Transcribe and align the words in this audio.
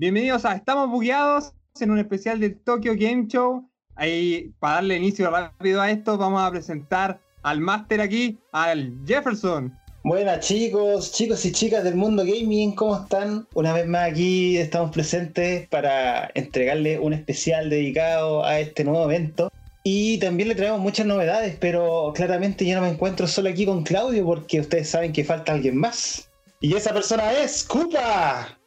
Bienvenidos 0.00 0.46
a 0.46 0.54
Estamos 0.54 0.88
Bugueados 0.88 1.52
en 1.78 1.90
un 1.90 1.98
especial 1.98 2.40
del 2.40 2.58
Tokyo 2.58 2.94
Game 2.96 3.26
Show. 3.28 3.68
Ahí, 3.96 4.50
para 4.58 4.76
darle 4.76 4.96
inicio 4.96 5.28
rápido 5.30 5.82
a 5.82 5.90
esto, 5.90 6.16
vamos 6.16 6.42
a 6.42 6.50
presentar 6.50 7.20
al 7.42 7.60
máster 7.60 8.00
aquí, 8.00 8.38
al 8.52 8.94
Jefferson. 9.06 9.78
Buenas 10.02 10.40
chicos, 10.40 11.12
chicos 11.12 11.44
y 11.44 11.52
chicas 11.52 11.84
del 11.84 11.96
mundo 11.96 12.22
gaming, 12.24 12.74
¿cómo 12.74 12.96
están? 12.96 13.46
Una 13.52 13.74
vez 13.74 13.86
más 13.86 14.10
aquí 14.12 14.56
estamos 14.56 14.90
presentes 14.90 15.68
para 15.68 16.30
entregarle 16.32 16.98
un 16.98 17.12
especial 17.12 17.68
dedicado 17.68 18.42
a 18.42 18.58
este 18.58 18.84
nuevo 18.84 19.04
evento. 19.04 19.52
Y 19.84 20.16
también 20.16 20.48
le 20.48 20.54
traemos 20.54 20.80
muchas 20.80 21.04
novedades, 21.04 21.58
pero 21.60 22.14
claramente 22.16 22.64
yo 22.64 22.74
no 22.74 22.80
me 22.80 22.88
encuentro 22.88 23.26
solo 23.26 23.50
aquí 23.50 23.66
con 23.66 23.82
Claudio 23.82 24.24
porque 24.24 24.60
ustedes 24.60 24.88
saben 24.88 25.12
que 25.12 25.24
falta 25.24 25.52
alguien 25.52 25.76
más. 25.76 26.26
Y 26.62 26.74
esa 26.74 26.94
persona 26.94 27.32
es 27.32 27.64
Cupa. 27.64 28.59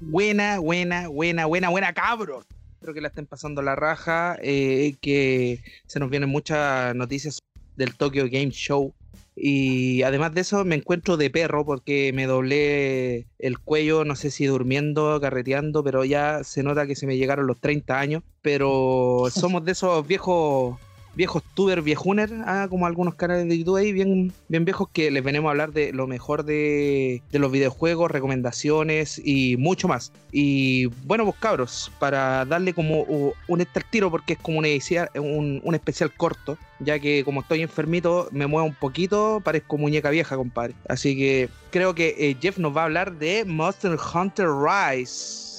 Buena, 0.00 0.58
buena, 0.58 1.08
buena, 1.08 1.46
buena, 1.46 1.68
buena, 1.68 1.92
cabros. 1.92 2.44
Espero 2.74 2.94
que 2.94 3.00
la 3.00 3.08
estén 3.08 3.26
pasando 3.26 3.62
la 3.62 3.76
raja, 3.76 4.36
eh, 4.42 4.96
que 5.00 5.60
se 5.86 6.00
nos 6.00 6.10
vienen 6.10 6.28
muchas 6.28 6.94
noticias 6.96 7.38
del 7.76 7.96
Tokyo 7.96 8.24
Game 8.24 8.50
Show. 8.50 8.92
Y 9.36 10.02
además 10.02 10.34
de 10.34 10.42
eso 10.42 10.64
me 10.64 10.76
encuentro 10.76 11.16
de 11.16 11.30
perro 11.30 11.64
porque 11.64 12.12
me 12.12 12.26
doblé 12.26 13.26
el 13.38 13.58
cuello, 13.58 14.04
no 14.04 14.16
sé 14.16 14.30
si 14.30 14.46
durmiendo, 14.46 15.20
carreteando, 15.20 15.82
pero 15.82 16.04
ya 16.04 16.44
se 16.44 16.62
nota 16.62 16.86
que 16.86 16.94
se 16.94 17.06
me 17.06 17.16
llegaron 17.16 17.46
los 17.46 17.60
30 17.60 17.98
años. 17.98 18.22
Pero 18.42 19.26
somos 19.30 19.64
de 19.64 19.72
esos 19.72 20.06
viejos 20.06 20.78
viejos 21.14 21.42
tuber 21.54 21.82
viejuner, 21.82 22.30
ah, 22.46 22.66
como 22.68 22.86
algunos 22.86 23.14
canales 23.14 23.48
de 23.48 23.58
YouTube 23.58 23.76
ahí, 23.76 23.92
bien, 23.92 24.32
bien 24.48 24.64
viejos, 24.64 24.88
que 24.92 25.10
les 25.10 25.22
venimos 25.22 25.48
a 25.48 25.50
hablar 25.52 25.72
de 25.72 25.92
lo 25.92 26.06
mejor 26.06 26.44
de, 26.44 27.22
los 27.32 27.50
videojuegos, 27.50 28.10
recomendaciones 28.10 29.20
y 29.24 29.56
mucho 29.56 29.88
más. 29.88 30.12
Y 30.32 30.86
bueno, 31.06 31.24
pues 31.24 31.36
cabros, 31.38 31.92
para 31.98 32.44
darle 32.44 32.74
como 32.74 33.04
un 33.48 33.60
extra 33.60 33.84
tiro, 33.90 34.10
porque 34.10 34.34
es 34.34 34.38
como 34.38 34.58
un, 34.58 35.60
un 35.62 35.74
especial 35.74 36.12
corto, 36.12 36.58
ya 36.80 36.98
que 36.98 37.24
como 37.24 37.40
estoy 37.40 37.62
enfermito, 37.62 38.28
me 38.30 38.46
muevo 38.46 38.66
un 38.66 38.74
poquito, 38.74 39.40
parezco 39.44 39.78
muñeca 39.78 40.10
vieja, 40.10 40.36
compadre. 40.36 40.74
Así 40.88 41.16
que 41.16 41.48
creo 41.70 41.94
que 41.94 42.14
eh, 42.18 42.36
Jeff 42.40 42.58
nos 42.58 42.76
va 42.76 42.82
a 42.82 42.84
hablar 42.84 43.12
de 43.18 43.44
Monster 43.44 43.96
Hunter 44.14 44.48
Rise. 44.48 45.53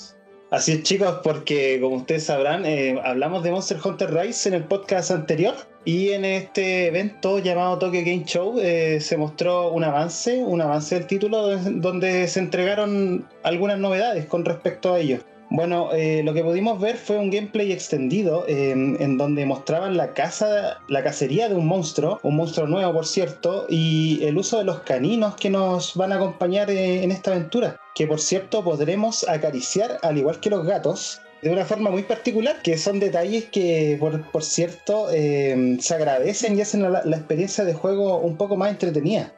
Así 0.56 0.72
es, 0.72 0.84
chicos, 0.84 1.20
porque 1.22 1.80
como 1.82 1.98
ustedes 1.98 2.24
sabrán, 2.24 2.66
eh, 2.66 2.98
hablamos 3.04 3.44
de 3.44 3.52
Monster 3.52 3.78
Hunter 3.84 4.14
Rise 4.14 4.48
en 4.48 4.56
el 4.56 4.64
podcast 4.64 5.12
anterior 5.12 5.54
y 5.84 6.12
en 6.12 6.24
este 6.24 6.88
evento 6.88 7.40
llamado 7.40 7.78
Tokyo 7.78 8.00
Game 8.06 8.24
Show 8.24 8.58
eh, 8.62 9.02
se 9.02 9.18
mostró 9.18 9.74
un 9.74 9.84
avance, 9.84 10.42
un 10.42 10.62
avance 10.62 10.96
del 10.96 11.08
título 11.08 11.58
donde 11.58 12.26
se 12.30 12.40
entregaron 12.40 13.28
algunas 13.44 13.80
novedades 13.80 14.28
con 14.28 14.46
respecto 14.46 14.94
a 14.94 15.00
ello. 15.02 15.20
Bueno, 15.56 15.94
eh, 15.94 16.22
lo 16.24 16.34
que 16.34 16.44
pudimos 16.44 16.82
ver 16.82 16.98
fue 16.98 17.18
un 17.18 17.30
gameplay 17.30 17.72
extendido 17.72 18.46
en 18.48 19.18
donde 19.18 19.46
mostraban 19.46 19.96
la 19.96 20.14
caza, 20.14 20.82
la 20.90 21.02
cacería 21.02 21.48
de 21.48 21.56
un 21.56 21.66
monstruo, 21.66 22.20
un 22.24 22.36
monstruo 22.36 22.68
nuevo 22.68 22.92
por 22.92 23.06
cierto, 23.06 23.66
y 23.70 24.20
el 24.24 24.38
uso 24.38 24.58
de 24.58 24.66
los 24.66 24.82
caninos 24.82 25.36
que 25.36 25.50
nos 25.50 25.96
van 25.96 26.12
a 26.12 26.16
acompañar 26.16 26.70
en 26.70 27.10
esta 27.10 27.32
aventura 27.32 27.80
que 27.96 28.06
por 28.06 28.20
cierto 28.20 28.64
podremos 28.64 29.28
acariciar 29.28 29.98
al 30.04 30.18
igual 30.18 30.42
que 30.42 30.50
los 30.50 30.66
gatos 30.66 31.22
de 31.42 31.50
una 31.50 31.64
forma 31.64 31.90
muy 31.90 32.04
particular, 32.04 32.62
que 32.62 32.78
son 32.78 33.00
detalles 33.00 33.46
que 33.46 33.98
por, 34.00 34.44
cierto 34.44 35.08
eh, 35.12 35.78
se 35.80 35.94
agradecen 35.96 36.58
y 36.58 36.62
hacen 36.62 36.92
la, 36.92 37.00
experiencia 37.00 37.64
de 37.64 37.74
juego 37.74 38.18
un 38.18 38.36
poco 38.36 38.58
más 38.58 38.72
entretenida. 38.72 39.32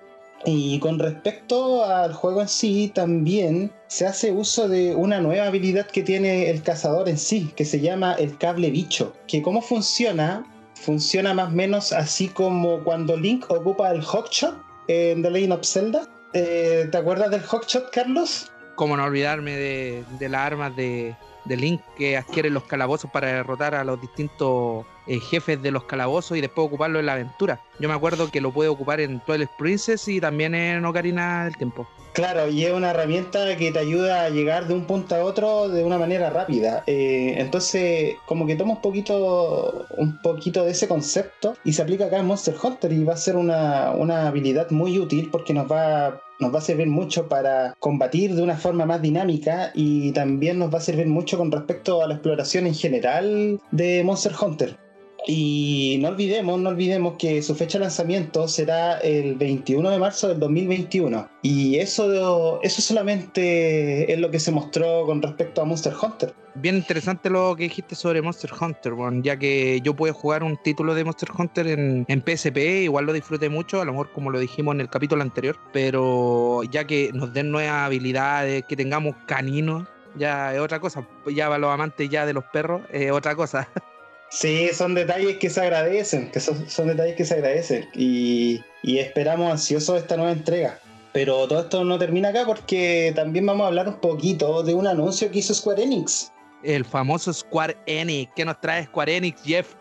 Y 0.46 0.80
con 0.80 1.00
respecto 1.00 1.84
al 1.84 2.14
juego 2.14 2.42
en 2.42 2.48
sí, 2.48 2.92
también 2.94 3.72
se 3.88 4.06
hace 4.06 4.32
uso 4.32 4.70
de 4.70 4.96
una 4.96 5.20
nueva 5.20 5.48
habilidad 5.48 5.88
que 5.88 6.04
tiene 6.04 6.50
el 6.50 6.62
cazador 6.62 7.10
en 7.10 7.18
sí, 7.18 7.52
que 7.56 7.66
se 7.66 7.80
llama 7.80 8.14
el 8.14 8.38
cable 8.38 8.70
bicho. 8.70 9.14
Que 9.28 9.42
cómo 9.42 9.62
funciona, 9.62 10.46
funciona 10.76 11.34
más 11.34 11.50
o 11.50 11.56
menos 11.56 11.92
así 11.92 12.28
como 12.28 12.84
cuando 12.84 13.18
Link 13.18 13.50
ocupa 13.50 13.92
el 13.92 14.02
Hotshot 14.02 14.56
en 14.88 15.22
The 15.22 15.32
Legend 15.32 15.54
of 15.54 15.66
Zelda, 15.66 16.08
eh, 16.34 16.88
¿Te 16.92 16.98
acuerdas 16.98 17.32
del 17.32 17.42
Hotshot, 17.42 17.90
Carlos? 17.92 18.52
Como 18.76 18.98
no 18.98 19.06
olvidarme 19.06 19.58
de, 19.58 20.30
las 20.30 20.42
armas 20.42 20.76
de, 20.76 21.16
Link 21.46 21.82
que 21.98 22.18
adquieren 22.18 22.54
los 22.54 22.64
calabozos 22.66 23.10
para 23.10 23.28
derrotar 23.28 23.74
a 23.74 23.84
los 23.84 24.00
distintos 24.02 24.86
eh, 25.08 25.20
jefes 25.20 25.62
de 25.62 25.72
los 25.72 25.84
calabozos 25.84 26.38
y 26.38 26.42
después 26.42 26.68
ocuparlo 26.68 27.00
en 27.00 27.06
la 27.06 27.14
aventura. 27.14 27.62
Yo 27.80 27.88
me 27.88 27.96
acuerdo 27.96 28.30
que 28.30 28.42
lo 28.42 28.52
puede 28.52 28.70
ocupar 28.70 29.00
en 29.00 29.20
Twilight 29.22 29.52
Princess 29.58 30.08
y 30.08 30.20
también 30.20 30.56
en 30.56 30.86
Ocarina 30.86 31.46
del 31.46 31.56
Tiempo. 31.58 31.88
Claro, 32.18 32.50
y 32.50 32.66
es 32.66 32.74
una 32.74 32.90
herramienta 32.90 33.56
que 33.58 33.72
te 33.72 33.78
ayuda 33.78 34.24
a 34.24 34.30
llegar 34.32 34.68
de 34.68 34.74
un 34.74 34.86
punto 34.86 35.14
a 35.14 35.24
otro 35.24 35.70
de 35.70 35.84
una 35.84 36.00
manera 36.00 36.32
rápida. 36.32 36.84
Eh, 36.88 37.36
entonces, 37.38 38.16
como 38.26 38.48
que 38.48 38.56
toma 38.56 38.74
un 38.74 38.82
poquito, 38.82 39.86
un 39.98 40.20
poquito 40.24 40.66
de 40.66 40.72
ese 40.72 40.88
concepto 40.88 41.56
y 41.64 41.74
se 41.74 41.84
aplica 41.84 42.06
acá 42.06 42.18
en 42.18 42.26
Monster 42.26 42.56
Hunter 42.60 42.92
y 42.92 43.04
va 43.04 43.14
a 43.14 43.18
ser 43.18 43.36
una, 43.36 43.92
habilidad 44.28 44.72
muy 44.72 44.98
útil 44.98 45.30
porque 45.32 45.54
nos 45.54 45.72
va 45.72 46.08
a 46.08 46.62
servir 46.62 46.88
mucho 46.88 47.30
para 47.30 47.76
combatir 47.80 48.34
de 48.34 48.42
una 48.42 48.58
forma 48.58 48.88
más 48.88 49.00
dinámica 49.00 49.72
y 49.76 50.12
también 50.14 50.58
nos 50.58 50.74
va 50.74 50.80
a 50.80 50.82
servir 50.82 51.06
mucho 51.06 51.38
con 51.38 51.52
respecto 51.52 52.02
a 52.02 52.08
la 52.08 52.16
exploración 52.16 52.66
en 52.66 52.74
general 52.74 53.62
de 53.70 54.04
Monster 54.04 54.34
Hunter. 54.42 54.87
Y 55.28 55.98
no 56.02 56.08
olvidemos, 56.08 56.58
no 56.60 56.70
olvidemos 56.70 57.16
que 57.20 57.42
su 57.42 57.54
fecha 57.54 57.78
de 57.78 57.84
lanzamiento 57.84 58.48
será 58.48 58.98
el 59.00 59.36
21 59.36 59.90
de 59.90 60.00
marzo 60.00 60.30
del 60.30 60.40
2021. 60.40 61.30
Y 61.42 61.76
eso, 61.76 62.62
eso 62.64 62.82
solamente 62.82 64.12
es 64.12 64.20
lo 64.20 64.32
que 64.32 64.40
se 64.40 64.52
mostró 64.52 65.06
con 65.06 65.22
respecto 65.22 65.62
a 65.62 65.66
Monster 65.66 65.94
Hunter. 66.02 66.34
Bien 66.56 66.78
interesante 66.78 67.30
lo 67.30 67.56
que 67.58 67.64
dijiste 67.64 67.94
sobre 67.94 68.22
Monster 68.22 68.52
Hunter, 68.60 68.94
ya 69.22 69.38
que 69.38 69.80
yo 69.84 69.96
puedo 69.96 70.14
jugar 70.14 70.44
un 70.44 70.58
título 70.64 70.96
de 70.96 71.04
Monster 71.04 71.30
Hunter 71.38 71.68
en, 71.68 72.06
en 72.08 72.22
PSP, 72.22 72.58
igual 72.84 73.06
lo 73.06 73.14
disfruté 73.14 73.50
mucho, 73.50 73.82
a 73.82 73.86
lo 73.86 73.92
mejor 73.92 74.12
como 74.12 74.32
lo 74.32 74.40
dijimos 74.40 74.74
en 74.74 74.82
el 74.82 74.90
capítulo 74.90 75.22
anterior, 75.22 75.58
pero 75.72 76.64
ya 76.64 76.88
que 76.88 77.12
nos 77.14 77.34
den 77.34 77.52
nuevas 77.52 77.86
habilidades, 77.86 78.64
que 78.64 78.76
tengamos 78.76 79.16
caninos, 79.28 79.88
ya 80.16 80.56
es 80.56 80.60
otra 80.60 80.80
cosa, 80.80 81.08
ya 81.28 81.48
para 81.48 81.60
los 81.60 81.72
amantes 81.72 82.10
ya 82.10 82.26
de 82.26 82.34
los 82.34 82.46
perros, 82.46 82.82
es 82.92 83.12
otra 83.12 83.36
cosa. 83.36 83.70
Sí, 84.30 84.70
son 84.74 84.94
detalles 84.94 85.38
que 85.38 85.50
se 85.50 85.62
agradecen, 85.62 86.30
que 86.32 86.40
son, 86.40 86.88
detalles 86.88 87.16
que 87.16 87.26
se 87.26 87.36
agradecen 87.36 87.88
y, 87.94 88.62
esperamos 88.84 89.52
ansiosos 89.52 89.98
esta 89.98 90.18
nueva 90.18 90.32
entrega. 90.32 90.80
Pero 91.14 91.48
todo 91.48 91.62
esto 91.62 91.84
no 91.84 91.98
termina 91.98 92.30
acá 92.30 92.44
porque 92.46 93.12
también 93.16 93.46
vamos 93.46 93.64
a 93.64 93.68
hablar 93.68 93.88
un 93.88 94.00
poquito 94.00 94.62
de 94.64 94.74
un 94.74 94.86
anuncio 94.86 95.32
que 95.32 95.40
hizo 95.40 95.54
Square 95.54 95.84
Enix. 95.84 96.32
El 96.64 96.84
famoso 96.86 97.34
Square 97.34 97.78
Enix. 97.86 98.32
¿Qué 98.36 98.46
nos 98.46 98.60
trae 98.60 98.86
Square 98.86 99.16
Enix, 99.16 99.42
Jeff? 99.44 99.76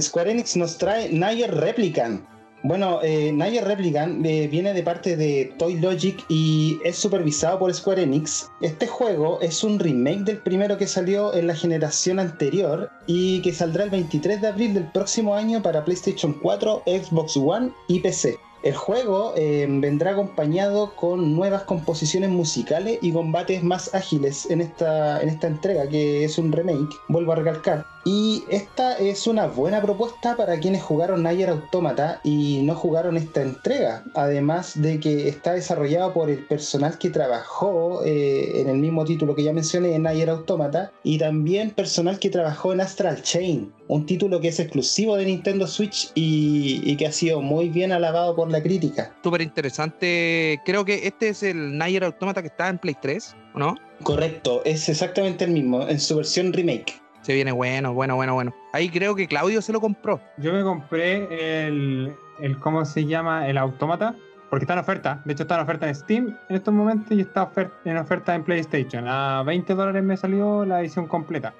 Square 0.00 0.30
Enix 0.30 0.56
nos 0.56 0.78
trae 0.78 1.08
Nier 1.08 1.52
Replicant, 1.52 2.22
bueno, 2.62 3.00
eh, 3.02 3.32
Replicant 3.64 4.24
eh, 4.24 4.48
viene 4.48 4.72
de 4.72 4.82
parte 4.82 5.16
de 5.16 5.52
Toy 5.58 5.78
Logic 5.78 6.24
y 6.28 6.78
es 6.84 6.96
supervisado 6.96 7.58
por 7.58 7.72
Square 7.72 8.02
Enix. 8.02 8.50
Este 8.60 8.86
juego 8.86 9.40
es 9.40 9.62
un 9.62 9.78
remake 9.78 10.24
del 10.24 10.38
primero 10.38 10.76
que 10.76 10.86
salió 10.86 11.34
en 11.34 11.46
la 11.46 11.54
generación 11.54 12.18
anterior 12.18 12.90
y 13.06 13.40
que 13.42 13.52
saldrá 13.52 13.84
el 13.84 13.90
23 13.90 14.40
de 14.40 14.48
abril 14.48 14.74
del 14.74 14.90
próximo 14.90 15.34
año 15.34 15.62
para 15.62 15.84
PlayStation 15.84 16.32
4, 16.42 16.82
Xbox 16.86 17.36
One 17.36 17.70
y 17.88 18.00
PC. 18.00 18.36
El 18.62 18.74
juego 18.74 19.32
eh, 19.36 19.66
vendrá 19.68 20.12
acompañado 20.12 20.92
con 20.96 21.36
nuevas 21.36 21.62
composiciones 21.62 22.30
musicales 22.30 22.98
y 23.00 23.12
combates 23.12 23.62
más 23.62 23.94
ágiles 23.94 24.50
en 24.50 24.60
esta, 24.60 25.22
en 25.22 25.28
esta 25.28 25.46
entrega, 25.46 25.88
que 25.88 26.24
es 26.24 26.36
un 26.36 26.50
remake, 26.50 26.96
vuelvo 27.06 27.32
a 27.32 27.36
recalcar. 27.36 27.86
Y 28.06 28.44
esta 28.48 28.96
es 28.98 29.26
una 29.26 29.48
buena 29.48 29.82
propuesta 29.82 30.36
para 30.36 30.60
quienes 30.60 30.80
jugaron 30.80 31.24
Nier 31.24 31.50
Automata 31.50 32.20
y 32.22 32.60
no 32.62 32.76
jugaron 32.76 33.16
esta 33.16 33.42
entrega. 33.42 34.04
Además 34.14 34.80
de 34.80 35.00
que 35.00 35.26
está 35.26 35.54
desarrollado 35.54 36.12
por 36.12 36.30
el 36.30 36.46
personal 36.46 36.98
que 36.98 37.10
trabajó 37.10 38.04
eh, 38.04 38.60
en 38.60 38.68
el 38.68 38.76
mismo 38.76 39.04
título 39.04 39.34
que 39.34 39.42
ya 39.42 39.52
mencioné, 39.52 39.96
en 39.96 40.04
Nier 40.04 40.30
Automata, 40.30 40.92
y 41.02 41.18
también 41.18 41.72
personal 41.72 42.20
que 42.20 42.30
trabajó 42.30 42.72
en 42.72 42.80
Astral 42.80 43.22
Chain, 43.22 43.72
un 43.88 44.06
título 44.06 44.40
que 44.40 44.48
es 44.48 44.60
exclusivo 44.60 45.16
de 45.16 45.24
Nintendo 45.24 45.66
Switch 45.66 46.12
y, 46.14 46.80
y 46.88 46.96
que 46.96 47.08
ha 47.08 47.12
sido 47.12 47.40
muy 47.40 47.70
bien 47.70 47.90
alabado 47.90 48.36
por 48.36 48.48
la 48.52 48.62
crítica. 48.62 49.16
Súper 49.24 49.40
interesante. 49.40 50.60
Creo 50.64 50.84
que 50.84 51.08
este 51.08 51.30
es 51.30 51.42
el 51.42 51.76
Nier 51.76 52.04
Automata 52.04 52.40
que 52.40 52.48
está 52.48 52.68
en 52.68 52.78
Play 52.78 52.94
3, 53.02 53.34
¿o 53.54 53.58
no? 53.58 53.74
Correcto, 54.04 54.62
es 54.64 54.88
exactamente 54.88 55.44
el 55.44 55.50
mismo, 55.50 55.88
en 55.88 55.98
su 55.98 56.14
versión 56.14 56.52
remake. 56.52 57.04
Se 57.26 57.34
viene 57.34 57.50
bueno, 57.50 57.92
bueno, 57.92 58.14
bueno, 58.14 58.34
bueno. 58.34 58.54
Ahí 58.72 58.88
creo 58.88 59.16
que 59.16 59.26
Claudio 59.26 59.60
se 59.60 59.72
lo 59.72 59.80
compró. 59.80 60.20
Yo 60.36 60.52
me 60.52 60.62
compré 60.62 61.66
el, 61.66 62.14
el 62.38 62.56
¿cómo 62.60 62.84
se 62.84 63.04
llama? 63.04 63.48
El 63.48 63.58
autómata. 63.58 64.14
Porque 64.48 64.62
está 64.62 64.74
en 64.74 64.78
oferta. 64.78 65.22
De 65.24 65.32
hecho, 65.32 65.42
está 65.42 65.56
en 65.56 65.62
oferta 65.62 65.88
en 65.88 65.94
Steam 65.96 66.38
en 66.48 66.54
estos 66.54 66.72
momentos 66.72 67.10
y 67.10 67.22
está 67.22 67.50
en 67.84 67.96
oferta 67.96 68.32
en 68.32 68.44
PlayStation. 68.44 69.08
A 69.08 69.42
20 69.44 69.74
dólares 69.74 70.04
me 70.04 70.16
salió 70.16 70.64
la 70.64 70.80
edición 70.80 71.08
completa. 71.08 71.52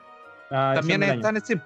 también 0.48 1.02
está 1.02 1.30
en 1.30 1.40
Steam. 1.40 1.60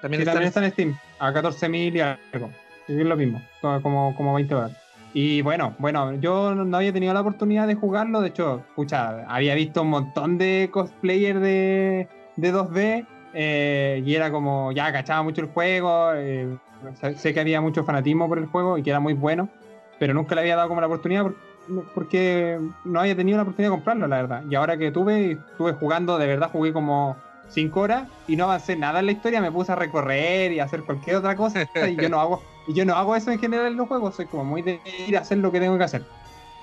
También, 0.00 0.22
está, 0.22 0.64
en 0.64 0.72
Steam. 0.72 0.98
A 1.18 1.30
14.000 1.30 1.94
y 1.94 2.00
algo. 2.00 2.50
Es 2.88 3.04
lo 3.04 3.16
mismo. 3.18 3.42
Como, 3.60 4.16
como 4.16 4.32
20 4.32 4.54
dólares. 4.54 4.76
Y 5.12 5.42
bueno, 5.42 5.74
bueno, 5.78 6.14
yo 6.14 6.54
no 6.54 6.74
había 6.74 6.94
tenido 6.94 7.12
la 7.12 7.20
oportunidad 7.20 7.66
de 7.66 7.74
jugarlo, 7.74 8.22
de 8.22 8.28
hecho, 8.28 8.62
escucha, 8.66 9.26
había 9.28 9.54
visto 9.54 9.82
un 9.82 9.90
montón 9.90 10.38
de 10.38 10.70
cosplayers 10.72 11.38
de, 11.38 12.08
de 12.36 12.54
2D 12.54 13.06
eh, 13.34 14.02
y 14.04 14.14
era 14.14 14.30
como, 14.30 14.72
ya 14.72 14.92
cachaba 14.92 15.22
mucho 15.22 15.40
el 15.40 15.48
juego, 15.48 16.12
eh, 16.14 16.56
sé 17.16 17.32
que 17.32 17.40
había 17.40 17.60
mucho 17.60 17.84
fanatismo 17.84 18.28
por 18.28 18.38
el 18.38 18.46
juego 18.46 18.78
y 18.78 18.82
que 18.82 18.90
era 18.90 19.00
muy 19.00 19.14
bueno, 19.14 19.48
pero 19.98 20.14
nunca 20.14 20.34
le 20.34 20.42
había 20.42 20.56
dado 20.56 20.68
como 20.68 20.80
la 20.80 20.86
oportunidad 20.86 21.26
porque 21.94 22.58
no 22.84 23.00
había 23.00 23.16
tenido 23.16 23.36
la 23.36 23.42
oportunidad 23.42 23.70
de 23.70 23.76
comprarlo, 23.76 24.06
la 24.08 24.16
verdad. 24.16 24.42
Y 24.50 24.54
ahora 24.54 24.76
que 24.76 24.90
tuve, 24.90 25.32
estuve 25.32 25.72
jugando, 25.72 26.18
de 26.18 26.26
verdad 26.26 26.50
jugué 26.50 26.72
como 26.72 27.16
5 27.48 27.80
horas 27.80 28.08
y 28.26 28.36
no 28.36 28.44
avancé 28.44 28.76
nada 28.76 29.00
en 29.00 29.06
la 29.06 29.12
historia, 29.12 29.40
me 29.40 29.52
puse 29.52 29.72
a 29.72 29.76
recorrer 29.76 30.52
y 30.52 30.60
a 30.60 30.64
hacer 30.64 30.82
cualquier 30.82 31.16
otra 31.16 31.36
cosa 31.36 31.68
y 31.88 31.96
yo 31.96 32.08
no 32.08 32.20
hago, 32.20 32.42
y 32.66 32.74
yo 32.74 32.84
no 32.84 32.94
hago 32.94 33.14
eso 33.14 33.30
en 33.30 33.38
general 33.38 33.66
en 33.66 33.76
los 33.76 33.88
juegos, 33.88 34.16
soy 34.16 34.26
como 34.26 34.44
muy 34.44 34.62
de 34.62 34.80
ir 35.06 35.16
a 35.16 35.20
hacer 35.20 35.38
lo 35.38 35.52
que 35.52 35.60
tengo 35.60 35.78
que 35.78 35.84
hacer. 35.84 36.02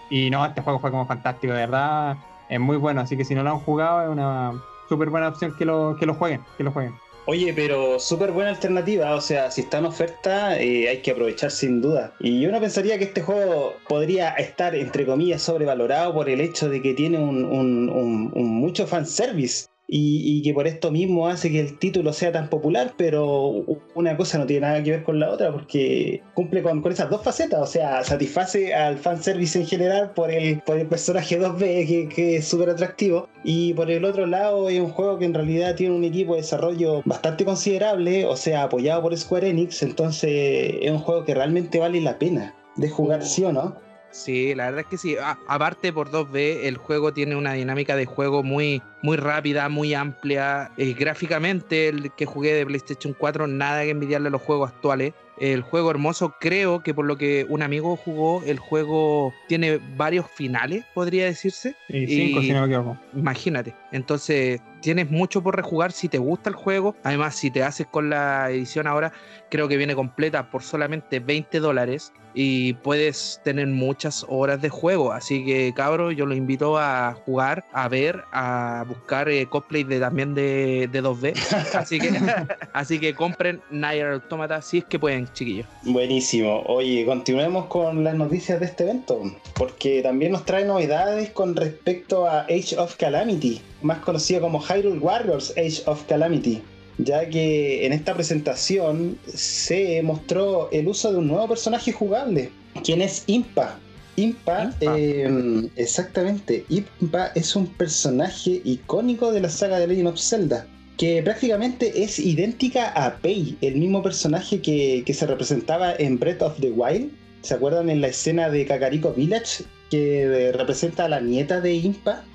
Y 0.10 0.30
no, 0.30 0.46
este 0.46 0.62
juego 0.62 0.80
fue 0.80 0.92
como 0.92 1.06
fantástico, 1.06 1.54
de 1.54 1.60
verdad, 1.60 2.18
es 2.50 2.60
muy 2.60 2.78
bueno, 2.78 3.02
así 3.02 3.16
que 3.16 3.24
si 3.24 3.36
no 3.36 3.44
lo 3.44 3.52
han 3.52 3.60
jugado 3.60 4.04
es 4.04 4.10
una 4.10 4.54
súper 4.90 5.10
buena 5.10 5.30
opción 5.30 5.56
que 5.56 5.66
lo, 5.66 5.96
que 5.98 6.06
lo 6.06 6.14
jueguen, 6.14 6.42
que 6.58 6.64
lo 6.64 6.72
jueguen. 6.72 6.96
Oye, 7.26 7.54
pero 7.54 8.00
súper 8.00 8.32
buena 8.32 8.50
alternativa, 8.50 9.14
o 9.14 9.22
sea, 9.22 9.52
si 9.52 9.62
está 9.62 9.78
en 9.78 9.86
oferta 9.86 10.60
eh, 10.60 10.90
hay 10.90 10.98
que 11.04 11.12
aprovechar 11.12 11.52
sin 11.52 11.80
duda. 11.80 12.12
Y 12.20 12.48
uno 12.48 12.60
pensaría 12.60 12.98
que 12.98 13.04
este 13.04 13.22
juego 13.22 13.76
podría 13.88 14.30
estar, 14.32 14.74
entre 14.74 15.06
comillas, 15.06 15.44
sobrevalorado 15.44 16.12
por 16.12 16.28
el 16.28 16.42
hecho 16.42 16.70
de 16.70 16.82
que 16.82 16.96
tiene 16.96 17.20
un, 17.20 17.46
un, 17.46 17.90
un, 17.90 18.32
un 18.34 18.48
mucho 18.48 18.88
fanservice 18.88 19.68
y, 19.92 20.42
que 20.44 20.54
por 20.54 20.68
esto 20.68 20.92
mismo 20.92 21.28
hace 21.28 21.52
que 21.52 21.60
el 21.60 21.80
título 21.80 22.14
sea 22.14 22.32
tan 22.32 22.50
popular, 22.50 22.94
pero 22.98 23.66
una 23.96 24.16
cosa 24.16 24.38
no 24.38 24.46
tiene 24.46 24.68
nada 24.68 24.84
que 24.84 24.92
ver 24.92 25.04
con 25.04 25.20
la 25.20 25.32
otra 25.32 25.52
porque 25.52 26.22
cumple 26.36 26.62
con, 26.62 26.82
con 26.82 26.92
esas 26.92 27.10
dos 27.10 27.24
facetas, 27.24 27.60
o 27.60 27.66
sea, 27.66 28.04
satisface 28.04 28.74
al 28.74 28.98
fanservice 28.98 29.60
en 29.60 29.66
general 29.66 30.12
por 30.14 30.32
el, 30.32 30.62
por 30.62 30.78
el 30.78 30.88
personaje 30.88 31.40
2B 31.40 31.88
que, 31.88 32.10
que 32.14 32.36
es 32.38 32.48
súper 32.48 32.70
atractivo 32.70 33.28
y 33.44 33.74
por 33.74 33.90
el 33.90 34.06
otro 34.06 34.28
lado 34.28 34.70
es 34.70 34.80
un 34.80 34.90
juego 34.90 35.18
que 35.18 35.26
en 35.26 35.34
realidad 35.34 35.76
tiene 35.76 35.96
un 35.96 36.04
equipo 36.04 36.36
de 36.36 36.42
desarrollo 36.42 37.02
bastante 37.06 37.44
considerable, 37.44 38.26
o 38.26 38.36
sea, 38.36 38.64
apoyado 38.64 39.02
por 39.02 39.18
Square 39.18 39.50
Enix, 39.50 39.82
entonces 39.82 40.76
es 40.82 40.92
un 40.92 41.00
juego 41.00 41.26
que 41.26 41.34
realmente 41.34 41.80
vale 41.80 42.00
la 42.00 42.20
pena 42.20 42.56
de 42.76 42.90
jugar, 42.90 43.24
¿sí 43.24 43.44
o 43.44 43.52
no? 43.52 43.89
Sí, 44.12 44.56
la 44.56 44.66
verdad 44.66 44.82
es 44.82 44.88
que 44.88 44.98
sí. 44.98 45.16
aparte 45.48 45.94
por 45.94 46.10
2B, 46.12 46.62
el 46.64 46.78
juego 46.78 47.14
tiene 47.14 47.36
una 47.36 47.54
dinámica 47.54 47.96
de 47.96 48.06
juego 48.06 48.44
muy, 48.44 48.82
muy 49.02 49.18
rápida, 49.18 49.70
muy 49.70 49.94
amplia. 49.94 50.72
Eh, 50.78 50.94
gráficamente, 50.94 51.90
el 51.90 52.12
que 52.14 52.26
jugué 52.26 52.54
de 52.54 52.66
PlayStation 52.66 53.16
4, 53.18 53.48
nada 53.48 53.84
que 53.84 53.92
envidiarle 53.92 54.30
a 54.30 54.32
los 54.32 54.42
juegos 54.42 54.70
actuales. 54.70 55.14
El 55.40 55.62
juego 55.62 55.90
hermoso, 55.90 56.36
creo 56.38 56.84
que 56.84 56.94
por 56.94 57.06
lo 57.06 57.18
que 57.18 57.46
un 57.48 57.62
amigo 57.62 57.96
jugó, 57.96 58.44
el 58.44 58.60
juego 58.60 59.34
tiene 59.48 59.80
varios 59.96 60.30
finales, 60.30 60.84
podría 60.94 61.26
decirse. 61.26 61.78
Y 61.88 62.08
cinco, 62.08 62.42
si 62.42 62.52
no 62.52 62.68
me 62.68 62.76
equivoco. 62.76 62.98
Imagínate. 63.16 63.74
Entonces, 63.94 64.60
tienes 64.82 65.10
mucho 65.10 65.42
por 65.42 65.56
rejugar 65.56 65.94
si 65.94 66.10
te 66.10 66.18
gusta 66.18 66.50
el 66.50 66.56
juego. 66.58 66.96
Además, 67.04 67.36
si 67.36 67.52
te 67.52 67.64
haces 67.64 67.88
con 67.88 68.10
la 68.10 68.52
edición 68.52 68.86
ahora, 68.86 69.14
creo 69.50 69.70
que 69.70 69.78
viene 69.78 69.96
completa 69.96 70.50
por 70.52 70.62
solamente 70.62 71.22
20 71.22 71.60
dólares 71.60 72.12
y 72.34 72.74
puedes 72.74 73.42
tener 73.44 73.68
muchas 73.68 74.26
horas 74.30 74.62
de 74.62 74.70
juego. 74.70 75.12
Así 75.12 75.46
que, 75.46 75.74
cabro, 75.76 76.12
yo 76.12 76.26
los 76.26 76.38
invito 76.38 76.78
a 76.78 77.14
jugar, 77.26 77.66
a 77.74 77.88
ver, 77.88 78.24
a 78.32 78.86
buscar 78.88 79.30
eh, 79.30 79.48
cosplay 79.48 79.84
de, 79.84 80.00
también 80.00 80.36
de, 80.36 80.90
2D. 80.92 81.34
Así 81.74 82.00
que, 82.00 82.10
así 82.74 83.00
que 83.00 83.14
compren 83.14 83.62
Nier 83.72 84.08
Automata 84.08 84.62
si 84.62 84.80
es 84.80 84.86
que 84.86 85.00
pueden, 85.00 85.32
chiquillos. 85.34 85.66
Buenísimo. 85.84 86.62
Oye, 86.68 87.06
continuemos 87.06 87.66
con 87.68 88.04
las 88.04 88.16
noticias 88.16 88.60
de 88.60 88.66
este 88.66 88.84
evento, 88.84 89.22
porque 89.56 90.02
también 90.02 90.32
nos 90.32 90.46
trae 90.46 90.66
novedades 90.66 91.30
con 91.32 91.56
respecto 91.56 92.28
a 92.28 92.42
Age 92.42 92.78
of 92.78 92.96
Calamity, 92.96 93.62
más 93.82 94.00
conocido 94.00 94.42
como 94.42 94.60
Hyrule 94.60 95.00
Warriors 95.00 95.52
Age 95.58 95.84
of 95.86 96.04
Calamity 96.04 96.62
ya 97.00 97.28
que 97.30 97.86
en 97.86 97.94
esta 97.94 98.14
presentación 98.14 99.18
se 99.34 100.02
mostró 100.04 100.70
el 100.72 100.88
uso 100.88 101.12
de 101.12 101.18
un 101.18 101.28
nuevo 101.28 101.48
personaje 101.48 101.92
jugable, 101.92 102.52
quien 102.84 103.02
es 103.02 103.24
Impa. 103.28 103.80
Impa, 104.18 104.74
em, 104.82 105.70
exactamente, 105.78 106.66
Impa 106.70 107.32
es 107.36 107.56
un 107.56 107.68
personaje 107.68 108.62
icónico 108.66 109.32
de 109.32 109.40
la 109.40 109.50
saga 109.50 109.80
de 109.80 109.88
Legend 109.88 110.10
of 110.10 110.20
Zelda, 110.20 110.68
que 110.98 111.24
prácticamente 111.24 112.04
es 112.04 112.20
idéntica 112.20 112.90
a 112.90 113.16
Pei, 113.16 113.58
el 113.62 113.78
mismo 113.78 114.04
personaje 114.04 114.60
que, 114.62 115.04
que 115.06 115.14
se 115.14 115.26
representaba 115.26 115.96
en 115.98 116.20
Breath 116.20 116.42
of 116.42 116.60
the 116.60 116.72
Wild. 116.72 117.12
¿Se 117.44 117.54
acuerdan 117.54 117.90
en 117.90 118.02
la 118.02 118.08
escena 118.08 118.50
de 118.50 118.66
Kakariko 118.66 119.14
Village 119.14 119.64
que 119.90 120.52
representa 120.54 121.06
a 121.06 121.10
la 121.10 121.22
nieta 121.22 121.62
de 121.62 121.76
Impa? 121.76 122.26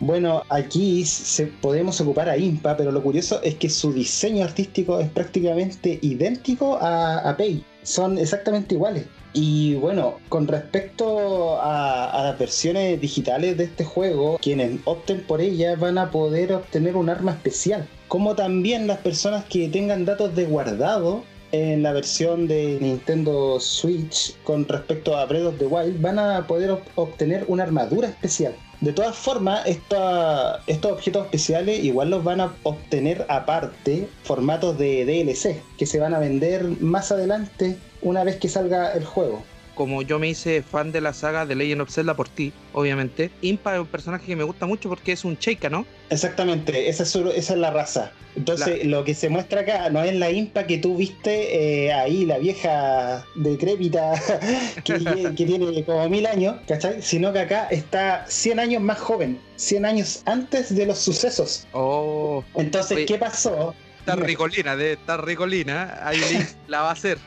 Bueno, 0.00 0.42
aquí 0.48 1.04
se, 1.04 1.46
podemos 1.46 2.00
ocupar 2.00 2.28
a 2.28 2.36
Impa, 2.36 2.76
pero 2.76 2.90
lo 2.90 3.02
curioso 3.02 3.40
es 3.42 3.54
que 3.54 3.70
su 3.70 3.92
diseño 3.92 4.44
artístico 4.44 4.98
es 5.00 5.08
prácticamente 5.08 5.98
idéntico 6.02 6.78
a, 6.80 7.34
Pei. 7.36 7.64
Son 7.82 8.18
exactamente 8.18 8.74
iguales. 8.74 9.04
Y 9.32 9.76
bueno, 9.76 10.16
con 10.28 10.48
respecto 10.48 11.60
a, 11.62 12.20
las 12.24 12.38
versiones 12.38 13.00
digitales 13.00 13.56
de 13.56 13.64
este 13.64 13.84
juego, 13.84 14.38
quienes 14.42 14.80
opten 14.84 15.22
por 15.22 15.40
ella 15.40 15.76
van 15.76 15.98
a 15.98 16.10
poder 16.10 16.52
obtener 16.52 16.96
un 16.96 17.08
arma 17.08 17.32
especial. 17.32 17.88
Como 18.08 18.34
también 18.34 18.88
las 18.88 18.98
personas 18.98 19.44
que 19.44 19.68
tengan 19.68 20.04
datos 20.04 20.34
de 20.34 20.46
guardado 20.46 21.22
en 21.52 21.82
la 21.82 21.92
versión 21.92 22.46
de 22.46 22.78
Nintendo 22.80 23.58
Switch 23.60 24.36
con 24.44 24.66
respecto 24.68 25.16
a 25.16 25.26
Breath 25.26 25.46
of 25.46 25.58
the 25.58 25.66
Wild 25.66 26.00
van 26.00 26.18
a 26.18 26.46
poder 26.46 26.78
obtener 26.94 27.44
una 27.48 27.64
armadura 27.64 28.08
especial. 28.08 28.54
De 28.80 28.94
todas 28.94 29.14
formas, 29.14 29.66
estos 29.66 30.92
objetos 30.92 31.24
especiales 31.24 31.84
igual 31.84 32.08
los 32.08 32.24
van 32.24 32.40
a 32.40 32.54
obtener 32.62 33.26
aparte, 33.28 34.08
formatos 34.22 34.78
de 34.78 35.04
DLC, 35.04 35.62
que 35.76 35.84
se 35.84 36.00
van 36.00 36.14
a 36.14 36.18
vender 36.18 36.64
más 36.80 37.12
adelante 37.12 37.76
una 38.00 38.24
vez 38.24 38.36
que 38.36 38.48
salga 38.48 38.92
el 38.92 39.04
juego 39.04 39.42
como 39.74 40.02
yo 40.02 40.18
me 40.18 40.28
hice 40.28 40.62
fan 40.62 40.92
de 40.92 41.00
la 41.00 41.12
saga 41.12 41.46
de 41.46 41.54
Legend 41.54 41.82
of 41.82 41.90
Zelda 41.90 42.14
por 42.14 42.28
ti, 42.28 42.52
obviamente, 42.72 43.30
Impa 43.42 43.74
es 43.74 43.80
un 43.80 43.86
personaje 43.86 44.26
que 44.26 44.36
me 44.36 44.44
gusta 44.44 44.66
mucho 44.66 44.88
porque 44.88 45.12
es 45.12 45.24
un 45.24 45.36
Sheikah, 45.36 45.70
¿no? 45.70 45.86
Exactamente, 46.10 46.88
esa 46.88 47.04
es, 47.04 47.14
esa 47.14 47.52
es 47.54 47.58
la 47.58 47.70
raza. 47.70 48.12
Entonces, 48.36 48.84
lo 48.84 49.04
que 49.04 49.14
se 49.14 49.28
muestra 49.28 49.62
acá 49.62 49.90
no 49.90 50.02
es 50.02 50.14
la 50.14 50.30
Impa 50.30 50.64
que 50.66 50.78
tú 50.78 50.96
viste 50.96 51.86
eh, 51.86 51.92
ahí, 51.92 52.24
la 52.24 52.38
vieja 52.38 53.24
decrépita 53.34 54.12
que, 54.84 54.94
que, 55.36 55.46
tiene 55.46 55.84
como 55.84 56.08
mil 56.08 56.26
años, 56.26 56.56
¿cachai? 56.66 57.02
Sino 57.02 57.32
que 57.32 57.40
acá 57.40 57.68
está 57.70 58.24
100 58.28 58.60
años 58.60 58.82
más 58.82 58.98
joven, 58.98 59.40
100 59.56 59.84
años 59.84 60.22
antes 60.26 60.74
de 60.74 60.86
los 60.86 60.98
sucesos. 60.98 61.66
Oh. 61.72 62.44
Entonces, 62.54 63.06
¿qué 63.06 63.18
pasó? 63.18 63.74
Está 64.00 64.16
ricolina, 64.16 64.76
de 64.76 64.94
estar 64.94 65.24
ricolina, 65.24 65.98
ahí 66.02 66.20
la 66.68 66.82
va 66.82 66.88
a 66.88 66.92
hacer. 66.92 67.18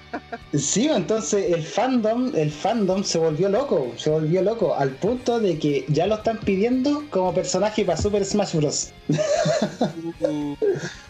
Sí, 0.54 0.88
entonces 0.88 1.54
el 1.54 1.64
fandom, 1.64 2.36
el 2.36 2.52
fandom 2.52 3.04
se 3.04 3.20
volvió 3.20 3.48
loco, 3.48 3.94
se 3.96 4.10
volvió 4.10 4.42
loco, 4.42 4.76
al 4.76 4.90
punto 4.90 5.40
de 5.40 5.60
que 5.60 5.86
ya 5.88 6.08
lo 6.08 6.16
están 6.16 6.40
pidiendo 6.40 7.04
como 7.12 7.34
personaje 7.34 7.86
para 7.86 7.98
Super 7.98 8.26
Smash 8.26 8.56
Bros. 8.56 8.92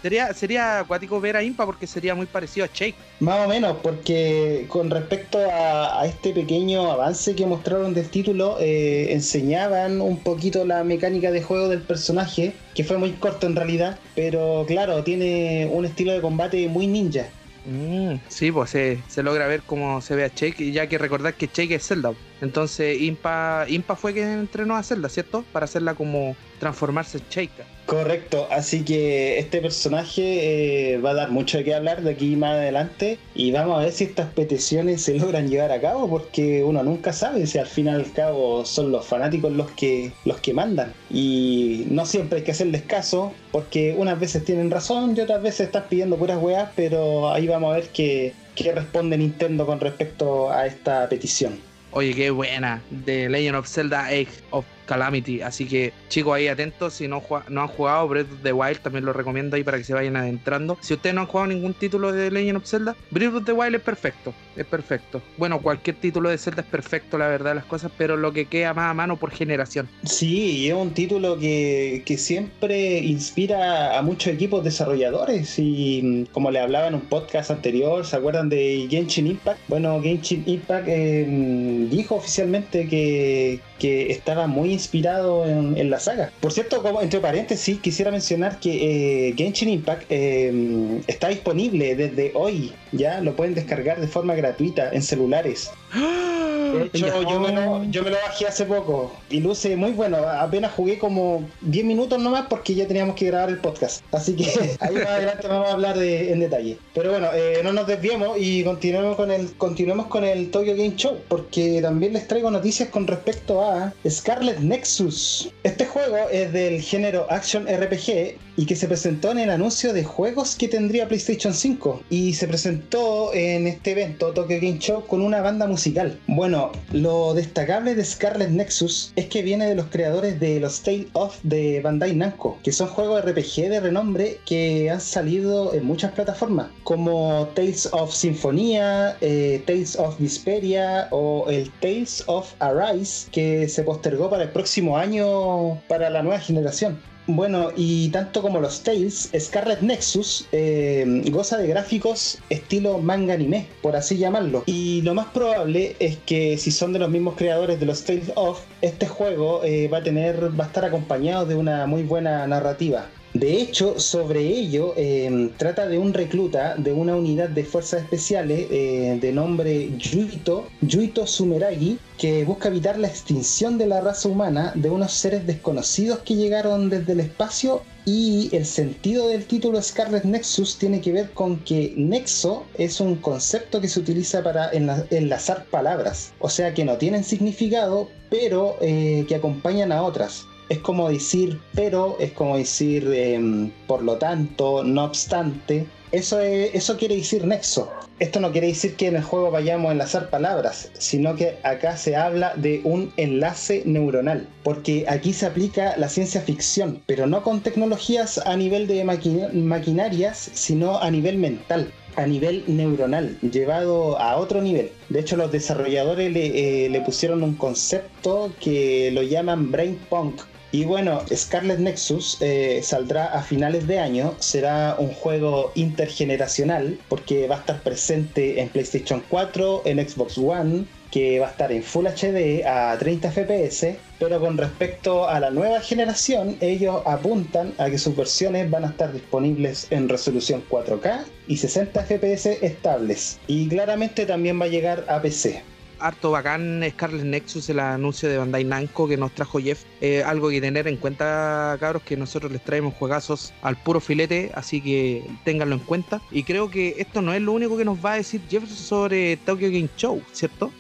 sería, 0.01 0.34
sería 0.34 0.79
acuático 0.79 1.20
ver 1.22 1.38
a 1.38 1.43
Impa 1.43 1.65
porque 1.65 1.88
sería 1.88 2.13
muy 2.13 2.25
parecido 2.25 2.65
a 2.65 2.70
Shake. 2.72 2.96
Más 3.22 3.46
o 3.46 3.50
menos, 3.50 3.77
porque 3.82 4.65
con 4.67 4.89
respecto 4.89 5.39
a, 5.39 6.05
este 6.05 6.34
pequeño 6.34 6.91
avance 6.91 7.36
que 7.36 7.46
mostraron 7.46 7.93
del 7.93 8.10
título, 8.10 8.58
eh, 8.60 9.13
enseñaban 9.13 10.01
un 10.01 10.17
poquito 10.17 10.65
la 10.65 10.84
mecánica 10.84 11.32
de 11.32 11.41
juego 11.41 11.70
del 11.70 11.82
personaje, 11.82 12.53
que 12.74 12.84
fue 12.84 12.98
muy 12.98 13.12
corto 13.12 13.48
en 13.48 13.56
realidad, 13.56 14.00
pero 14.15 14.65
claro, 14.68 15.03
tiene 15.03 15.70
un 15.72 15.86
estilo 15.86 16.13
de 16.13 16.22
combate 16.22 16.68
muy 16.68 16.88
ninja. 16.88 17.27
Mm, 17.65 18.15
sí, 18.27 18.51
pues 18.51 18.72
se, 18.72 19.24
logra 19.24 19.48
ver 19.48 19.62
cómo 19.65 20.01
se 20.01 20.15
ve 20.15 20.25
a 20.25 20.32
Shake, 20.34 20.72
ya 20.72 20.88
que 20.88 20.98
recordar 20.98 21.36
que 21.36 21.50
Shake 21.53 21.72
es 21.72 21.88
Zelda. 21.88 22.13
Entonces 22.42 23.01
Impa, 23.01 23.65
Impa 23.70 23.96
fue 23.96 24.13
quien 24.13 24.27
entrenó 24.27 24.75
a 24.75 24.84
Zelda, 24.84 25.08
¿cierto? 25.08 25.46
Para 25.53 25.65
hacerla 25.65 25.96
como 25.96 26.36
transformarse 26.60 27.20
en 27.20 27.24
Shake. 27.30 27.51
Correcto, 27.86 28.48
así 28.50 28.86
que 28.86 29.40
este 29.40 29.60
personaje 29.60 30.94
eh, 30.94 30.98
va 31.00 31.10
a 31.12 31.13
dar 31.16 31.32
mucho 31.32 31.58
de 31.58 31.66
qué 31.66 31.75
hablar 31.75 32.02
de 32.02 32.12
aquí 32.12 32.38
más 32.38 32.52
adelante 32.52 33.20
y 33.36 33.52
vamos 33.52 33.78
a 33.78 33.84
ver 33.84 33.92
si 33.92 34.06
estas 34.06 34.30
peticiones 34.32 35.02
se 35.02 35.20
logran 35.20 35.50
llevar 35.50 35.72
a 35.74 35.82
cabo 35.82 36.10
porque 36.10 36.63
uno 36.63 36.82
nunca 36.82 37.12
sabe 37.12 37.46
si 37.46 37.58
al 37.58 37.68
fin 37.68 37.88
y 37.88 37.90
al 37.90 38.10
cabo 38.13 38.63
son 38.66 38.92
los 38.92 39.06
fanáticos 39.06 39.52
los 39.52 39.70
que, 39.72 40.13
los 40.24 40.40
que 40.40 40.54
mandan 40.54 40.94
y 41.12 41.86
no 41.90 42.06
siempre 42.06 42.40
hay 42.40 42.46
que 42.46 42.52
hacerles 42.52 42.84
caso 42.84 43.34
porque 43.52 43.94
unas 43.98 44.18
veces 44.18 44.46
tienen 44.46 44.72
razón 44.72 45.13
y 45.18 45.20
otras 45.20 45.42
veces 45.42 45.68
están 45.68 45.84
pidiendo 45.90 46.18
puras 46.18 46.42
weas, 46.42 46.70
pero 46.78 47.34
ahí 47.34 47.48
vamos 47.48 47.74
a 47.74 47.78
ver 47.78 47.90
qué, 47.90 48.34
qué 48.56 48.72
responde 48.72 49.18
Nintendo 49.18 49.66
con 49.66 49.82
respecto 49.82 50.50
a 50.52 50.66
esta 50.66 51.10
petición. 51.10 51.60
Oye, 51.92 52.16
qué 52.16 52.32
buena. 52.32 52.82
The 53.06 53.30
Legend 53.30 53.58
of 53.58 53.68
Zelda 53.68 54.06
Age 54.06 54.30
of 54.50 54.66
Calamity. 54.86 55.42
Así 55.42 55.66
que, 55.66 55.94
chicos, 56.10 56.36
ahí 56.36 56.48
atentos. 56.48 56.94
Si 56.94 57.08
no, 57.08 57.22
no 57.50 57.62
han 57.62 57.68
jugado 57.68 58.08
Breath 58.08 58.32
of 58.32 58.42
the 58.44 58.54
Wild, 58.54 58.80
también 58.80 59.06
lo 59.06 59.13
recomiendo 59.13 59.56
ahí 59.56 59.63
para 59.63 59.78
que 59.78 59.84
se 59.84 59.94
vayan 59.94 60.16
adentrando. 60.16 60.78
Si 60.82 60.94
ustedes 60.94 61.16
no 61.16 61.22
han 61.22 61.28
jugado 61.28 61.48
ningún 61.48 61.74
título 61.74 62.12
de 62.12 62.32
Legend 62.32 62.58
of 62.58 62.66
Zelda, 62.66 62.96
Breath 63.12 63.36
of 63.36 63.46
the 63.46 63.54
Wild 63.54 63.75
es 63.75 63.82
perfecto. 63.82 64.34
Es 64.56 64.66
perfecto. 64.66 65.22
Bueno, 65.38 65.62
cualquier 65.62 65.96
título 65.96 66.30
de 66.30 66.38
Zelda 66.38 66.62
es 66.62 66.68
perfecto, 66.68 67.18
la 67.18 67.28
verdad, 67.28 67.56
las 67.56 67.66
cosas, 67.66 67.92
pero 67.98 68.18
lo 68.18 68.34
que 68.34 68.46
queda 68.46 68.74
más 68.74 68.92
a 68.92 68.94
mano 68.94 69.18
por 69.18 69.32
generación. 69.32 69.90
Sí, 70.04 70.68
es 70.68 70.74
un 70.74 70.92
título 70.92 71.38
que, 71.38 72.04
que 72.06 72.18
siempre 72.18 73.00
inspira 73.00 73.98
a 73.98 74.02
muchos 74.02 74.34
equipos 74.34 74.63
desarrolladores. 74.63 75.58
Y 75.58 76.02
mm, 76.04 76.24
como 76.32 76.52
le 76.52 76.60
hablaba 76.60 76.88
en 76.88 76.96
un 76.96 77.02
podcast 77.02 77.52
anterior, 77.52 78.06
¿se 78.06 78.16
acuerdan 78.16 78.50
de 78.50 78.88
Genshin 78.90 79.28
Impact? 79.28 79.60
Bueno, 79.68 80.02
Genshin 80.02 80.44
Impact 80.46 80.88
eh, 80.88 81.25
mm, 81.28 81.90
dijo 81.90 82.16
oficialmente 82.16 82.88
que, 82.88 83.60
que 83.80 84.12
estaba 84.12 84.48
muy 84.48 84.74
inspirado 84.84 85.46
en, 85.46 85.90
la 85.90 86.00
saga. 86.00 86.32
Por 86.40 86.52
cierto, 86.52 86.82
como 86.82 87.02
entre 87.02 87.20
paréntesis, 87.20 87.80
quisiera 87.80 88.12
mencionar 88.12 88.60
que 88.60 89.30
eh, 89.30 89.34
Genshin 89.36 89.70
Impact 89.70 90.06
eh, 90.10 91.02
está 91.08 91.30
disponible 91.30 91.96
desde 91.96 92.32
hoy. 92.36 92.74
Ya 92.92 93.22
lo 93.22 93.36
pueden 93.36 93.56
descargar 93.56 94.00
de 94.00 94.08
forma 94.08 94.36
gratuita 94.36 94.92
en 94.92 95.02
celulares. 95.02 95.72
De 95.93 96.89
hecho, 96.93 97.21
yo 97.21 97.39
me, 97.39 97.51
lo, 97.51 97.83
yo 97.85 98.03
me, 98.03 98.09
lo, 98.09 98.15
bajé 98.15 98.47
hace 98.47 98.65
poco 98.65 99.15
y 99.29 99.39
luce 99.39 99.75
muy 99.75 99.91
bueno. 99.91 100.17
Apenas 100.17 100.71
jugué 100.71 100.97
como 100.97 101.47
10 101.62 101.85
minutos 101.85 102.19
nomás 102.19 102.47
porque 102.50 102.73
ya 102.73 102.88
teníamos 102.88 103.15
que 103.15 103.27
grabar 103.27 103.50
el 103.50 103.59
podcast. 103.59 104.03
Así 104.12 104.35
que 104.35 104.45
ahí 104.79 104.95
más 104.95 105.05
adelante 105.05 105.47
vamos 105.47 105.69
a 105.69 105.73
hablar 105.73 105.97
de, 105.97 106.31
en 106.31 106.39
detalle. 106.39 106.77
Pero 106.95 107.12
bueno, 107.12 107.27
eh, 107.33 107.62
no 107.63 107.73
nos 107.73 107.85
desviemos 107.85 108.38
y 108.39 108.63
continuemos 108.63 109.15
con 109.15 109.31
el 109.31 109.53
continuemos 109.53 110.07
con 110.07 110.23
el 110.23 110.50
Tokyo 110.50 110.75
Game 110.75 110.95
Show 110.95 111.19
porque 111.27 111.79
también 111.81 112.13
les 112.13 112.27
traigo 112.27 112.50
noticias 112.50 112.89
con 112.89 113.05
respecto 113.05 113.63
a 113.63 113.93
Scarlet 114.09 114.59
Nexus. 114.59 115.51
Este 115.63 115.85
juego 115.85 116.17
es 116.31 116.51
del 116.51 116.81
género 116.81 117.27
Action 117.29 117.67
RPG 117.67 118.38
y 118.55 118.65
que 118.65 118.75
se 118.75 118.88
presentó 118.88 119.31
en 119.31 119.39
el 119.39 119.50
anuncio 119.50 119.93
de 119.93 120.03
juegos 120.03 120.55
que 120.55 120.67
tendría 120.67 121.07
PlayStation 121.07 121.53
5 121.53 122.03
y 122.10 122.33
se 122.33 122.48
presentó 122.48 123.33
en 123.33 123.67
este 123.67 123.91
evento 123.91 124.31
Tokyo 124.31 124.57
Game 124.57 124.79
Show 124.79 125.05
con 125.05 125.22
una 125.22 125.41
banda 125.41 125.67
musical. 125.67 126.19
Bueno, 126.27 126.72
lo 126.91 127.33
destacable 127.33 127.95
de 127.95 128.05
Scarlet 128.05 128.50
Nexus 128.50 129.12
es 129.15 129.25
que 129.27 129.41
viene 129.41 129.67
de 129.67 129.75
los 129.75 129.88
creadores 129.88 130.39
de 130.39 130.60
los 130.60 130.81
Tales 130.81 131.07
of 131.13 131.38
de 131.43 131.81
Bandai 131.81 132.15
Namco, 132.15 132.57
que 132.63 132.72
son 132.72 132.88
juegos 132.88 133.24
RPG 133.24 133.69
de 133.69 133.79
renombre 133.79 134.39
que 134.45 134.89
han 134.89 135.01
salido 135.01 135.74
en 135.74 135.86
muchas 135.86 136.12
plataformas, 136.12 136.67
como 136.83 137.48
Tales 137.55 137.89
of 137.91 138.13
Sinfonía, 138.13 139.17
eh, 139.22 139.63
Tales 139.65 139.95
of 139.98 140.19
Vesperia 140.19 141.07
o 141.12 141.50
el 141.50 141.72
Tales 141.79 142.24
of 142.27 142.53
Arise, 142.60 143.27
que 143.31 143.67
se 143.67 143.83
postergó 143.83 144.29
para 144.29 144.43
el 144.43 144.50
próximo 144.50 144.98
año 144.98 145.81
para 145.88 146.10
la 146.10 146.22
nueva 146.22 146.39
generación. 146.39 147.00
Bueno, 147.25 147.70
y 147.75 148.10
tanto 148.10 148.42
como 148.42 148.60
los 148.60 148.84
Tales, 148.84 149.32
Scarlet 149.39 149.80
Nexus 149.82 150.46
eh, 150.51 151.24
goza 151.32 151.58
de 151.58 151.68
gráficos 151.68 152.39
estilo 152.50 152.98
manga 152.98 153.34
anime, 153.34 153.68
por 153.82 153.96
así 153.96 154.18
llamarlo. 154.18 154.63
Y 154.65 155.01
lo 155.03 155.13
más 155.13 155.27
probable 155.27 155.96
es 156.00 156.18
que 156.25 156.58
si 156.58 156.70
son 156.70 156.92
de 156.92 157.00
los 157.00 157.10
mismos 157.10 157.36
creadores 157.36 157.80
de 157.80 157.86
los 157.86 158.03
Tales 158.03 158.32
of, 158.36 158.60
este 158.82 159.08
juego 159.08 159.63
eh, 159.63 159.88
va 159.88 160.00
a 160.00 160.03
tener, 160.03 160.60
va 160.60 160.65
a 160.65 160.68
estar 160.68 160.84
acompañado 160.84 161.46
de 161.46 161.56
una 161.56 161.88
muy 161.88 162.03
buena 162.03 162.46
narrativa. 162.46 163.06
De 163.34 163.60
hecho, 163.60 164.00
sobre 164.00 164.42
ello, 164.42 164.94
em, 164.96 165.50
trata 165.58 165.88
de 165.88 165.98
un 165.98 166.13
recluta 166.13 166.75
de 166.75 166.92
una 166.94 167.16
unidad 167.16 167.50
de 167.50 167.63
fuerzas 167.63 168.04
especiales 168.04 168.68
eh, 168.70 169.18
de 169.20 169.32
nombre 169.32 169.90
Yuito, 169.98 170.68
Yuito 170.82 171.25
Sumeragi, 171.25 171.98
que 172.20 172.46
busca 172.46 172.70
evitar 172.70 173.00
la 173.00 173.08
extinción 173.08 173.80
de 173.80 173.88
la 173.88 174.02
raza 174.02 174.30
humana 174.30 174.72
de 174.75 174.92
unos 174.92 175.13
seres 175.13 175.48
desconocidos 175.48 176.20
que 176.20 176.36
llegaron 176.36 176.92
desde 176.92 177.13
el 177.13 177.22
espacio 177.22 177.82
y 178.06 178.56
el 178.56 178.68
sentido 178.68 179.28
del 179.28 179.46
título 179.46 179.82
Scarlet 179.82 180.25
Nexus 180.25 180.78
tiene 180.78 181.02
que 181.02 181.12
ver 181.12 181.32
con 181.32 181.58
que 181.62 181.92
nexo 181.98 182.66
es 182.78 183.00
un 183.00 183.16
concepto 183.16 183.82
que 183.82 183.88
se 183.88 184.00
utiliza 184.00 184.44
para 184.44 184.70
enlazar 185.10 185.66
palabras, 185.72 186.34
o 186.40 186.50
sea 186.50 186.75
que 186.75 186.86
no 186.86 186.98
tienen 186.98 187.24
significado, 187.24 188.10
pero 188.30 188.75
eh, 188.80 189.25
que 189.28 189.36
acompañan 189.36 189.92
a 189.92 190.04
otras 190.04 190.46
es 190.74 190.80
como 190.80 191.10
decir 191.10 191.62
pero, 191.75 192.18
es 192.20 192.32
como 192.32 192.58
decir 192.58 193.08
em, 193.13 193.72
por 193.88 194.03
lo 194.03 194.18
tanto, 194.18 194.84
no 194.84 195.06
obstante. 195.06 195.86
Eso, 196.12 196.39
eso 196.39 196.98
quiere 196.98 197.15
decir 197.15 197.46
nexo. 197.46 197.92
Esto 198.20 198.39
no 198.39 198.51
quiere 198.51 198.68
decir 198.68 198.96
que 198.96 199.08
en 199.08 199.15
el 199.15 199.24
juego 199.24 199.51
vayamos 199.51 199.89
a 199.89 199.92
enlazar 199.92 200.30
palabras, 200.30 200.92
sino 200.98 201.36
que 201.36 201.58
acá 201.63 201.98
se 201.98 202.15
habla 202.15 202.53
de 202.56 202.82
un 202.84 203.12
enlace 203.18 203.84
neuronal, 203.86 204.48
porque 204.63 205.06
aquí 205.08 205.34
se 205.34 205.48
aplica 205.48 205.96
la 205.98 206.10
ciencia 206.10 206.42
ficción, 206.42 207.01
pero 207.08 207.25
no 207.25 207.44
con 207.44 207.62
tecnologías 207.62 208.38
a 208.39 208.56
nivel 208.56 208.88
de 208.88 209.03
maquinarias, 209.03 210.51
sino 210.53 211.00
a 211.00 211.10
nivel 211.12 211.38
mental 211.38 211.92
a 212.15 212.27
nivel 212.27 212.63
neuronal, 212.68 213.39
llevado 213.42 214.20
a 214.20 214.38
otro 214.38 214.62
nivel. 214.62 214.92
De 215.10 215.20
hecho, 215.20 215.36
los 215.36 215.51
desarrolladores 215.51 216.32
le, 216.32 216.86
eh, 216.86 216.89
le 216.89 217.01
pusieron 217.01 217.44
un 217.44 217.56
concepto 217.56 218.51
que 218.60 219.10
lo 219.12 219.24
llaman 219.24 219.72
brain 219.72 220.00
punk, 220.10 220.42
y 220.74 220.86
bueno, 220.86 221.22
Scarlet 221.32 221.77
Nexus 221.77 222.38
eh, 222.42 222.82
saldrá 222.82 223.25
a 223.25 223.44
finales 223.44 223.86
de 223.86 224.00
año, 224.00 224.34
será 224.39 224.96
un 224.98 225.13
juego 225.13 225.72
intergeneracional 225.75 226.98
porque 227.10 227.48
va 227.48 227.58
a 227.58 227.60
estar 227.60 227.80
presente 227.84 228.60
en 228.60 228.70
PlayStation 228.70 229.24
4, 229.30 229.84
en 229.86 230.10
Xbox 230.10 230.36
One, 230.39 230.86
que 231.12 231.39
va 231.39 231.46
a 231.46 231.51
estar 231.51 231.72
en 231.72 231.84
Full 231.84 232.08
HD 232.08 232.65
a 232.65 232.98
30 232.98 233.32
FPS, 233.32 233.98
pero 234.18 234.39
con 234.39 234.58
respecto 234.58 235.30
a 235.30 235.39
la 235.39 235.51
nueva 235.51 235.80
generación, 235.80 236.58
ellos 236.60 237.03
apuntan 237.06 237.75
a 237.77 237.92
que 237.92 238.00
sus 238.00 238.15
versiones 238.15 238.68
van 238.72 238.86
a 238.86 238.88
estar 238.88 239.13
disponibles 239.13 239.86
en 239.92 240.10
resolución 240.10 240.63
4K 240.68 241.25
y 241.48 241.58
60 241.58 242.03
FPS 242.03 242.48
estables, 242.63 243.39
y 243.46 243.68
claramente 243.68 244.25
también 244.25 244.60
va 244.60 244.65
a 244.65 244.70
llegar 244.70 245.06
a 245.08 245.22
PC 245.22 245.62
harto 246.03 246.31
bacán 246.31 246.83
Scarlet 246.91 247.24
Nexus, 247.24 247.69
el 247.69 247.79
anuncio 247.79 248.29
de 248.29 248.38
Bandai 248.38 248.65
Namco 248.65 249.07
que 249.07 249.17
nos 249.17 249.33
trajo 249.33 249.60
Jeff. 249.60 249.83
Eh, 250.01 250.22
algo 250.24 250.50
que 250.50 250.60
tener 250.60 250.88
en 250.88 250.98
cuenta, 250.98 251.77
cabros, 251.79 252.03
que 252.03 252.17
nosotros 252.17 252.51
les 252.51 252.62
traemos 252.63 252.93
juegazos 252.93 253.53
al 253.62 253.77
puro 253.77 254.00
filete, 254.00 254.51
así 254.53 254.81
que 254.81 255.25
ténganlo 255.45 255.75
en 255.75 255.81
cuenta. 255.81 256.22
Y 256.29 256.43
creo 256.43 256.69
que 256.69 256.95
esto 256.98 257.22
no 257.22 257.33
es 257.33 257.41
lo 257.41 257.53
único 257.53 257.77
que 257.77 257.86
nos 257.86 258.03
va 258.03 258.13
a 258.13 258.15
decir 258.17 258.41
Jeff 258.50 258.69
sobre 258.69 259.38
Tokyo 259.38 259.67
Game 259.67 259.89
Show, 259.95 260.22
¿cierto? 260.33 260.72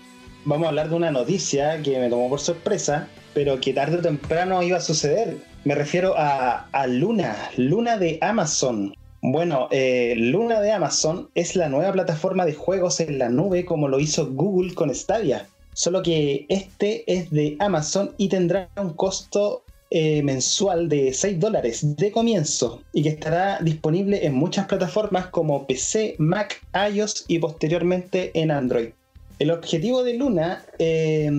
Vamos 0.45 0.65
a 0.65 0.69
hablar 0.69 0.89
de 0.89 0.95
una 0.95 1.09
noticia 1.09 1.81
que 1.81 1.97
me 1.99 2.09
tomó 2.09 2.29
por 2.29 2.41
sorpresa, 2.41 3.07
pero 3.33 3.59
que 3.61 3.73
tarde 3.73 3.97
o 3.97 4.01
temprano 4.01 4.61
iba 4.61 4.77
a 4.77 4.81
suceder. 4.81 5.37
Me 5.63 5.73
refiero 5.73 6.15
a, 6.17 6.67
a 6.73 6.87
Luna, 6.87 7.33
Luna 7.55 7.97
de 7.97 8.19
Amazon. 8.21 8.93
Bueno, 9.25 9.69
eh, 9.71 10.15
Luna 10.17 10.59
de 10.59 10.73
Amazon 10.73 11.29
es 11.33 11.55
la 11.55 11.69
nueva 11.69 11.93
plataforma 11.93 12.45
de 12.45 12.55
juegos 12.55 12.99
en 12.99 13.19
la 13.19 13.29
nube 13.29 13.63
como 13.63 13.87
lo 13.87 14.01
hizo 14.01 14.29
Google 14.29 14.73
con 14.73 14.93
Stadia. 14.93 15.47
Solo 15.71 16.03
que 16.03 16.45
este 16.49 17.05
es 17.07 17.31
de 17.31 17.55
Amazon 17.59 18.11
y 18.17 18.27
tendrá 18.27 18.69
un 18.75 18.89
costo 18.89 19.63
eh, 19.91 20.21
mensual 20.23 20.89
de 20.89 21.13
6 21.13 21.39
dólares 21.39 21.95
de 21.95 22.11
comienzo 22.11 22.81
y 22.91 23.01
que 23.03 23.09
estará 23.09 23.59
disponible 23.61 24.25
en 24.25 24.35
muchas 24.35 24.67
plataformas 24.67 25.27
como 25.27 25.65
PC, 25.67 26.15
Mac, 26.17 26.61
iOS 26.91 27.23
y 27.29 27.39
posteriormente 27.39 28.29
en 28.33 28.51
Android. 28.51 28.89
El 29.39 29.51
objetivo 29.51 30.03
de 30.03 30.13
Luna 30.13 30.63
eh, 30.79 31.29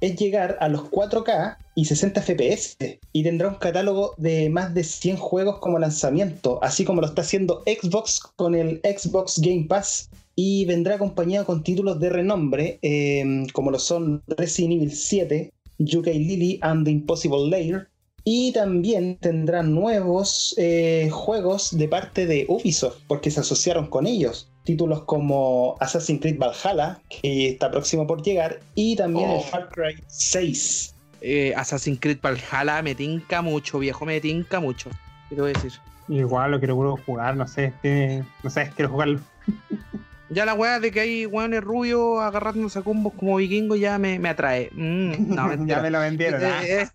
es 0.00 0.16
llegar 0.16 0.56
a 0.60 0.68
los 0.68 0.82
4K 0.90 1.56
y 1.74 1.84
60 1.84 2.22
FPS 2.22 2.76
y 3.12 3.22
tendrá 3.22 3.48
un 3.48 3.56
catálogo 3.56 4.14
de 4.16 4.48
más 4.50 4.74
de 4.74 4.84
100 4.84 5.16
juegos 5.16 5.58
como 5.58 5.78
lanzamiento, 5.78 6.58
así 6.62 6.84
como 6.84 7.00
lo 7.00 7.06
está 7.06 7.22
haciendo 7.22 7.62
Xbox 7.66 8.20
con 8.36 8.54
el 8.54 8.80
Xbox 8.80 9.40
Game 9.40 9.66
Pass 9.68 10.10
y 10.34 10.64
vendrá 10.64 10.94
acompañado 10.94 11.44
con 11.46 11.62
títulos 11.62 12.00
de 12.00 12.10
renombre 12.10 12.78
eh, 12.82 13.44
como 13.52 13.70
lo 13.70 13.78
son 13.78 14.22
Resident 14.26 14.74
Evil 14.74 14.92
7, 14.92 15.52
UK 15.78 16.06
Lily 16.06 16.58
and 16.62 16.84
the 16.84 16.90
Impossible 16.90 17.48
Lair 17.48 17.88
y 18.24 18.52
también 18.52 19.18
tendrá 19.20 19.62
nuevos 19.62 20.54
eh, 20.56 21.08
juegos 21.10 21.76
de 21.76 21.88
parte 21.88 22.26
de 22.26 22.46
Ubisoft 22.48 22.98
porque 23.08 23.30
se 23.30 23.40
asociaron 23.40 23.88
con 23.88 24.06
ellos 24.06 24.48
títulos 24.64 25.02
como 25.02 25.76
Assassin's 25.80 26.20
Creed 26.20 26.38
Valhalla, 26.38 27.00
que 27.08 27.50
está 27.50 27.70
próximo 27.70 28.06
por 28.06 28.22
llegar, 28.22 28.60
y 28.74 28.96
también 28.96 29.30
el 29.30 29.38
oh. 29.38 29.42
Far 29.42 29.68
Cry 29.70 30.02
6. 30.06 30.94
Eh, 31.20 31.52
Assassin's 31.56 32.00
Creed 32.00 32.18
Valhalla 32.22 32.82
me 32.82 32.94
tinca 32.94 33.42
mucho, 33.42 33.78
viejo, 33.78 34.04
me 34.04 34.20
tinca 34.20 34.60
mucho. 34.60 34.90
¿Qué 35.28 35.36
te 35.36 35.40
voy 35.40 35.50
a 35.50 35.54
decir? 35.54 35.72
Igual 36.08 36.50
lo 36.50 36.58
quiero 36.58 36.96
jugar, 37.06 37.36
no 37.36 37.46
sé, 37.46 37.72
no 38.42 38.50
sé, 38.50 38.70
quiero 38.74 38.90
jugarlo. 38.90 39.20
ya 40.32 40.46
la 40.46 40.54
weá 40.54 40.80
de 40.80 40.90
que 40.90 41.00
hay 41.00 41.26
weones 41.26 41.62
rubios 41.62 42.20
agarrándose 42.20 42.78
a 42.78 42.82
combos 42.82 43.12
como 43.14 43.36
vikingos 43.36 43.78
ya 43.78 43.98
me, 43.98 44.18
me 44.18 44.30
atrae. 44.30 44.70
Mm, 44.72 45.34
no, 45.34 45.54
ya 45.66 45.80
me 45.80 45.90
lo 45.90 46.00
vendieron. 46.00 46.42
¿ah? 46.44 46.64
Eh, 46.64 46.88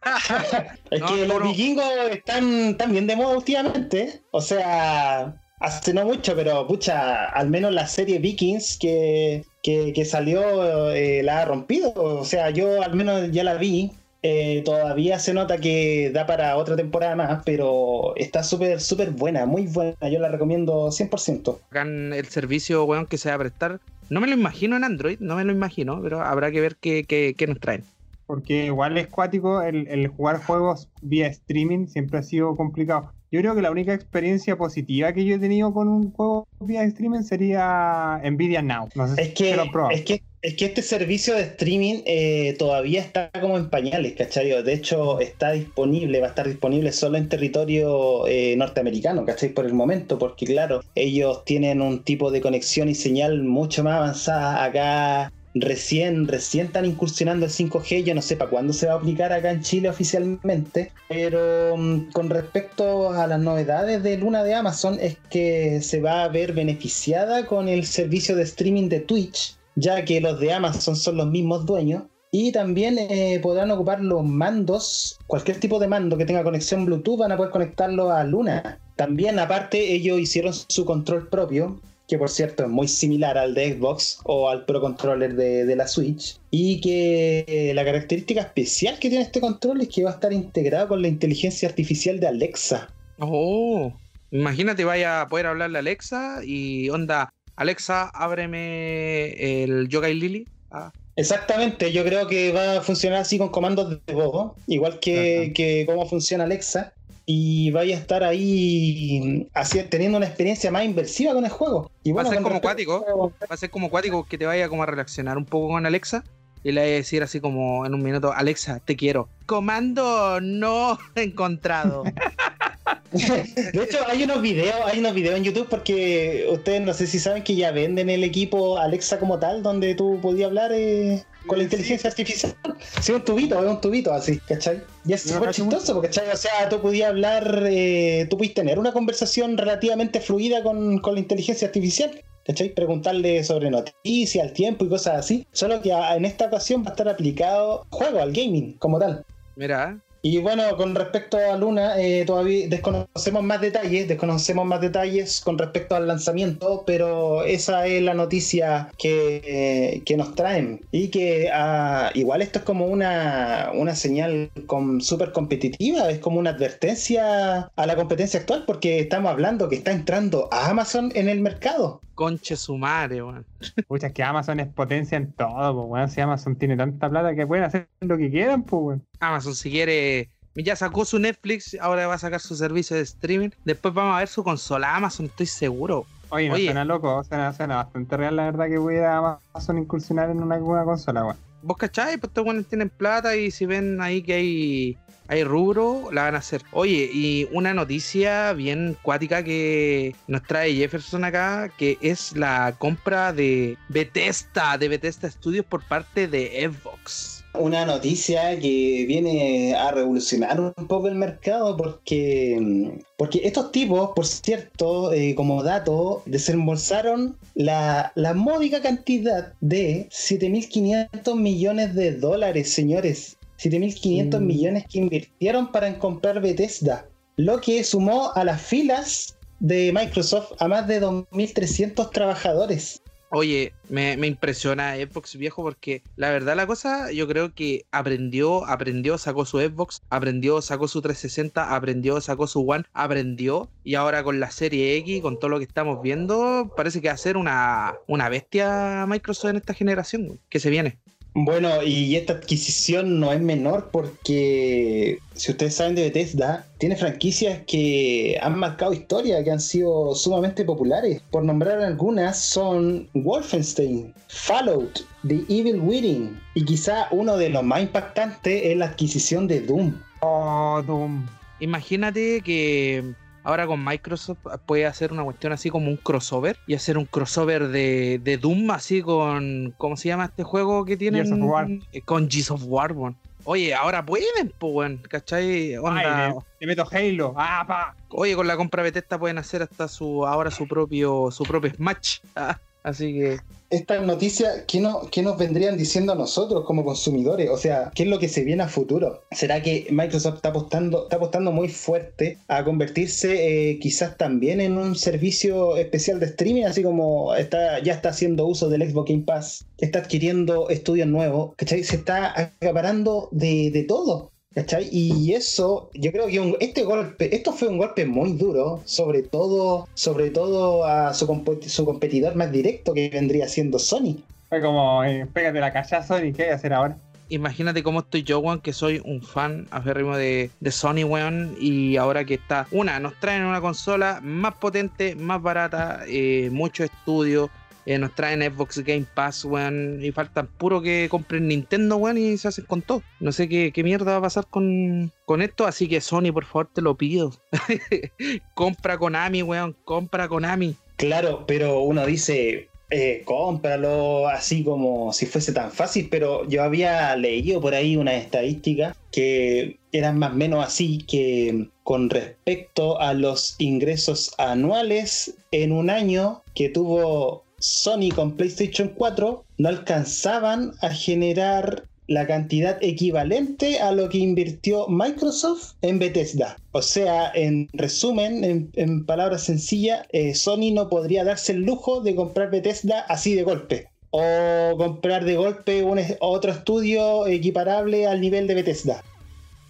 es 0.91 1.01
que 1.07 1.27
los 1.27 1.43
vikingos 1.43 1.85
están, 2.11 2.45
están 2.69 2.91
bien 2.91 3.07
de 3.07 3.15
moda 3.15 3.37
últimamente. 3.37 4.21
O 4.31 4.41
sea, 4.41 5.35
Hace 5.59 5.93
no 5.93 6.05
mucho, 6.05 6.35
pero 6.35 6.67
pucha, 6.67 7.25
al 7.25 7.49
menos 7.49 7.73
la 7.73 7.87
serie 7.87 8.19
Vikings 8.19 8.77
que, 8.79 9.43
que, 9.63 10.05
salió 10.05 10.91
eh, 10.91 11.23
la 11.23 11.41
ha 11.41 11.45
rompido. 11.45 11.93
O 11.95 12.23
sea, 12.23 12.51
yo 12.51 12.81
al 12.83 12.95
menos 12.95 13.31
ya 13.31 13.43
la 13.43 13.55
vi. 13.55 13.91
Eh, 14.23 14.61
todavía 14.65 15.19
se 15.19 15.33
nota 15.33 15.57
que 15.57 16.11
da 16.11 16.25
para 16.25 16.57
otra 16.57 16.75
temporada 16.75 17.15
más, 17.15 17.43
pero 17.45 18.13
está 18.17 18.43
súper, 18.43 18.81
súper 18.81 19.11
buena, 19.11 19.45
muy 19.45 19.67
buena. 19.67 19.95
Yo 20.11 20.19
la 20.19 20.29
recomiendo 20.29 20.89
100%. 20.89 21.59
Acá 21.69 21.81
en 21.83 22.13
el 22.13 22.25
servicio, 22.27 22.83
weón, 22.85 23.05
que 23.05 23.17
se 23.17 23.29
va 23.29 23.35
a 23.35 23.39
prestar. 23.39 23.79
No 24.09 24.21
me 24.21 24.27
lo 24.27 24.33
imagino 24.33 24.75
en 24.75 24.83
Android, 24.83 25.19
no 25.19 25.35
me 25.35 25.43
lo 25.43 25.51
imagino, 25.51 26.01
pero 26.01 26.21
habrá 26.21 26.51
que 26.51 26.61
ver 26.61 26.75
qué, 26.75 27.03
qué, 27.03 27.35
qué 27.37 27.47
nos 27.47 27.59
traen. 27.59 27.83
Porque 28.27 28.65
igual 28.65 28.97
es 28.97 29.07
cuático, 29.07 29.61
el, 29.61 29.87
el 29.87 30.07
jugar 30.09 30.43
juegos 30.43 30.89
vía 31.01 31.27
streaming 31.27 31.87
siempre 31.87 32.19
ha 32.19 32.23
sido 32.23 32.55
complicado. 32.55 33.11
Yo 33.29 33.41
creo 33.41 33.55
que 33.55 33.61
la 33.61 33.71
única 33.71 33.93
experiencia 33.93 34.57
positiva 34.57 35.11
que 35.11 35.25
yo 35.25 35.35
he 35.35 35.39
tenido 35.39 35.73
con 35.73 35.89
un 35.89 36.11
juego 36.11 36.47
vía 36.61 36.83
streaming 36.83 37.23
sería 37.23 38.21
Nvidia 38.23 38.61
Now. 38.61 38.87
No 38.95 39.07
sé 39.07 39.21
Es 39.21 39.27
si 39.29 39.33
que, 39.33 39.55
lo 39.57 39.89
es 39.89 40.01
que, 40.03 40.23
es 40.41 40.55
que 40.55 40.65
este 40.65 40.81
servicio 40.81 41.35
de 41.35 41.41
streaming 41.41 42.03
eh, 42.05 42.55
todavía 42.57 43.01
está 43.01 43.29
como 43.41 43.57
en 43.57 43.69
pañales, 43.69 44.13
¿cachai? 44.13 44.63
De 44.63 44.73
hecho, 44.73 45.19
está 45.19 45.51
disponible, 45.51 46.21
va 46.21 46.27
a 46.27 46.29
estar 46.29 46.47
disponible 46.47 46.93
solo 46.93 47.17
en 47.17 47.27
territorio 47.27 48.25
eh, 48.27 48.55
norteamericano, 48.55 49.25
¿cachai? 49.25 49.49
Por 49.49 49.65
el 49.65 49.73
momento, 49.73 50.17
porque 50.17 50.45
claro, 50.45 50.81
ellos 50.95 51.43
tienen 51.43 51.81
un 51.81 52.03
tipo 52.03 52.31
de 52.31 52.39
conexión 52.39 52.87
y 52.87 52.95
señal 52.95 53.43
mucho 53.43 53.83
más 53.83 53.95
avanzada 53.95 54.63
acá. 54.63 55.33
Recién, 55.61 56.27
recién 56.27 56.67
están 56.67 56.85
incursionando 56.85 57.45
el 57.45 57.51
5G, 57.51 58.03
yo 58.03 58.15
no 58.15 58.21
sé 58.21 58.35
para 58.35 58.49
cuándo 58.49 58.73
se 58.73 58.87
va 58.87 58.93
a 58.93 58.97
aplicar 58.97 59.31
acá 59.31 59.51
en 59.51 59.61
Chile 59.61 59.89
oficialmente, 59.89 60.91
pero 61.07 61.75
mm, 61.77 62.11
con 62.11 62.29
respecto 62.29 63.11
a 63.11 63.27
las 63.27 63.39
novedades 63.39 64.03
de 64.03 64.17
Luna 64.17 64.43
de 64.43 64.53
Amazon 64.53 64.97
es 64.99 65.17
que 65.29 65.81
se 65.81 66.01
va 66.01 66.23
a 66.23 66.27
ver 66.27 66.53
beneficiada 66.53 67.45
con 67.45 67.67
el 67.67 67.85
servicio 67.85 68.35
de 68.35 68.43
streaming 68.43 68.89
de 68.89 68.99
Twitch, 68.99 69.57
ya 69.75 70.03
que 70.03 70.19
los 70.21 70.39
de 70.39 70.53
Amazon 70.53 70.95
son 70.95 71.17
los 71.17 71.27
mismos 71.27 71.65
dueños. 71.65 72.03
Y 72.29 72.51
también 72.51 72.97
eh, 72.99 73.39
podrán 73.41 73.71
ocupar 73.71 74.01
los 74.01 74.23
mandos, 74.23 75.17
cualquier 75.27 75.59
tipo 75.59 75.79
de 75.79 75.87
mando 75.87 76.17
que 76.17 76.25
tenga 76.25 76.43
conexión 76.43 76.85
Bluetooth, 76.85 77.19
van 77.19 77.31
a 77.31 77.37
poder 77.37 77.51
conectarlo 77.51 78.11
a 78.11 78.23
Luna. 78.25 78.79
También, 78.97 79.39
aparte, 79.39 79.93
ellos 79.93 80.19
hicieron 80.19 80.53
su 80.53 80.83
control 80.83 81.29
propio, 81.29 81.79
que 82.07 82.17
por 82.17 82.29
cierto 82.29 82.63
es 82.63 82.69
muy 82.69 82.87
similar 82.87 83.37
al 83.37 83.53
de 83.53 83.73
Xbox 83.73 84.19
o 84.23 84.49
al 84.49 84.65
Pro 84.65 84.79
Controller 84.79 85.35
de, 85.35 85.65
de 85.65 85.75
la 85.75 85.87
Switch. 85.87 86.39
Y 86.51 86.79
que 86.79 87.71
la 87.75 87.83
característica 87.83 88.41
especial 88.41 88.97
que 88.99 89.09
tiene 89.09 89.25
este 89.25 89.41
control 89.41 89.81
es 89.81 89.89
que 89.89 90.03
va 90.03 90.11
a 90.11 90.13
estar 90.13 90.31
integrado 90.31 90.87
con 90.87 91.01
la 91.01 91.09
inteligencia 91.09 91.67
artificial 91.67 92.19
de 92.19 92.27
Alexa. 92.27 92.89
Oh, 93.19 93.91
imagínate, 94.31 94.85
vaya 94.85 95.21
a 95.21 95.27
poder 95.27 95.47
hablarle 95.47 95.77
a 95.77 95.81
Alexa 95.81 96.39
y 96.45 96.89
onda, 96.89 97.33
Alexa, 97.57 98.09
ábreme 98.13 99.63
el 99.63 99.89
Yoga 99.89 100.09
y 100.09 100.13
Lily. 100.13 100.47
Ah, 100.71 100.91
Exactamente, 101.17 101.91
yo 101.91 102.03
creo 102.05 102.27
que 102.27 102.51
va 102.51 102.77
a 102.77 102.81
funcionar 102.81 103.21
así 103.21 103.39
con 103.39 103.49
comandos 103.49 103.99
de 104.05 104.13
voz, 104.13 104.53
igual 104.67 104.99
que, 104.99 105.51
que 105.55 105.83
cómo 105.87 106.07
funciona 106.07 106.43
Alexa, 106.43 106.93
y 107.29 107.71
vaya 107.71 107.97
a 107.97 107.99
estar 107.99 108.23
ahí 108.23 109.49
así, 109.53 109.83
teniendo 109.83 110.17
una 110.17 110.27
experiencia 110.27 110.71
más 110.71 110.85
inversiva 110.85 111.33
con 111.33 111.43
el 111.43 111.51
juego. 111.51 111.91
Y 112.01 112.13
Va 112.13 112.21
a 112.21 112.23
bueno, 112.23 112.29
ser 112.29 112.41
como 112.43 112.55
respecto- 112.61 113.33
va 113.41 113.53
a 113.53 113.57
ser 113.57 113.69
como 113.69 113.89
cuático 113.89 114.23
que 114.25 114.37
te 114.37 114.45
vaya 114.45 114.69
como 114.69 114.83
a 114.83 114.85
relacionar 114.85 115.37
un 115.37 115.43
poco 115.43 115.67
con 115.67 115.85
Alexa 115.85 116.23
y 116.63 116.71
le 116.71 116.79
vaya 116.81 116.93
a 116.93 116.95
decir 116.95 117.21
así 117.23 117.41
como 117.41 117.85
en 117.85 117.93
un 117.93 118.01
minuto, 118.01 118.31
Alexa, 118.33 118.79
te 118.79 118.95
quiero. 118.95 119.27
Comando 119.45 120.39
no 120.39 120.97
encontrado. 121.15 122.03
De 123.11 123.83
hecho, 123.83 123.97
hay 124.07 124.23
unos 124.23 124.41
videos, 124.41 124.75
hay 124.85 124.99
unos 124.99 125.13
videos 125.13 125.35
en 125.37 125.43
YouTube 125.43 125.67
porque 125.69 126.47
ustedes 126.51 126.81
no 126.81 126.93
sé 126.93 127.07
si 127.07 127.19
saben 127.19 127.43
que 127.43 127.55
ya 127.55 127.71
venden 127.71 128.09
el 128.09 128.23
equipo 128.23 128.77
Alexa 128.77 129.19
como 129.19 129.37
tal, 129.39 129.63
donde 129.63 129.95
tú 129.95 130.19
podías 130.21 130.47
hablar 130.47 130.71
eh, 130.73 131.23
con 131.47 131.57
la 131.57 131.63
inteligencia 131.63 132.09
artificial. 132.09 132.53
Sí, 133.01 133.11
un 133.11 133.23
tubito, 133.23 133.59
es 133.63 133.69
un 133.69 133.81
tubito 133.81 134.13
así, 134.13 134.39
¿cachai? 134.39 134.83
Y 135.05 135.13
es 135.13 135.25
No, 135.27 135.33
súper 135.35 135.53
chistoso, 135.53 135.93
porque, 135.93 136.09
¿cachai? 136.09 136.29
O 136.31 136.37
sea, 136.37 136.69
tú 136.69 136.81
podías 136.81 137.09
hablar, 137.09 137.63
eh, 137.67 138.27
tú 138.29 138.37
podías 138.37 138.53
tener 138.53 138.77
una 138.79 138.91
conversación 138.91 139.57
relativamente 139.57 140.19
fluida 140.21 140.61
con, 140.63 140.99
con 140.99 141.13
la 141.15 141.19
inteligencia 141.21 141.67
artificial. 141.67 142.11
¿Cachai? 142.45 142.73
Preguntarle 142.73 143.43
sobre 143.43 143.69
noticias, 143.69 144.45
el 144.47 144.53
tiempo 144.53 144.85
y 144.85 144.87
cosas 144.87 145.17
así. 145.17 145.45
Solo 145.51 145.81
que 145.81 145.91
a- 145.91 146.15
en 146.15 146.23
esta 146.23 146.45
ocasión 146.45 146.81
va 146.81 146.87
a 146.87 146.91
estar 146.91 147.09
aplicado 147.09 147.85
juego, 147.89 148.21
al 148.21 148.31
gaming, 148.31 148.77
como 148.77 148.99
tal. 148.99 149.25
Mira, 149.57 149.99
Y 150.29 150.39
bueno, 150.39 150.63
con 150.75 150.93
respecto 150.93 151.37
a 151.37 151.55
Luna, 151.55 151.97
eh, 152.01 152.25
todavía 152.25 152.67
desconocemos 152.67 153.43
más 153.43 153.61
detalles, 153.61 154.09
desconocemos 154.09 154.65
más 154.65 154.81
detalles 154.81 155.39
con 155.39 155.57
respecto 155.57 155.95
al 155.95 156.05
lanzamiento, 156.05 156.83
pero 156.85 157.43
esa 157.45 157.87
es 157.87 158.01
la 158.01 158.13
noticia 158.13 158.89
que, 158.97 159.41
eh, 159.45 160.01
que 160.05 160.17
nos 160.17 160.35
traen. 160.35 160.81
Y 160.91 161.07
que 161.11 161.49
ah, 161.53 162.11
igual 162.13 162.41
esto 162.41 162.59
es 162.59 162.65
como 162.65 162.87
una, 162.87 163.71
una 163.73 163.95
señal 163.95 164.51
con- 164.65 164.99
súper 164.99 165.31
competitiva, 165.31 166.09
es 166.09 166.19
como 166.19 166.39
una 166.39 166.49
advertencia 166.49 167.71
a 167.73 167.85
la 167.85 167.95
competencia 167.95 168.41
actual, 168.41 168.65
porque 168.67 168.99
estamos 168.99 169.31
hablando 169.31 169.69
que 169.69 169.75
está 169.77 169.93
entrando 169.93 170.49
a 170.51 170.69
Amazon 170.69 171.09
en 171.15 171.29
el 171.29 171.39
mercado. 171.39 172.01
conche 172.15 172.55
su 172.57 172.77
madre, 172.77 173.21
weón. 173.23 173.45
Pucha, 173.87 174.07
es 174.07 174.13
que 174.13 174.23
Amazon 174.23 174.59
es 174.59 174.67
potencia 174.67 175.17
en 175.17 175.31
todo, 175.33 175.73
pues, 175.75 175.87
weón. 175.91 176.09
Si 176.09 176.19
Amazon 176.19 176.55
tiene 176.57 176.75
tanta 176.75 177.09
plata 177.09 177.33
que 177.35 177.45
pueden 177.47 177.63
hacer 177.63 177.87
lo 178.01 178.17
que 178.17 178.29
quieran, 178.29 178.63
pues, 178.63 178.81
weón. 178.83 179.03
Amazon, 179.19 179.55
si 179.55 179.71
quiere, 179.71 180.29
ya 180.55 180.75
sacó 180.75 181.05
su 181.05 181.19
Netflix, 181.19 181.77
ahora 181.79 182.07
va 182.07 182.15
a 182.15 182.19
sacar 182.19 182.39
su 182.39 182.55
servicio 182.55 182.95
de 182.95 183.03
streaming. 183.03 183.49
Después 183.65 183.93
vamos 183.93 184.15
a 184.15 184.19
ver 184.19 184.27
su 184.27 184.43
consola 184.43 184.95
Amazon, 184.95 185.27
estoy 185.27 185.45
seguro. 185.45 186.05
Oye, 186.29 186.49
no 186.49 186.55
Oye. 186.55 186.65
suena 186.65 186.85
loco, 186.85 187.23
suena, 187.23 187.53
suena 187.53 187.77
bastante 187.77 188.17
real, 188.17 188.35
la 188.35 188.45
verdad, 188.45 188.67
que 188.67 188.77
pudiera 188.77 189.17
Amazon 189.17 189.77
incursionar 189.77 190.29
en 190.29 190.41
una, 190.43 190.57
una 190.57 190.83
consola, 190.83 191.23
weón. 191.23 191.37
¿Vos 191.61 191.77
cachai? 191.77 192.17
Pues 192.17 192.29
estos 192.29 192.43
buenos 192.43 192.65
tienen 192.67 192.89
plata 192.89 193.35
y 193.35 193.51
si 193.51 193.65
ven 193.65 194.01
ahí 194.01 194.21
que 194.21 194.33
hay, 194.33 194.97
hay 195.27 195.43
rubro, 195.43 196.09
la 196.11 196.23
van 196.23 196.35
a 196.35 196.39
hacer. 196.39 196.61
Oye, 196.71 197.09
y 197.11 197.47
una 197.51 197.73
noticia 197.73 198.53
bien 198.53 198.97
cuática 199.01 199.43
que 199.43 200.15
nos 200.27 200.43
trae 200.43 200.75
Jefferson 200.75 201.23
acá, 201.23 201.69
que 201.77 201.97
es 202.01 202.35
la 202.35 202.75
compra 202.77 203.33
de 203.33 203.77
Bethesda, 203.89 204.77
de 204.77 204.87
Bethesda 204.87 205.29
Studios 205.31 205.65
por 205.65 205.83
parte 205.83 206.27
de 206.27 206.69
Xbox. 206.71 207.36
Una 207.53 207.85
noticia 207.85 208.59
que 208.59 209.05
viene 209.07 209.73
a 209.73 209.89
revolucionar 209.91 210.59
un 210.59 210.73
poco 210.87 211.07
el 211.07 211.15
mercado 211.15 211.75
porque, 211.75 212.99
porque 213.17 213.41
estos 213.43 213.71
tipos, 213.71 214.11
por 214.15 214.27
cierto, 214.27 215.11
eh, 215.11 215.33
como 215.33 215.63
dato, 215.63 216.21
desembolsaron 216.27 217.35
la, 217.55 218.11
la 218.15 218.33
módica 218.35 218.81
cantidad 218.81 219.53
de 219.59 220.07
7.500 220.11 221.35
millones 221.35 221.95
de 221.95 222.11
dólares, 222.11 222.71
señores. 222.71 223.37
7.500 223.59 224.39
Mm. 224.39 224.45
millones 224.45 224.85
que 224.87 224.99
invirtieron 224.99 225.71
para 225.71 225.97
comprar 225.97 226.39
Bethesda, 226.41 227.07
lo 227.37 227.59
que 227.59 227.83
sumó 227.83 228.31
a 228.35 228.43
las 228.43 228.61
filas 228.61 229.35
de 229.59 229.91
Microsoft 229.93 230.51
a 230.59 230.67
más 230.67 230.87
de 230.87 231.01
2.300 231.01 232.11
trabajadores. 232.11 233.01
Oye, 233.29 233.73
me, 233.89 234.13
impresiona 234.25 234.95
Xbox 234.95 235.35
viejo 235.35 235.61
porque 235.61 236.01
la 236.15 236.29
verdad 236.29 236.55
la 236.55 236.65
cosa, 236.65 237.11
yo 237.11 237.27
creo 237.27 237.53
que 237.53 237.85
aprendió, 237.91 238.65
aprendió, 238.65 239.17
sacó 239.17 239.45
su 239.45 239.59
Xbox, 239.59 240.01
aprendió, 240.09 240.61
sacó 240.61 240.87
su 240.87 241.01
360, 241.01 241.75
aprendió, 241.75 242.21
sacó 242.21 242.47
su 242.47 242.61
One, 242.61 242.85
aprendió 242.93 243.69
y 243.83 243.95
ahora 243.95 244.23
con 244.23 244.39
la 244.39 244.49
serie 244.51 244.95
X, 244.97 245.21
con 245.21 245.39
todo 245.39 245.49
lo 245.49 245.57
que 245.57 245.65
estamos 245.65 246.01
viendo, 246.01 246.73
parece 246.77 247.01
que 247.01 247.09
va 247.09 247.15
a 247.15 247.17
ser 247.17 247.35
una, 247.35 247.95
una 248.07 248.29
bestia 248.29 249.05
Microsoft 249.07 249.49
en 249.49 249.57
esta 249.57 249.73
generación 249.73 250.39
que 250.47 250.61
se 250.61 250.69
viene. 250.69 250.97
Bueno, 251.33 251.83
y 251.83 252.15
esta 252.15 252.33
adquisición 252.33 253.19
no 253.19 253.31
es 253.31 253.39
menor 253.39 253.89
porque, 253.91 255.19
si 255.35 255.51
ustedes 255.51 255.75
saben 255.75 255.93
de 255.93 256.03
Bethesda, 256.03 256.65
tiene 256.79 256.95
franquicias 256.95 257.61
que 257.67 258.39
han 258.41 258.57
marcado 258.57 258.93
historia, 258.93 259.43
que 259.43 259.51
han 259.51 259.59
sido 259.59 260.15
sumamente 260.15 260.65
populares. 260.65 261.21
Por 261.29 261.43
nombrar 261.43 261.79
algunas, 261.81 262.39
son 262.39 263.07
Wolfenstein, 263.13 264.13
Fallout, 264.29 265.01
The 265.27 265.43
Evil 265.47 265.79
Within, 265.81 266.39
y 266.55 266.65
quizá 266.65 267.07
uno 267.11 267.37
de 267.37 267.49
los 267.49 267.63
más 267.63 267.83
impactantes 267.83 268.61
es 268.65 268.75
la 268.75 268.85
adquisición 268.85 269.47
de 269.47 269.61
Doom. 269.61 269.93
Oh, 270.21 270.81
Doom. 270.87 271.27
Imagínate 271.59 272.41
que 272.41 273.13
ahora 273.47 273.65
con 273.65 273.81
Microsoft 273.83 274.39
puede 274.65 274.85
hacer 274.85 275.13
una 275.13 275.23
cuestión 275.23 275.53
así 275.53 275.69
como 275.69 275.89
un 275.89 275.95
crossover 275.95 276.57
y 276.67 276.73
hacer 276.73 276.97
un 276.97 277.05
crossover 277.05 277.69
de, 277.69 278.19
de 278.21 278.37
Doom 278.37 278.71
así 278.71 279.01
con, 279.01 279.73
¿cómo 279.77 279.95
se 279.95 280.09
llama 280.09 280.25
este 280.25 280.43
juego 280.43 280.83
que 280.83 280.97
tienen? 280.97 281.23
Gears 281.25 281.41
of 281.41 281.49
War. 281.49 281.67
Eh, 281.93 282.01
Con 282.01 282.29
Gears 282.29 282.51
of 282.51 282.63
War, 282.65 282.91
weón. 282.91 283.15
Oye, 283.45 283.73
ahora 283.73 284.05
pueden, 284.05 284.53
pues, 284.59 284.73
weón, 284.73 284.97
¿cachai? 285.09 285.77
Onda, 285.77 286.25
Ay, 286.27 286.33
le 286.59 286.67
meto 286.67 286.85
Halo. 286.91 287.33
Ah, 287.37 287.63
pa. 287.65 287.95
Oye, 288.09 288.35
con 288.35 288.47
la 288.47 288.57
compra 288.57 288.83
Bethesda 288.83 289.17
pueden 289.17 289.37
hacer 289.37 289.61
hasta 289.61 289.87
su 289.87 290.27
ahora 290.27 290.51
su 290.51 290.67
propio 290.67 291.31
su 291.31 291.43
propio 291.43 291.73
Smash. 291.73 292.19
Ah, 292.35 292.59
Así 292.83 293.13
que 293.13 293.39
estas 293.69 294.05
noticias, 294.05 294.63
¿qué, 294.67 294.79
no, 294.79 295.01
¿qué 295.11 295.21
nos 295.21 295.37
vendrían 295.37 295.77
diciendo 295.77 296.13
a 296.13 296.15
nosotros 296.15 296.63
como 296.65 296.85
consumidores? 296.85 297.49
O 297.49 297.57
sea, 297.57 297.91
¿qué 297.93 298.03
es 298.03 298.09
lo 298.09 298.19
que 298.19 298.29
se 298.29 298.43
viene 298.43 298.63
a 298.63 298.67
futuro? 298.67 299.23
¿Será 299.31 299.61
que 299.61 299.87
Microsoft 299.91 300.35
está 300.35 300.49
apostando, 300.49 301.03
está 301.03 301.17
apostando 301.17 301.51
muy 301.51 301.69
fuerte 301.69 302.37
a 302.47 302.63
convertirse 302.63 303.71
eh, 303.71 303.79
quizás 303.79 304.17
también 304.17 304.61
en 304.61 304.77
un 304.77 304.95
servicio 304.95 305.77
especial 305.77 306.19
de 306.19 306.27
streaming, 306.27 306.63
así 306.63 306.83
como 306.83 307.35
está, 307.35 307.79
ya 307.79 307.93
está 307.93 308.09
haciendo 308.09 308.45
uso 308.45 308.69
del 308.69 308.89
Xbox 308.89 309.09
Game 309.09 309.23
Pass, 309.23 309.65
está 309.77 309.99
adquiriendo 309.99 310.69
estudios 310.69 311.07
nuevos, 311.07 311.53
¿cachai? 311.55 311.83
Se 311.83 311.97
está 311.97 312.39
acaparando 312.39 313.29
de 313.31 313.85
todo. 313.87 314.31
¿Cachai? 314.57 314.89
Y 314.91 315.33
eso, 315.33 315.91
yo 315.93 316.11
creo 316.11 316.25
que 316.25 316.65
este 316.65 316.83
golpe, 316.83 317.35
esto 317.35 317.53
fue 317.53 317.67
un 317.67 317.77
golpe 317.77 318.07
muy 318.07 318.33
duro, 318.33 318.81
sobre 318.85 319.21
todo, 319.21 319.87
sobre 319.93 320.31
todo 320.31 320.83
a 320.83 321.13
su, 321.13 321.27
su 321.67 321.85
competidor 321.85 322.35
más 322.35 322.51
directo 322.51 322.95
que 322.95 323.07
vendría 323.09 323.47
siendo 323.47 323.77
Sony. 323.77 324.15
Fue 324.49 324.59
como, 324.59 325.03
eh, 325.03 325.27
pégate 325.31 325.59
la 325.59 325.71
calle 325.71 326.03
Sony, 326.03 326.33
¿qué 326.35 326.41
hay 326.41 326.49
que 326.49 326.51
hacer 326.53 326.73
ahora? 326.73 326.97
Imagínate 327.29 327.83
cómo 327.83 327.99
estoy 327.99 328.23
yo, 328.23 328.39
weón, 328.39 328.61
que 328.61 328.73
soy 328.73 328.99
un 329.05 329.21
fan 329.21 329.67
aférrimo 329.69 330.17
de, 330.17 330.49
de 330.59 330.71
Sony, 330.71 331.03
weón, 331.05 331.55
y 331.61 331.97
ahora 331.97 332.25
que 332.25 332.33
está, 332.33 332.65
una, 332.71 332.99
nos 332.99 333.13
traen 333.19 333.43
una 333.43 333.61
consola 333.61 334.21
más 334.23 334.55
potente, 334.55 335.13
más 335.13 335.39
barata, 335.39 336.01
eh, 336.07 336.49
mucho 336.51 336.83
estudio, 336.83 337.51
eh, 337.87 337.97
nos 337.97 338.13
traen 338.13 338.41
Xbox 338.41 338.83
Game 338.83 339.05
Pass, 339.13 339.45
weón, 339.45 339.99
y 340.03 340.11
faltan 340.11 340.47
puro 340.47 340.81
que 340.81 341.07
compren 341.09 341.47
Nintendo, 341.47 341.95
weón, 341.95 342.17
y 342.17 342.37
se 342.37 342.49
hacen 342.49 342.65
con 342.65 342.81
todo. 342.81 343.01
No 343.21 343.31
sé 343.31 343.47
qué, 343.47 343.71
mierda 343.81 344.11
va 344.11 344.17
a 344.17 344.21
pasar 344.21 344.45
con, 344.47 345.13
con 345.25 345.41
esto, 345.41 345.65
así 345.65 345.87
que 345.87 346.01
Sony, 346.01 346.33
por 346.33 346.43
favor, 346.43 346.69
te 346.73 346.81
lo 346.81 346.95
pido. 346.95 347.33
compra 348.53 348.97
Konami, 348.97 349.41
weón, 349.41 349.73
compra 349.85 350.27
Konami. 350.27 350.75
Claro, 350.97 351.45
pero 351.47 351.79
uno 351.79 352.05
dice, 352.05 352.67
eh, 352.89 353.21
cómpralo 353.23 354.27
así 354.27 354.65
como 354.65 355.13
si 355.13 355.25
fuese 355.25 355.53
tan 355.53 355.71
fácil, 355.71 356.09
pero 356.11 356.45
yo 356.49 356.63
había 356.63 357.15
leído 357.15 357.61
por 357.61 357.73
ahí 357.73 357.95
una 357.95 358.15
estadística 358.15 358.97
que 359.11 359.79
eran 359.93 360.19
más 360.19 360.31
o 360.31 360.35
menos 360.35 360.65
así 360.65 360.99
que 360.99 361.69
con 361.83 362.09
respecto 362.09 362.99
a 362.99 363.13
los 363.13 363.55
ingresos 363.59 364.33
anuales 364.37 365.35
en 365.51 365.71
un 365.71 365.89
año 365.89 366.43
que 366.53 366.69
tuvo 366.69 367.46
Sony 367.59 368.09
con 368.13 368.33
PlayStation 368.33 368.89
4 368.89 369.43
no 369.57 369.69
alcanzaban 369.69 370.73
a 370.81 370.89
generar 370.89 371.85
la 372.07 372.25
cantidad 372.25 372.77
equivalente 372.81 373.79
a 373.79 373.91
lo 373.91 374.09
que 374.09 374.19
invirtió 374.19 374.87
Microsoft 374.87 375.73
en 375.81 375.99
Bethesda. 375.99 376.57
O 376.71 376.81
sea, 376.81 377.31
en 377.33 377.67
resumen, 377.73 378.69
en, 378.73 379.05
palabras 379.05 379.43
sencillas, 379.43 380.05
eh, 380.11 380.33
Sony 380.35 380.71
no 380.71 380.87
podría 380.87 381.23
darse 381.23 381.53
el 381.53 381.63
lujo 381.63 382.01
de 382.01 382.15
comprar 382.15 382.51
Bethesda 382.51 383.01
así 383.09 383.33
de 383.33 383.43
golpe. 383.43 383.89
O 384.11 384.75
comprar 384.77 385.25
de 385.25 385.35
golpe 385.35 385.83
un, 385.83 385.99
otro 386.21 386.51
estudio 386.51 387.27
equiparable 387.27 388.07
al 388.07 388.21
nivel 388.21 388.47
de 388.47 388.55
Bethesda. 388.55 389.03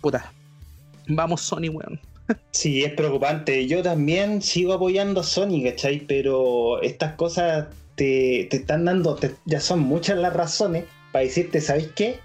Puta. 0.02 0.32
Vamos 1.08 1.41
Sony, 1.41 1.69
weón. 1.69 2.00
Sí, 2.52 2.84
es 2.84 2.94
preocupante. 2.94 3.68
Yo 3.68 3.84
también 3.84 4.42
sigo 4.42 4.74
apoyando 4.74 5.22
a 5.22 5.24
Sony, 5.24 5.63
¿cachai? 5.63 6.00
Pero 6.00 6.82
estas 6.82 7.13
cosas 7.13 7.68
te, 7.96 8.54
están 8.56 8.86
dando, 8.86 9.18
ya 9.46 9.60
son 9.60 9.80
muchas 9.80 10.18
las 10.18 10.34
razones 10.34 10.86
para 11.12 11.26
decirte, 11.26 11.62
¿sabéis 11.62 11.90
qué? 11.96 12.20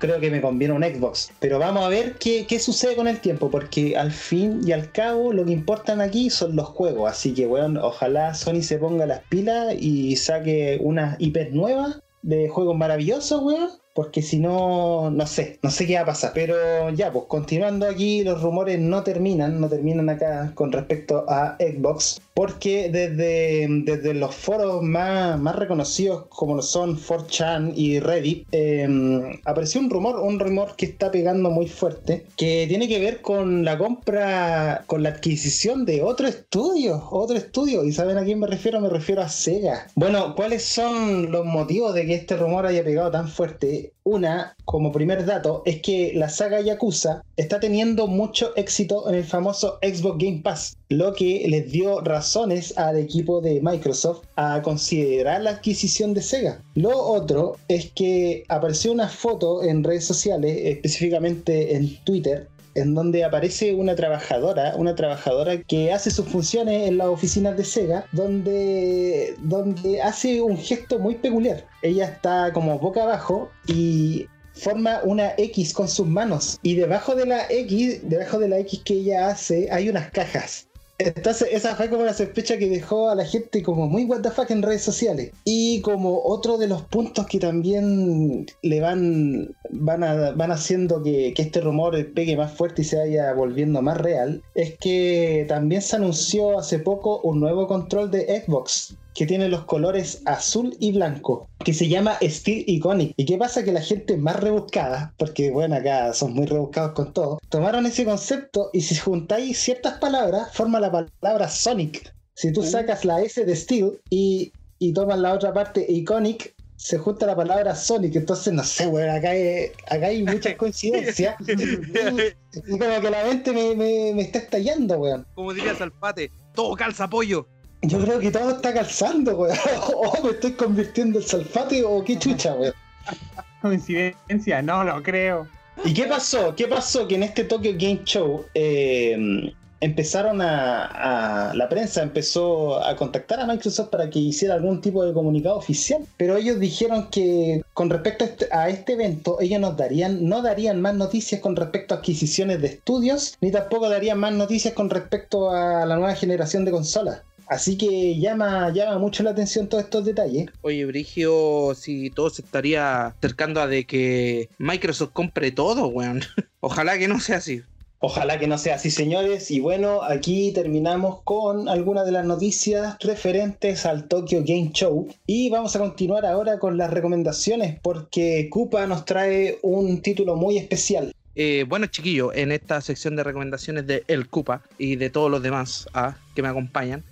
Creo 0.00 0.20
que 0.20 0.30
me 0.30 0.40
conviene 0.40 0.74
un 0.74 0.82
Xbox. 0.82 1.30
Pero 1.38 1.58
vamos 1.58 1.84
a 1.84 1.88
ver 1.88 2.14
qué, 2.14 2.46
qué, 2.46 2.58
sucede 2.58 2.96
con 2.96 3.08
el 3.08 3.20
tiempo, 3.20 3.50
porque 3.50 3.96
al 3.96 4.10
fin 4.10 4.60
y 4.66 4.72
al 4.72 4.90
cabo 4.90 5.32
lo 5.32 5.44
que 5.44 5.52
importan 5.52 6.00
aquí 6.00 6.30
son 6.30 6.56
los 6.56 6.66
juegos. 6.66 7.10
Así 7.10 7.32
que, 7.32 7.46
bueno, 7.46 7.80
ojalá 7.84 8.34
Sony 8.34 8.62
se 8.62 8.78
ponga 8.78 9.06
las 9.06 9.20
pilas 9.28 9.74
y 9.78 10.16
saque 10.16 10.78
unas 10.80 11.16
IP 11.20 11.52
nuevas 11.52 12.00
de 12.22 12.48
juegos 12.48 12.76
maravillosos, 12.76 13.42
weón 13.42 13.83
porque 13.94 14.22
si 14.22 14.38
no, 14.40 15.10
no 15.10 15.26
sé, 15.26 15.58
no 15.62 15.70
sé 15.70 15.86
qué 15.86 15.94
va 15.94 16.02
a 16.02 16.06
pasar. 16.06 16.32
Pero 16.34 16.90
ya, 16.90 17.12
pues 17.12 17.26
continuando 17.28 17.86
aquí, 17.86 18.24
los 18.24 18.42
rumores 18.42 18.78
no 18.80 19.04
terminan, 19.04 19.60
no 19.60 19.68
terminan 19.68 20.10
acá 20.10 20.52
con 20.54 20.72
respecto 20.72 21.24
a 21.28 21.56
Xbox, 21.58 22.20
porque 22.34 22.90
desde, 22.90 23.68
desde 23.84 24.12
los 24.12 24.34
foros 24.34 24.82
más, 24.82 25.38
más 25.38 25.54
reconocidos 25.54 26.26
como 26.28 26.56
lo 26.56 26.62
son 26.62 26.98
4chan 26.98 27.72
y 27.76 28.00
Reddit, 28.00 28.48
em, 28.50 29.40
apareció 29.44 29.80
un 29.80 29.88
rumor, 29.88 30.18
un 30.20 30.40
rumor 30.40 30.74
que 30.76 30.86
está 30.86 31.12
pegando 31.12 31.50
muy 31.50 31.68
fuerte, 31.68 32.26
que 32.36 32.66
tiene 32.68 32.88
que 32.88 32.98
ver 32.98 33.22
con 33.22 33.64
la 33.64 33.78
compra, 33.78 34.82
con 34.86 35.04
la 35.04 35.10
adquisición 35.10 35.84
de 35.84 36.02
otro 36.02 36.26
estudio, 36.26 37.06
otro 37.10 37.36
estudio. 37.36 37.84
¿Y 37.84 37.92
saben 37.92 38.18
a 38.18 38.24
quién 38.24 38.40
me 38.40 38.48
refiero? 38.48 38.80
Me 38.80 38.88
refiero 38.88 39.22
a 39.22 39.28
Sega. 39.28 39.86
Bueno, 39.94 40.34
¿cuáles 40.34 40.64
son 40.64 41.30
los 41.30 41.46
motivos 41.46 41.94
de 41.94 42.04
que 42.04 42.14
este 42.14 42.36
rumor 42.36 42.66
haya 42.66 42.82
pegado 42.82 43.12
tan 43.12 43.28
fuerte? 43.28 43.93
Una, 44.06 44.54
como 44.66 44.92
primer 44.92 45.24
dato, 45.24 45.62
es 45.64 45.80
que 45.80 46.12
la 46.14 46.28
saga 46.28 46.60
Yakuza 46.60 47.22
está 47.38 47.58
teniendo 47.58 48.06
mucho 48.06 48.54
éxito 48.54 49.08
en 49.08 49.14
el 49.14 49.24
famoso 49.24 49.78
Xbox 49.80 50.18
Game 50.18 50.42
Pass, 50.42 50.76
lo 50.90 51.14
que 51.14 51.46
les 51.48 51.72
dio 51.72 52.02
razones 52.02 52.76
al 52.76 52.98
equipo 52.98 53.40
de 53.40 53.62
Microsoft 53.62 54.26
a 54.36 54.60
considerar 54.60 55.40
la 55.40 55.52
adquisición 55.52 56.12
de 56.12 56.20
Sega. 56.20 56.62
Lo 56.74 56.90
otro 56.90 57.56
es 57.68 57.90
que 57.92 58.44
apareció 58.48 58.92
una 58.92 59.08
foto 59.08 59.62
en 59.62 59.82
redes 59.82 60.04
sociales, 60.04 60.54
específicamente 60.64 61.74
en 61.74 61.96
Twitter, 62.04 62.48
en 62.74 62.94
donde 62.94 63.24
aparece 63.24 63.74
una 63.74 63.94
trabajadora, 63.94 64.74
una 64.76 64.94
trabajadora 64.94 65.62
que 65.62 65.92
hace 65.92 66.10
sus 66.10 66.26
funciones 66.26 66.88
en 66.88 66.98
las 66.98 67.08
oficinas 67.08 67.56
de 67.56 67.64
Sega, 67.64 68.06
donde, 68.12 69.34
donde 69.38 70.02
hace 70.02 70.42
un 70.42 70.56
gesto 70.56 70.98
muy 70.98 71.16
peculiar. 71.16 71.66
Ella 71.82 72.06
está 72.06 72.52
como 72.52 72.78
boca 72.78 73.02
abajo 73.02 73.50
y 73.66 74.26
forma 74.54 75.00
una 75.04 75.34
X 75.36 75.72
con 75.72 75.88
sus 75.88 76.06
manos 76.06 76.58
y 76.62 76.74
debajo 76.74 77.14
de 77.14 77.26
la 77.26 77.46
X, 77.50 78.00
debajo 78.08 78.38
de 78.38 78.48
la 78.48 78.58
X 78.58 78.82
que 78.84 78.94
ella 78.94 79.28
hace, 79.28 79.68
hay 79.70 79.88
unas 79.88 80.10
cajas. 80.10 80.68
Esa 80.98 81.74
fue 81.74 81.90
como 81.90 82.04
la 82.04 82.14
sospecha 82.14 82.56
que 82.56 82.68
dejó 82.68 83.10
a 83.10 83.16
la 83.16 83.24
gente 83.24 83.62
como 83.62 83.88
muy 83.88 84.04
what 84.04 84.24
en 84.48 84.62
redes 84.62 84.82
sociales. 84.82 85.32
Y 85.44 85.80
como 85.80 86.22
otro 86.24 86.56
de 86.56 86.68
los 86.68 86.82
puntos 86.82 87.26
que 87.26 87.40
también 87.40 88.46
le 88.62 88.80
van, 88.80 89.54
van, 89.70 90.00
van 90.36 90.52
haciendo 90.52 91.02
que 91.02 91.34
este 91.36 91.60
rumor 91.60 91.96
pegue 92.12 92.36
más 92.36 92.52
fuerte 92.52 92.82
y 92.82 92.84
se 92.84 92.96
vaya 92.96 93.32
volviendo 93.32 93.82
más 93.82 93.98
real, 93.98 94.42
es 94.54 94.78
que 94.78 95.44
también 95.48 95.82
se 95.82 95.96
anunció 95.96 96.58
hace 96.58 96.78
poco 96.78 97.20
un 97.22 97.40
nuevo 97.40 97.66
control 97.66 98.10
de 98.10 98.42
Xbox 98.44 98.96
que 99.14 99.26
tiene 99.26 99.48
los 99.48 99.64
colores 99.64 100.22
azul 100.26 100.76
y 100.80 100.92
blanco, 100.92 101.48
que 101.64 101.72
se 101.72 101.88
llama 101.88 102.18
Steel 102.20 102.64
Iconic. 102.66 103.14
¿Y 103.16 103.24
qué 103.24 103.38
pasa? 103.38 103.62
Que 103.62 103.72
la 103.72 103.80
gente 103.80 104.16
más 104.16 104.40
rebuscada, 104.40 105.14
porque 105.16 105.50
bueno, 105.50 105.76
acá 105.76 106.12
son 106.12 106.34
muy 106.34 106.46
rebuscados 106.46 106.92
con 106.92 107.12
todo, 107.12 107.38
tomaron 107.48 107.86
ese 107.86 108.04
concepto 108.04 108.70
y 108.72 108.80
si 108.82 108.96
juntáis 108.96 109.58
ciertas 109.58 109.98
palabras, 109.98 110.52
forma 110.52 110.80
la 110.80 110.90
palabra 110.90 111.48
Sonic. 111.48 112.12
Si 112.34 112.52
tú 112.52 112.64
sacas 112.64 113.04
la 113.04 113.22
S 113.22 113.44
de 113.44 113.54
Steel 113.54 114.00
y, 114.10 114.52
y 114.80 114.92
tomas 114.92 115.18
la 115.20 115.32
otra 115.32 115.52
parte 115.52 115.86
Iconic, 115.88 116.52
se 116.76 116.98
junta 116.98 117.26
la 117.26 117.36
palabra 117.36 117.76
Sonic, 117.76 118.16
entonces 118.16 118.52
no 118.52 118.64
sé, 118.64 118.88
weón, 118.88 119.08
acá, 119.08 119.30
hay, 119.30 119.70
acá 119.88 120.06
hay 120.06 120.24
muchas 120.24 120.54
coincidencias. 120.56 121.36
y, 121.46 122.78
como 122.78 123.00
que 123.00 123.10
la 123.10 123.24
mente 123.24 123.52
me, 123.52 123.74
me, 124.12 124.20
está 124.20 124.40
estallando, 124.40 124.98
weón. 124.98 125.26
Como 125.34 125.54
dirías 125.54 125.80
Alpate, 125.80 126.32
todo 126.52 126.74
calza 126.74 127.08
pollo. 127.08 127.46
Yo 127.86 128.00
creo 128.00 128.18
que 128.18 128.30
todo 128.30 128.50
está 128.50 128.72
calzando, 128.72 129.36
weón. 129.36 129.56
O 129.94 130.10
oh, 130.10 130.24
me 130.24 130.30
estoy 130.30 130.52
convirtiendo 130.52 131.18
en 131.18 131.24
salfate 131.26 131.82
o 131.84 132.02
qué 132.04 132.18
chucha, 132.18 132.54
weón. 132.54 132.74
Coincidencia, 133.62 134.62
no 134.62 134.84
lo 134.84 135.02
creo. 135.02 135.46
¿Y 135.84 135.92
qué 135.92 136.04
pasó? 136.04 136.54
¿Qué 136.54 136.66
pasó? 136.66 137.06
Que 137.08 137.16
en 137.16 137.24
este 137.24 137.44
Tokyo 137.44 137.72
Game 137.72 138.00
Show 138.04 138.44
eh, 138.54 139.52
empezaron 139.80 140.40
a, 140.40 141.52
La 141.54 141.68
prensa 141.68 142.02
empezó 142.02 142.82
a 142.82 142.96
contactar 142.96 143.40
a 143.40 143.46
Microsoft 143.46 143.90
para 143.90 144.08
que 144.08 144.18
hiciera 144.18 144.54
algún 144.54 144.80
tipo 144.80 145.04
de 145.04 145.12
comunicado 145.12 145.56
oficial. 145.56 146.06
Pero 146.16 146.36
ellos 146.36 146.58
dijeron 146.58 147.08
que 147.10 147.62
con 147.74 147.90
respecto 147.90 148.24
a 148.24 148.28
este, 148.28 148.48
a 148.50 148.68
este 148.68 148.92
evento, 148.94 149.38
ellos 149.40 149.60
nos 149.60 149.76
darían, 149.76 150.26
no 150.26 150.42
darían 150.42 150.80
más 150.80 150.94
noticias 150.94 151.40
con 151.40 151.56
respecto 151.56 151.94
a 151.94 151.98
adquisiciones 151.98 152.62
de 152.62 152.68
estudios, 152.68 153.36
ni 153.40 153.50
tampoco 153.50 153.88
darían 153.88 154.18
más 154.18 154.32
noticias 154.32 154.74
con 154.74 154.88
respecto 154.90 155.50
a 155.50 155.84
la 155.84 155.96
nueva 155.96 156.14
generación 156.14 156.64
de 156.64 156.70
consolas. 156.70 157.22
Así 157.46 157.76
que 157.76 158.18
llama, 158.18 158.72
llama 158.72 158.98
mucho 158.98 159.22
la 159.22 159.30
atención 159.30 159.68
todos 159.68 159.84
estos 159.84 160.04
detalles. 160.04 160.50
Oye, 160.62 160.84
Brigio, 160.86 161.74
si 161.74 162.10
todo 162.10 162.30
se 162.30 162.42
estaría 162.42 163.06
acercando 163.06 163.60
a 163.60 163.66
de 163.66 163.84
que 163.84 164.48
Microsoft 164.58 165.12
compre 165.12 165.50
todo, 165.50 165.88
weón. 165.88 166.22
Ojalá 166.60 166.98
que 166.98 167.08
no 167.08 167.20
sea 167.20 167.36
así. 167.36 167.62
Ojalá 168.06 168.38
que 168.38 168.46
no 168.46 168.58
sea 168.58 168.74
así, 168.74 168.90
señores. 168.90 169.50
Y 169.50 169.60
bueno, 169.60 170.02
aquí 170.02 170.52
terminamos 170.52 171.22
con 171.24 171.70
algunas 171.70 172.04
de 172.04 172.12
las 172.12 172.26
noticias 172.26 172.96
referentes 173.00 173.86
al 173.86 174.08
Tokyo 174.08 174.42
Game 174.44 174.72
Show. 174.74 175.08
Y 175.26 175.48
vamos 175.48 175.74
a 175.74 175.78
continuar 175.78 176.26
ahora 176.26 176.58
con 176.58 176.76
las 176.76 176.90
recomendaciones 176.90 177.78
porque 177.80 178.48
Kupa 178.50 178.86
nos 178.86 179.06
trae 179.06 179.58
un 179.62 180.02
título 180.02 180.36
muy 180.36 180.58
especial. 180.58 181.14
Eh, 181.34 181.64
bueno, 181.66 181.86
chiquillo, 181.86 182.32
en 182.34 182.52
esta 182.52 182.80
sección 182.82 183.16
de 183.16 183.24
recomendaciones 183.24 183.86
de 183.86 184.04
El 184.06 184.28
Cupa 184.28 184.62
y 184.76 184.96
de 184.96 185.08
todos 185.08 185.30
los 185.30 185.42
demás 185.42 185.88
ah, 185.94 186.16
que 186.34 186.42
me 186.42 186.48
acompañan, 186.48 187.02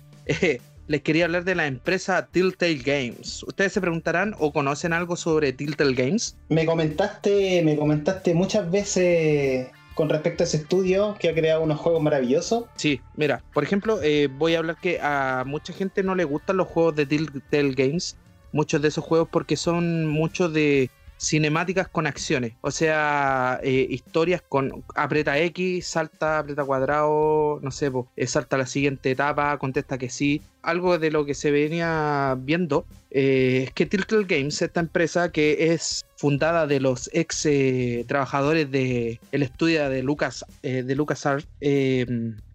les 0.87 1.01
quería 1.01 1.25
hablar 1.25 1.43
de 1.43 1.55
la 1.55 1.67
empresa 1.67 2.27
Telltale 2.27 2.75
Games. 2.75 3.43
Ustedes 3.43 3.73
se 3.73 3.81
preguntarán 3.81 4.35
o 4.39 4.51
conocen 4.51 4.93
algo 4.93 5.15
sobre 5.15 5.53
Telltale 5.53 5.93
Games. 5.93 6.35
Me 6.49 6.65
comentaste, 6.65 7.61
me 7.63 7.75
comentaste 7.75 8.33
muchas 8.33 8.69
veces 8.69 9.67
con 9.95 10.09
respecto 10.09 10.43
a 10.43 10.45
ese 10.45 10.57
estudio 10.57 11.15
que 11.19 11.29
ha 11.29 11.33
creado 11.33 11.61
unos 11.61 11.79
juegos 11.79 12.01
maravillosos. 12.01 12.65
Sí, 12.75 12.99
mira, 13.15 13.43
por 13.53 13.63
ejemplo, 13.63 14.01
eh, 14.01 14.27
voy 14.27 14.55
a 14.55 14.59
hablar 14.59 14.77
que 14.81 14.99
a 15.01 15.43
mucha 15.45 15.71
gente 15.73 16.03
no 16.03 16.15
le 16.15 16.23
gustan 16.23 16.57
los 16.57 16.67
juegos 16.67 16.95
de 16.95 17.05
Telltale 17.05 17.73
Games, 17.73 18.17
muchos 18.51 18.81
de 18.81 18.87
esos 18.87 19.03
juegos 19.03 19.29
porque 19.31 19.55
son 19.55 20.07
muchos 20.07 20.53
de 20.53 20.89
cinemáticas 21.23 21.87
con 21.87 22.05
acciones, 22.05 22.53
o 22.61 22.71
sea, 22.71 23.59
eh, 23.63 23.87
historias 23.89 24.41
con 24.41 24.83
aprieta 24.95 25.39
X, 25.39 25.87
salta, 25.87 26.39
aprieta 26.39 26.65
cuadrado, 26.65 27.59
no 27.61 27.71
sé, 27.71 27.91
eh, 28.15 28.27
salta 28.27 28.57
a 28.57 28.59
la 28.59 28.65
siguiente 28.65 29.11
etapa, 29.11 29.57
contesta 29.57 29.97
que 29.97 30.09
sí, 30.09 30.41
algo 30.61 30.99
de 30.99 31.11
lo 31.11 31.25
que 31.25 31.33
se 31.33 31.51
venía 31.51 32.37
viendo 32.39 32.85
eh, 33.15 33.69
que 33.75 33.85
Telltale 33.85 34.25
Games, 34.25 34.59
esta 34.59 34.79
empresa 34.79 35.31
que 35.31 35.71
es 35.71 36.03
fundada 36.15 36.65
de 36.65 36.79
los 36.79 37.11
ex 37.13 37.45
eh, 37.45 38.05
trabajadores 38.07 38.71
del 38.71 39.19
el 39.31 39.43
estudio 39.43 39.87
de 39.89 40.01
Lucas 40.01 40.45
eh, 40.63 40.81
de 40.81 40.95
LucasArts, 40.95 41.47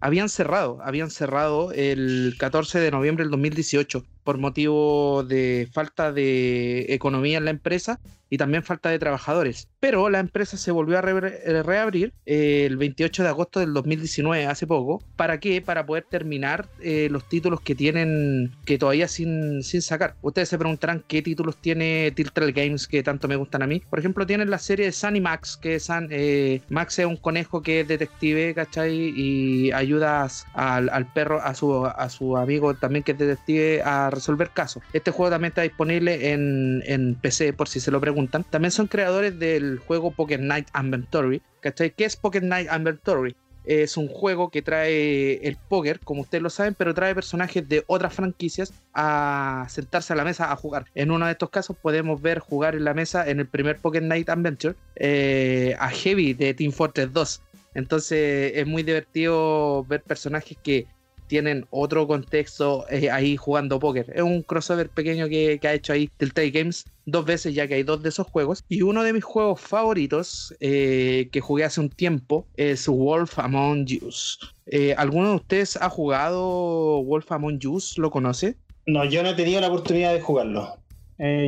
habían 0.01 0.27
cerrado, 0.27 0.79
habían 0.83 1.11
cerrado 1.11 1.71
el 1.71 2.35
14 2.37 2.79
de 2.79 2.91
noviembre 2.91 3.23
del 3.23 3.31
2018 3.31 4.03
por 4.23 4.37
motivo 4.37 5.23
de 5.23 5.69
falta 5.71 6.11
de 6.11 6.87
economía 6.89 7.37
en 7.37 7.45
la 7.45 7.51
empresa 7.51 7.99
y 8.29 8.37
también 8.37 8.63
falta 8.63 8.89
de 8.89 8.99
trabajadores. 8.99 9.67
Pero 9.79 10.07
la 10.09 10.19
empresa 10.19 10.55
se 10.55 10.71
volvió 10.71 10.99
a 10.99 11.01
reabrir 11.01 12.13
el 12.25 12.77
28 12.77 13.23
de 13.23 13.29
agosto 13.29 13.59
del 13.59 13.73
2019, 13.73 14.45
hace 14.45 14.67
poco. 14.67 15.03
¿Para 15.15 15.39
qué? 15.39 15.61
Para 15.63 15.85
poder 15.87 16.05
terminar 16.07 16.67
los 16.79 17.27
títulos 17.27 17.61
que 17.61 17.73
tiene 17.73 18.51
que 18.65 18.77
todavía 18.77 19.07
sin, 19.07 19.63
sin 19.63 19.81
sacar. 19.81 20.15
Ustedes 20.21 20.48
se 20.49 20.57
preguntarán 20.57 21.03
qué 21.07 21.21
títulos 21.21 21.57
tiene 21.57 22.11
Telltale 22.11 22.51
Games 22.51 22.87
que 22.87 23.03
tanto 23.03 23.27
me 23.27 23.35
gustan 23.35 23.61
a 23.61 23.67
mí. 23.67 23.81
Por 23.89 23.99
ejemplo, 23.99 24.25
tienen 24.25 24.49
la 24.49 24.57
serie 24.57 24.85
de 24.85 24.91
Sunny 24.91 25.21
Max, 25.21 25.57
que 25.57 25.75
es 25.75 25.89
eh, 26.09 26.61
Max 26.69 26.99
es 26.99 27.05
un 27.05 27.17
conejo 27.17 27.61
que 27.61 27.81
es 27.81 27.87
detective, 27.87 28.53
¿cachai? 28.53 29.13
Y 29.15 29.71
ayuda 29.71 30.27
al, 30.53 31.13
perro, 31.13 31.41
a 31.41 31.53
su, 31.53 31.85
a 31.85 32.09
su 32.09 32.37
amigo 32.37 32.73
también 32.73 33.03
que 33.03 33.13
es 33.13 33.17
detective, 33.17 33.81
a 33.83 34.09
resolver 34.09 34.49
casos. 34.49 34.83
Este 34.93 35.11
juego 35.11 35.29
también 35.29 35.49
está 35.49 35.61
disponible 35.61 36.31
en, 36.31 36.83
en 36.85 37.15
PC, 37.15 37.53
por 37.53 37.67
si 37.67 37.79
se 37.79 37.91
lo 37.91 38.01
preguntan. 38.01 38.43
También 38.43 38.71
son 38.71 38.87
creadores 38.87 39.37
del 39.39 39.79
juego 39.79 40.11
Pocket 40.11 40.39
Night 40.39 40.67
Inventory. 40.77 41.41
¿Cachai? 41.61 41.91
¿Qué 41.91 42.05
es 42.05 42.15
Pocket 42.15 42.41
Night 42.41 42.69
Inventory? 42.73 43.35
Es 43.69 43.97
un 43.97 44.07
juego 44.07 44.49
que 44.49 44.63
trae 44.63 45.47
el 45.47 45.55
póker, 45.55 45.99
como 45.99 46.21
ustedes 46.21 46.41
lo 46.41 46.49
saben, 46.49 46.73
pero 46.73 46.95
trae 46.95 47.13
personajes 47.13 47.69
de 47.69 47.83
otras 47.85 48.15
franquicias 48.15 48.73
a 48.95 49.67
sentarse 49.69 50.11
a 50.11 50.15
la 50.15 50.23
mesa 50.23 50.51
a 50.51 50.55
jugar. 50.55 50.85
En 50.95 51.11
uno 51.11 51.27
de 51.27 51.33
estos 51.33 51.51
casos 51.51 51.77
podemos 51.77 52.19
ver 52.19 52.39
jugar 52.39 52.73
en 52.75 52.83
la 52.83 52.95
mesa 52.95 53.29
en 53.29 53.39
el 53.39 53.47
primer 53.47 53.77
Poker 53.77 54.01
Night 54.01 54.27
Adventure 54.27 54.75
eh, 54.95 55.75
a 55.79 55.89
Heavy 55.89 56.33
de 56.33 56.55
Team 56.55 56.71
Fortress 56.71 57.13
2. 57.13 57.41
Entonces 57.75 58.53
es 58.55 58.65
muy 58.65 58.81
divertido 58.81 59.85
ver 59.85 60.01
personajes 60.01 60.57
que 60.63 60.87
tienen 61.29 61.67
otro 61.69 62.07
contexto 62.07 62.85
eh, 62.89 63.09
ahí 63.09 63.37
jugando 63.37 63.79
póker. 63.79 64.11
Es 64.13 64.23
un 64.23 64.41
crossover 64.41 64.89
pequeño 64.89 65.29
que, 65.29 65.59
ha 65.63 65.73
hecho 65.73 65.93
ahí 65.93 66.09
Telltale 66.17 66.49
Games 66.49 66.87
dos 67.05 67.23
veces, 67.23 67.53
ya 67.53 67.67
que 67.67 67.75
hay 67.75 67.83
dos 67.83 68.01
de 68.03 68.09
esos 68.09 68.27
juegos. 68.27 68.65
Y 68.67 68.81
uno 68.81 69.03
de 69.03 69.13
mis 69.13 69.23
juegos 69.23 69.61
favoritos 69.61 70.53
eh, 70.59 71.29
que 71.31 71.39
jugué 71.39 71.63
hace 71.63 71.79
un 71.79 71.89
tiempo 71.89 72.47
es 72.57 72.87
Wolf 72.87 73.37
Among 73.39 73.85
Us. 74.01 74.39
Eh, 74.65 74.95
¿Alguno 74.97 75.29
de 75.29 75.35
ustedes 75.35 75.77
ha 75.77 75.89
jugado 75.89 77.03
Wolf 77.03 77.31
Among 77.31 77.59
Us? 77.67 77.97
¿Lo 77.97 78.09
conoce? 78.09 78.57
No, 78.87 79.05
yo 79.05 79.21
no 79.21 79.29
he 79.29 79.35
tenido 79.35 79.61
la 79.61 79.67
oportunidad 79.67 80.13
de 80.13 80.21
jugarlo. 80.21 80.79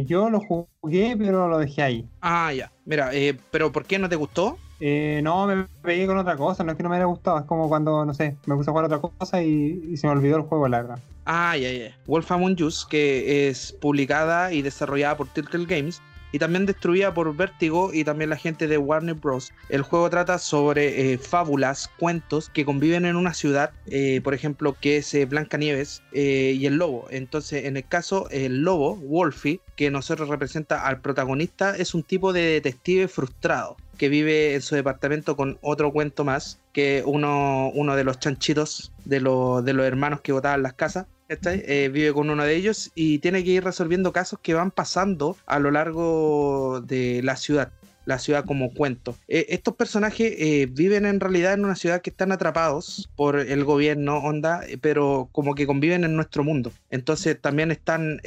yo 0.05 0.29
lo 0.29 0.39
jugué, 0.39 1.15
pero 1.17 1.49
lo 1.49 1.57
dejé 1.57 1.81
ahí. 1.81 2.05
Ah, 2.21 2.53
ya. 2.53 2.71
Mira, 2.85 3.09
¿pero 3.49 3.71
por 3.71 3.85
qué 3.85 3.97
no 3.97 4.07
te 4.07 4.15
gustó? 4.15 4.59
Eh, 4.83 5.21
no, 5.23 5.45
me 5.45 5.67
pegué 5.83 6.07
con 6.07 6.17
otra 6.17 6.35
cosa, 6.35 6.63
no 6.63 6.71
es 6.71 6.77
que 6.77 6.81
no 6.81 6.89
me 6.89 6.95
haya 6.95 7.05
gustado, 7.05 7.37
es 7.37 7.45
como 7.45 7.69
cuando, 7.69 8.03
no 8.03 8.15
sé, 8.15 8.35
me 8.47 8.55
puse 8.55 8.71
a 8.71 8.73
jugar 8.73 8.85
otra 8.85 8.99
cosa 8.99 9.43
y, 9.43 9.95
se 9.95 10.07
me 10.07 10.13
olvidó 10.13 10.37
el 10.37 10.41
juego, 10.41 10.67
la 10.67 10.81
verdad. 10.81 10.99
Ah, 11.25 11.55
ya, 11.55 11.71
ya. 11.71 11.95
Wolf 12.07 12.31
Among 12.31 12.59
Us, 12.63 12.87
que 12.89 13.47
es 13.47 13.73
publicada 13.79 14.51
y 14.51 14.63
desarrollada 14.63 15.15
por 15.17 15.27
Telltale 15.27 15.65
Games, 15.65 16.01
y 16.31 16.39
también 16.39 16.65
destruida 16.65 17.13
por 17.13 17.35
Vértigo 17.35 17.93
y 17.93 18.03
también 18.03 18.29
la 18.29 18.37
gente 18.37 18.67
de 18.67 18.77
Warner 18.77 19.15
Bros. 19.15 19.51
El 19.69 19.81
juego 19.81 20.09
trata 20.09 20.39
sobre 20.39 21.13
eh, 21.13 21.17
fábulas, 21.17 21.89
cuentos 21.99 22.49
que 22.49 22.65
conviven 22.65 23.05
en 23.05 23.15
una 23.15 23.33
ciudad, 23.33 23.71
eh, 23.87 24.21
por 24.23 24.33
ejemplo, 24.33 24.75
que 24.79 24.97
es 24.97 25.13
eh, 25.13 25.25
Blancanieves 25.25 26.01
y 26.13 26.65
el 26.65 26.75
lobo. 26.75 27.07
Entonces, 27.09 27.65
en 27.65 27.77
el 27.77 27.85
caso, 27.85 28.29
el 28.31 28.61
lobo, 28.61 28.95
Wolfie, 28.95 29.59
que 29.75 29.91
nosotros 29.91 30.29
representa 30.29 30.87
al 30.87 31.01
protagonista, 31.01 31.75
es 31.75 31.93
un 31.93 32.03
tipo 32.03 32.33
de 32.33 32.41
detective 32.41 33.07
frustrado 33.07 33.77
que 33.97 34.09
vive 34.09 34.55
en 34.55 34.61
su 34.61 34.75
departamento 34.75 35.35
con 35.35 35.57
otro 35.61 35.91
cuento 35.91 36.23
más, 36.23 36.59
que 36.73 37.03
uno, 37.05 37.69
uno 37.73 37.95
de 37.95 38.03
los 38.03 38.19
chanchitos 38.19 38.91
de, 39.05 39.19
de 39.19 39.73
los 39.73 39.85
hermanos 39.85 40.21
que 40.21 40.31
botaban 40.31 40.63
las 40.63 40.73
casas. 40.73 41.05
Eh, 41.29 41.89
vive 41.93 42.11
con 42.11 42.29
uno 42.29 42.43
de 42.43 42.55
ellos 42.55 42.91
y 42.93 43.19
tiene 43.19 43.41
que 43.45 43.51
ir 43.51 43.63
resolviendo 43.63 44.11
casos 44.11 44.39
que 44.41 44.53
van 44.53 44.69
pasando 44.69 45.37
a 45.45 45.59
lo 45.59 45.71
largo 45.71 46.81
de 46.81 47.21
la 47.23 47.37
ciudad 47.37 47.71
la 48.03 48.17
ciudad 48.17 48.45
como 48.45 48.73
cuento. 48.73 49.15
Eh, 49.27 49.45
estos 49.49 49.75
personajes 49.75 50.33
eh, 50.37 50.67
viven 50.69 51.05
en 51.05 51.19
realidad 51.19 51.53
en 51.53 51.63
una 51.63 51.75
ciudad 51.75 52.01
que 52.01 52.09
están 52.09 52.31
atrapados 52.31 53.09
por 53.15 53.39
el 53.39 53.63
gobierno, 53.63 54.17
onda, 54.17 54.61
pero 54.81 55.29
como 55.31 55.53
que 55.53 55.67
conviven 55.67 56.03
en 56.03 56.15
nuestro 56.15 56.43
mundo. 56.43 56.71
Entonces 56.89 57.39
también 57.39 57.71
están 57.71 58.19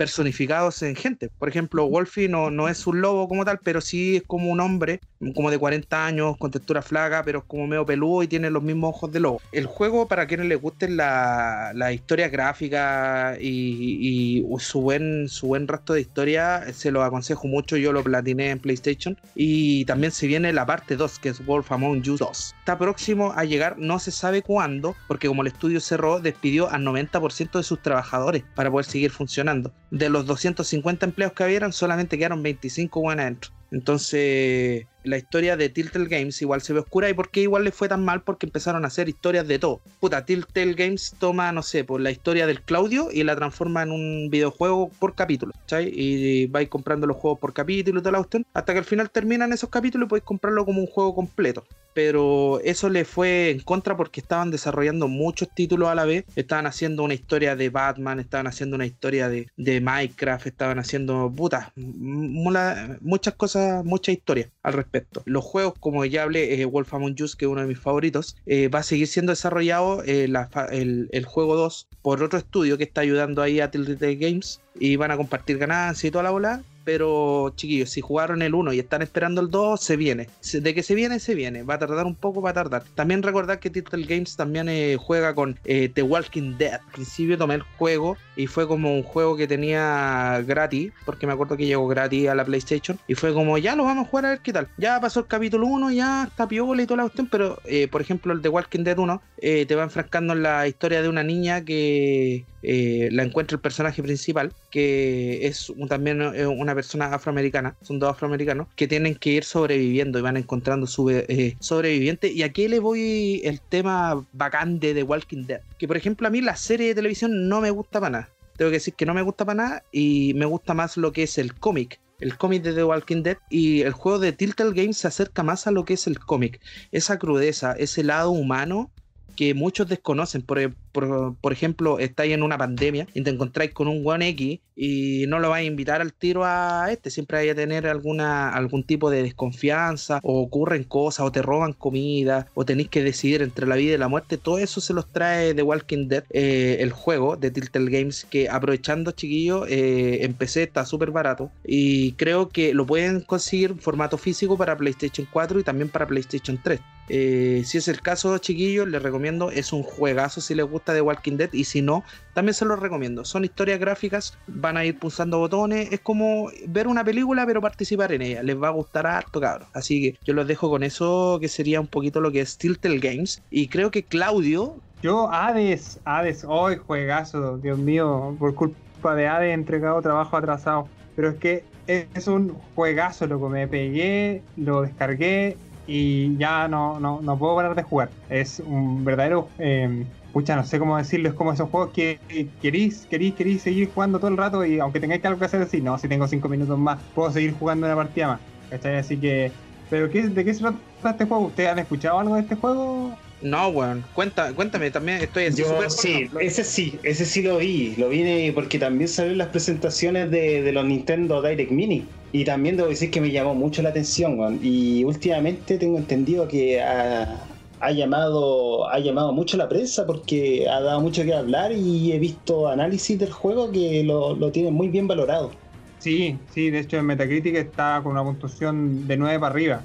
personificados 0.00 0.82
en 0.82 0.96
gente. 0.96 1.28
Por 1.28 1.50
ejemplo, 1.50 1.86
Wolfie 1.86 2.26
no, 2.26 2.50
no 2.50 2.70
es 2.70 2.86
un 2.86 3.02
lobo 3.02 3.28
como 3.28 3.44
tal, 3.44 3.58
pero 3.62 3.82
sí 3.82 4.16
es 4.16 4.22
como 4.22 4.50
un 4.50 4.58
hombre, 4.58 5.00
como 5.34 5.50
de 5.50 5.58
40 5.58 6.06
años, 6.06 6.38
con 6.38 6.50
textura 6.50 6.80
flaca, 6.80 7.22
pero 7.22 7.40
es 7.40 7.44
como 7.44 7.66
medio 7.66 7.84
peludo 7.84 8.22
y 8.22 8.26
tiene 8.26 8.48
los 8.48 8.62
mismos 8.62 8.94
ojos 8.94 9.12
de 9.12 9.20
lobo. 9.20 9.42
El 9.52 9.66
juego, 9.66 10.08
para 10.08 10.26
quienes 10.26 10.46
les 10.46 10.58
guste 10.58 10.88
la, 10.88 11.72
la 11.74 11.92
historia 11.92 12.30
gráfica 12.30 13.36
y, 13.38 14.42
su, 14.58 14.80
buen, 14.80 15.28
su 15.28 15.48
buen 15.48 15.68
resto 15.68 15.92
de 15.92 16.00
historia, 16.00 16.72
se 16.72 16.90
lo 16.90 17.02
aconsejo 17.02 17.46
mucho. 17.46 17.76
Yo 17.76 17.92
lo 17.92 18.02
platiné 18.02 18.52
en 18.52 18.58
PlayStation. 18.58 19.18
Y 19.34 19.84
también 19.84 20.12
se 20.12 20.26
viene 20.26 20.50
la 20.54 20.64
parte 20.64 20.96
2, 20.96 21.18
que 21.18 21.28
es 21.28 21.44
Wolf 21.44 21.70
Among 21.72 22.08
Us 22.08 22.20
2. 22.20 22.54
Está 22.58 22.78
próximo 22.78 23.34
a 23.36 23.44
llegar, 23.44 23.76
no 23.78 23.98
se 23.98 24.12
sabe 24.12 24.40
cuándo, 24.40 24.96
porque 25.08 25.28
como 25.28 25.42
el 25.42 25.48
estudio 25.48 25.78
cerró, 25.78 26.20
despidió 26.20 26.70
al 26.70 26.86
90% 26.86 27.58
de 27.58 27.62
sus 27.62 27.82
trabajadores 27.82 28.44
para 28.54 28.70
poder 28.70 28.86
seguir 28.86 29.10
funcionando 29.10 29.74
de 29.90 30.08
los 30.08 30.26
250 30.26 31.06
empleos 31.06 31.32
que 31.32 31.44
habían, 31.44 31.72
solamente 31.72 32.18
quedaron 32.18 32.42
25 32.42 33.00
buenas 33.00 33.24
adentro. 33.24 33.50
Entonces, 33.72 34.86
la 35.04 35.16
historia 35.16 35.56
de 35.56 35.68
Telltale 35.68 36.08
Games 36.08 36.42
igual 36.42 36.60
se 36.60 36.72
ve 36.72 36.80
oscura. 36.80 37.08
¿Y 37.08 37.14
por 37.14 37.30
qué 37.30 37.42
igual 37.42 37.64
le 37.64 37.70
fue 37.70 37.88
tan 37.88 38.04
mal? 38.04 38.22
Porque 38.22 38.46
empezaron 38.46 38.84
a 38.84 38.88
hacer 38.88 39.08
historias 39.08 39.46
de 39.46 39.58
todo. 39.58 39.80
Puta, 40.00 40.24
Telltale 40.24 40.74
Games 40.74 41.14
toma, 41.18 41.52
no 41.52 41.62
sé, 41.62 41.84
por 41.84 42.00
la 42.00 42.10
historia 42.10 42.46
del 42.46 42.62
Claudio 42.62 43.08
y 43.12 43.22
la 43.22 43.36
transforma 43.36 43.82
en 43.82 43.92
un 43.92 44.28
videojuego 44.30 44.90
por 44.98 45.14
capítulo. 45.14 45.52
¿sabes? 45.66 45.90
Y 45.92 46.46
vais 46.46 46.68
comprando 46.68 47.06
los 47.06 47.16
juegos 47.16 47.38
por 47.38 47.52
capítulo 47.52 48.00
y 48.00 48.02
toda 48.02 48.12
la 48.12 48.18
cuestión. 48.18 48.44
Hasta 48.54 48.72
que 48.72 48.80
al 48.80 48.84
final 48.84 49.10
terminan 49.10 49.52
esos 49.52 49.70
capítulos 49.70 50.06
y 50.06 50.08
podéis 50.10 50.24
comprarlo 50.24 50.64
como 50.64 50.80
un 50.80 50.86
juego 50.86 51.14
completo. 51.14 51.64
Pero 51.94 52.60
eso 52.64 52.88
le 52.88 53.04
fue 53.04 53.50
en 53.50 53.60
contra 53.60 53.96
porque 53.96 54.20
estaban 54.20 54.50
desarrollando 54.50 55.08
muchos 55.08 55.48
títulos 55.54 55.88
a 55.88 55.94
la 55.94 56.04
vez. 56.04 56.24
Estaban 56.36 56.66
haciendo 56.66 57.02
una 57.02 57.14
historia 57.14 57.56
de 57.56 57.70
Batman, 57.70 58.20
estaban 58.20 58.46
haciendo 58.46 58.76
una 58.76 58.86
historia 58.86 59.28
de, 59.28 59.48
de 59.56 59.80
Minecraft, 59.80 60.46
estaban 60.46 60.78
haciendo 60.78 61.32
muchas 61.76 63.34
cosas, 63.34 63.84
muchas 63.84 64.14
historias 64.14 64.48
al 64.62 64.74
respecto 64.74 64.90
los 65.24 65.44
juegos, 65.44 65.74
como 65.78 66.04
ya 66.04 66.22
hablé, 66.22 66.60
eh, 66.60 66.64
Wolf 66.64 66.92
Among 66.94 67.16
Us, 67.22 67.36
que 67.36 67.44
es 67.44 67.50
uno 67.50 67.60
de 67.60 67.66
mis 67.66 67.78
favoritos, 67.78 68.36
eh, 68.46 68.68
va 68.68 68.80
a 68.80 68.82
seguir 68.82 69.06
siendo 69.06 69.32
desarrollado 69.32 70.02
eh, 70.04 70.28
el, 70.70 71.24
juego 71.24 71.56
2 71.56 71.88
por 72.02 72.22
otro 72.22 72.38
estudio 72.38 72.76
que 72.78 72.84
está 72.84 73.02
ayudando 73.02 73.42
ahí 73.42 73.60
a 73.60 73.70
Telltale 73.70 74.16
Games 74.16 74.60
y 74.78 74.96
van 74.96 75.10
a 75.10 75.16
compartir 75.16 75.58
ganancias 75.58 76.04
y 76.04 76.10
toda 76.10 76.24
la 76.24 76.30
bola 76.30 76.62
pero 76.84 77.52
chiquillos, 77.56 77.90
si 77.90 78.00
jugaron 78.00 78.42
el 78.42 78.54
1 78.54 78.72
y 78.72 78.78
están 78.78 79.02
esperando 79.02 79.40
el 79.40 79.50
2, 79.50 79.80
se 79.80 79.96
viene. 79.96 80.28
De 80.52 80.74
que 80.74 80.82
se 80.82 80.94
viene, 80.94 81.18
se 81.18 81.34
viene. 81.34 81.62
Va 81.62 81.74
a 81.74 81.78
tardar 81.78 82.06
un 82.06 82.14
poco, 82.14 82.40
va 82.42 82.50
a 82.50 82.54
tardar. 82.54 82.82
También 82.94 83.22
recordar 83.22 83.60
que 83.60 83.70
Telltale 83.70 84.06
Games 84.06 84.36
también 84.36 84.68
eh, 84.68 84.96
juega 84.98 85.34
con 85.34 85.58
eh, 85.64 85.88
The 85.92 86.02
Walking 86.02 86.56
Dead. 86.58 86.74
Al 86.74 86.92
principio 86.92 87.38
tomé 87.38 87.54
el 87.54 87.62
juego 87.62 88.16
y 88.36 88.46
fue 88.46 88.66
como 88.66 88.94
un 88.94 89.02
juego 89.02 89.36
que 89.36 89.46
tenía 89.46 90.42
gratis, 90.46 90.92
porque 91.04 91.26
me 91.26 91.32
acuerdo 91.32 91.56
que 91.56 91.66
llegó 91.66 91.86
gratis 91.88 92.28
a 92.28 92.34
la 92.34 92.44
PlayStation. 92.44 92.98
Y 93.06 93.14
fue 93.14 93.32
como, 93.32 93.58
ya 93.58 93.76
lo 93.76 93.84
vamos 93.84 94.06
a 94.06 94.10
jugar 94.10 94.26
a 94.26 94.30
ver 94.30 94.40
qué 94.40 94.52
tal. 94.52 94.68
Ya 94.78 95.00
pasó 95.00 95.20
el 95.20 95.26
capítulo 95.26 95.66
1, 95.66 95.90
ya 95.90 96.24
está 96.24 96.48
piola 96.48 96.82
y 96.82 96.86
toda 96.86 96.98
la 96.98 97.02
cuestión, 97.04 97.28
pero 97.30 97.58
eh, 97.64 97.88
por 97.88 98.00
ejemplo 98.00 98.32
el 98.32 98.40
The 98.40 98.48
Walking 98.48 98.84
Dead 98.84 98.98
1 98.98 99.22
te 99.40 99.74
va 99.74 99.84
enfrascando 99.84 100.34
en 100.34 100.42
la 100.42 100.68
historia 100.68 101.02
de 101.02 101.08
una 101.08 101.22
niña 101.22 101.64
que 101.64 102.44
eh, 102.62 103.08
la 103.12 103.22
encuentra 103.22 103.56
el 103.56 103.60
personaje 103.60 104.02
principal, 104.02 104.52
que 104.70 105.46
es 105.46 105.72
también 105.88 106.20
eh, 106.22 106.46
una 106.46 106.74
persona 106.74 107.06
afroamericana, 107.06 107.76
son 107.82 107.98
dos 107.98 108.10
afroamericanos, 108.10 108.68
que 108.76 108.88
tienen 108.88 109.14
que 109.14 109.30
ir 109.30 109.44
sobreviviendo 109.44 110.18
y 110.18 110.22
van 110.22 110.36
encontrando 110.36 110.86
su 110.86 111.10
eh, 111.10 111.56
sobreviviente. 111.60 112.30
Y 112.30 112.42
aquí 112.42 112.68
le 112.68 112.80
voy 112.80 113.40
el 113.44 113.60
tema 113.60 114.24
bacán 114.32 114.78
de 114.78 114.94
The 114.94 115.02
Walking 115.02 115.44
Dead, 115.46 115.60
que 115.78 115.88
por 115.88 115.96
ejemplo 115.96 116.26
a 116.26 116.30
mí 116.30 116.40
la 116.40 116.56
serie 116.56 116.88
de 116.88 116.94
televisión 116.94 117.48
no 117.48 117.60
me 117.60 117.70
gusta 117.70 118.00
para 118.00 118.10
nada. 118.10 118.28
Tengo 118.56 118.70
que 118.70 118.76
decir 118.76 118.94
que 118.94 119.06
no 119.06 119.14
me 119.14 119.22
gusta 119.22 119.44
para 119.46 119.56
nada 119.56 119.82
y 119.90 120.34
me 120.34 120.44
gusta 120.44 120.74
más 120.74 120.96
lo 120.96 121.12
que 121.12 121.22
es 121.22 121.38
el 121.38 121.54
cómic 121.54 121.98
el 122.20 122.36
cómic 122.36 122.62
de 122.62 122.74
The 122.74 122.84
Walking 122.84 123.22
Dead 123.22 123.38
y 123.48 123.80
el 123.80 123.92
juego 123.92 124.18
de 124.18 124.32
Tiltal 124.32 124.74
Games 124.74 124.98
se 124.98 125.08
acerca 125.08 125.42
más 125.42 125.66
a 125.66 125.70
lo 125.70 125.84
que 125.84 125.94
es 125.94 126.06
el 126.06 126.18
cómic. 126.18 126.60
Esa 126.92 127.18
crudeza, 127.18 127.72
ese 127.72 128.04
lado 128.04 128.30
humano 128.30 128.90
que 129.36 129.54
muchos 129.54 129.88
desconocen. 129.88 130.42
Por, 130.42 130.72
por, 130.92 131.52
ejemplo, 131.52 131.98
estáis 131.98 132.32
en 132.32 132.42
una 132.42 132.58
pandemia 132.58 133.06
y 133.14 133.22
te 133.22 133.30
encontráis 133.30 133.72
con 133.72 133.88
un 133.88 134.02
One 134.04 134.28
X 134.28 134.60
y 134.76 135.26
no 135.28 135.38
lo 135.38 135.50
vais 135.50 135.64
a 135.64 135.66
invitar 135.66 136.00
al 136.00 136.12
tiro 136.12 136.44
a 136.44 136.90
este. 136.90 137.10
Siempre 137.10 137.38
hay 137.38 137.48
a 137.50 137.54
tener 137.54 137.86
alguna, 137.86 138.50
algún 138.50 138.82
tipo 138.82 139.10
de 139.10 139.22
desconfianza, 139.22 140.20
o 140.22 140.40
ocurren 140.40 140.84
cosas, 140.84 141.26
o 141.26 141.32
te 141.32 141.42
roban 141.42 141.72
comida, 141.72 142.46
o 142.54 142.64
tenéis 142.64 142.88
que 142.88 143.02
decidir 143.02 143.42
entre 143.42 143.66
la 143.66 143.76
vida 143.76 143.94
y 143.94 143.98
la 143.98 144.08
muerte. 144.08 144.38
Todo 144.38 144.58
eso 144.58 144.80
se 144.80 144.94
los 144.94 145.10
trae 145.12 145.54
The 145.54 145.62
Walking 145.62 146.08
Dead, 146.08 146.24
eh, 146.30 146.78
el 146.80 146.92
juego 146.92 147.36
de 147.36 147.50
Tiltel 147.50 147.90
Games, 147.90 148.26
que 148.30 148.48
aprovechando, 148.48 149.12
chiquillos, 149.12 149.66
eh, 149.68 150.24
en 150.24 150.34
PC 150.34 150.62
está 150.62 150.84
súper 150.86 151.10
barato 151.10 151.50
y 151.64 152.12
creo 152.12 152.48
que 152.48 152.74
lo 152.74 152.86
pueden 152.86 153.20
conseguir 153.20 153.70
en 153.70 153.78
formato 153.78 154.18
físico 154.18 154.56
para 154.56 154.76
PlayStation 154.76 155.26
4 155.30 155.60
y 155.60 155.62
también 155.62 155.88
para 155.88 156.06
PlayStation 156.06 156.58
3. 156.62 156.80
Eh, 157.12 157.64
si 157.64 157.78
es 157.78 157.88
el 157.88 158.00
caso, 158.00 158.38
chiquillos, 158.38 158.86
les 158.86 159.02
recomiendo. 159.02 159.50
Es 159.50 159.72
un 159.72 159.82
juegazo 159.82 160.40
si 160.40 160.54
les 160.54 160.64
gusta 160.64 160.94
The 160.94 161.00
Walking 161.00 161.36
Dead. 161.36 161.52
Y 161.52 161.64
si 161.64 161.82
no, 161.82 162.04
también 162.34 162.54
se 162.54 162.64
los 162.64 162.78
recomiendo. 162.78 163.24
Son 163.24 163.44
historias 163.44 163.80
gráficas, 163.80 164.38
van 164.46 164.76
a 164.76 164.84
ir 164.84 164.96
pulsando 164.96 165.38
botones. 165.38 165.90
Es 165.90 165.98
como 166.00 166.50
ver 166.68 166.86
una 166.86 167.02
película, 167.02 167.44
pero 167.46 167.60
participar 167.60 168.12
en 168.12 168.22
ella. 168.22 168.44
Les 168.44 168.56
va 168.56 168.68
a 168.68 168.70
gustar 168.70 169.08
harto, 169.08 169.40
cabrón. 169.40 169.66
Así 169.74 170.00
que 170.00 170.18
yo 170.24 170.34
los 170.34 170.46
dejo 170.46 170.70
con 170.70 170.84
eso, 170.84 171.38
que 171.40 171.48
sería 171.48 171.80
un 171.80 171.88
poquito 171.88 172.20
lo 172.20 172.30
que 172.30 172.42
es 172.42 172.56
Tiltel 172.56 173.00
Games. 173.00 173.42
Y 173.50 173.66
creo 173.66 173.90
que 173.90 174.04
Claudio. 174.04 174.76
Yo, 175.02 175.32
Hades, 175.32 175.98
Hades, 176.04 176.44
hoy 176.46 176.76
juegazo, 176.76 177.58
Dios 177.58 177.78
mío, 177.78 178.36
por 178.38 178.54
culpa 178.54 179.16
de 179.16 179.26
Hades 179.26 179.48
he 179.48 179.52
entregado 179.52 180.00
trabajo 180.00 180.36
atrasado. 180.36 180.86
Pero 181.16 181.30
es 181.30 181.36
que 181.38 181.64
es 181.88 182.28
un 182.28 182.54
juegazo, 182.76 183.26
loco. 183.26 183.48
Me 183.48 183.66
pegué, 183.66 184.42
lo 184.56 184.82
descargué 184.82 185.56
y 185.90 186.36
ya 186.36 186.68
no, 186.68 187.00
no, 187.00 187.20
no 187.20 187.36
puedo 187.36 187.56
parar 187.56 187.74
de 187.74 187.82
jugar. 187.82 188.10
Es 188.28 188.60
un 188.60 189.04
verdadero. 189.04 189.48
Eh, 189.58 190.06
pucha, 190.32 190.54
no 190.54 190.64
sé 190.64 190.78
cómo 190.78 190.96
decirlo, 190.96 191.28
es 191.28 191.34
como 191.34 191.52
esos 191.52 191.68
juegos 191.68 191.90
que 191.92 192.20
queréis, 192.62 193.06
queréis, 193.06 193.34
queréis 193.34 193.62
seguir 193.62 193.90
jugando 193.92 194.20
todo 194.20 194.30
el 194.30 194.36
rato 194.36 194.64
y 194.64 194.78
aunque 194.78 195.00
tengáis 195.00 195.24
algo 195.24 195.40
que 195.40 195.46
hacer, 195.46 195.58
decir, 195.58 195.82
no, 195.82 195.98
si 195.98 196.06
tengo 196.06 196.28
cinco 196.28 196.48
minutos 196.48 196.78
más, 196.78 197.00
puedo 197.12 197.32
seguir 197.32 197.54
jugando 197.58 197.86
una 197.86 197.96
partida 197.96 198.28
más. 198.28 198.40
¿Cachai? 198.70 198.98
Así 198.98 199.18
que, 199.18 199.52
¿pero 199.88 200.08
qué, 200.10 200.28
de 200.28 200.44
qué 200.44 200.54
se 200.54 200.60
trata 200.60 200.78
este 201.10 201.24
juego? 201.24 201.46
¿Ustedes 201.46 201.70
han 201.70 201.80
escuchado 201.80 202.20
algo 202.20 202.36
de 202.36 202.42
este 202.42 202.54
juego? 202.54 203.18
No, 203.42 203.68
weón. 203.68 204.04
Cuenta, 204.14 204.52
cuéntame, 204.52 204.90
también 204.90 205.22
estoy 205.22 205.44
en 205.44 205.56
Yo 205.56 205.88
sí, 205.88 206.28
ese 206.40 206.62
sí, 206.62 206.98
ese 207.02 207.24
sí 207.24 207.42
lo 207.42 207.58
vi. 207.58 207.94
Lo 207.96 208.08
vi 208.08 208.50
porque 208.52 208.78
también 208.78 209.08
salió 209.08 209.32
en 209.32 209.38
las 209.38 209.48
presentaciones 209.48 210.30
de, 210.30 210.62
de 210.62 210.72
los 210.72 210.84
Nintendo 210.84 211.40
Direct 211.40 211.70
Mini. 211.70 212.06
Y 212.32 212.44
también 212.44 212.76
debo 212.76 212.88
decir 212.88 213.10
que 213.10 213.20
me 213.20 213.30
llamó 213.30 213.54
mucho 213.54 213.82
la 213.82 213.88
atención, 213.88 214.38
weón. 214.38 214.60
Y 214.62 215.04
últimamente 215.04 215.78
tengo 215.78 215.96
entendido 215.98 216.46
que 216.46 216.82
ha, 216.82 217.40
ha, 217.80 217.92
llamado, 217.92 218.88
ha 218.88 218.98
llamado 218.98 219.32
mucho 219.32 219.56
la 219.56 219.68
prensa 219.68 220.06
porque 220.06 220.68
ha 220.68 220.80
dado 220.80 221.00
mucho 221.00 221.24
que 221.24 221.34
hablar 221.34 221.72
y 221.72 222.12
he 222.12 222.18
visto 222.18 222.68
análisis 222.68 223.18
del 223.18 223.32
juego 223.32 223.72
que 223.72 224.04
lo, 224.04 224.36
lo 224.36 224.50
tienen 224.52 224.74
muy 224.74 224.88
bien 224.88 225.08
valorado. 225.08 225.50
Sí, 225.98 226.38
sí, 226.52 226.70
de 226.70 226.80
hecho 226.80 226.98
en 226.98 227.06
Metacritic 227.06 227.54
está 227.56 228.00
con 228.02 228.12
una 228.12 228.22
puntuación 228.22 229.06
de 229.06 229.16
9 229.16 229.38
para 229.38 229.52
arriba. 229.52 229.82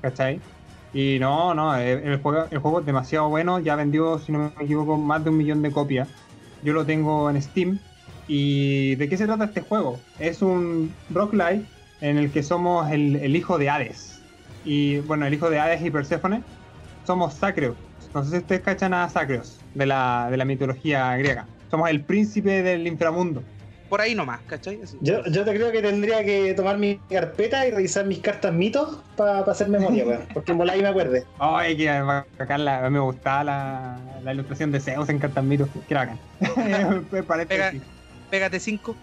¿Cachai? 0.00 0.40
Y 0.94 1.18
no, 1.18 1.54
no, 1.54 1.74
el, 1.74 2.18
juego, 2.18 2.46
el 2.48 2.58
juego 2.58 2.78
es 2.78 2.86
demasiado 2.86 3.28
bueno, 3.28 3.58
ya 3.58 3.74
vendió, 3.74 4.20
si 4.20 4.30
no 4.30 4.52
me 4.56 4.64
equivoco, 4.64 4.96
más 4.96 5.24
de 5.24 5.30
un 5.30 5.36
millón 5.36 5.60
de 5.60 5.72
copias. 5.72 6.08
Yo 6.62 6.72
lo 6.72 6.86
tengo 6.86 7.28
en 7.28 7.42
Steam. 7.42 7.80
¿Y 8.28 8.94
de 8.94 9.08
qué 9.08 9.16
se 9.16 9.26
trata 9.26 9.44
este 9.44 9.60
juego? 9.60 9.98
Es 10.20 10.40
un 10.40 10.94
rock 11.10 11.34
light 11.34 11.66
en 12.00 12.16
el 12.16 12.30
que 12.30 12.42
somos 12.44 12.90
el, 12.90 13.36
hijo 13.36 13.58
de 13.58 13.68
Hades. 13.68 14.20
Y 14.64 15.00
bueno, 15.00 15.26
el 15.26 15.34
hijo 15.34 15.50
de 15.50 15.58
Hades 15.58 15.82
y 15.82 15.90
Perséfone 15.90 16.42
somos 17.04 17.34
Sacreos. 17.34 17.76
No 18.14 18.22
sé 18.22 18.30
si 18.30 18.36
ustedes 18.38 18.62
cachan 18.62 18.94
a 18.94 19.08
Sacreos 19.08 19.58
de 19.74 19.86
la, 19.86 20.28
de 20.30 20.36
la 20.36 20.44
mitología 20.44 21.16
griega. 21.16 21.46
Somos 21.70 21.90
el 21.90 22.02
príncipe 22.02 22.62
del 22.62 22.86
inframundo 22.86 23.42
por 23.94 24.00
ahí 24.00 24.12
nomás, 24.16 24.40
¿cachai? 24.48 24.80
Yo, 25.02 25.24
yo 25.26 25.44
te 25.44 25.54
creo 25.54 25.70
que 25.70 25.80
tendría 25.80 26.24
que 26.24 26.52
tomar 26.54 26.78
mi 26.78 26.98
carpeta 27.08 27.64
y 27.64 27.70
revisar 27.70 28.04
mis 28.04 28.18
cartas 28.18 28.52
mitos 28.52 28.98
para 29.16 29.42
hacer 29.42 29.68
memoria, 29.68 30.04
weón. 30.04 30.22
Porque 30.34 30.50
en 30.50 30.68
ahí 30.68 30.82
me 30.82 30.88
acuerde. 30.88 31.24
Ay, 31.38 31.76
que 31.76 31.88
acá 31.88 32.58
la, 32.58 32.90
me 32.90 32.98
gustaba 32.98 33.44
la, 33.44 33.98
la, 34.24 34.34
ilustración 34.34 34.72
de 34.72 34.80
Zeus 34.80 35.08
en 35.10 35.20
cartas 35.20 35.44
mitos. 35.44 35.68
Que 35.88 35.94
bacán. 35.94 36.18
Pega, 37.46 37.72
pégate 38.30 38.58
cinco. 38.58 38.96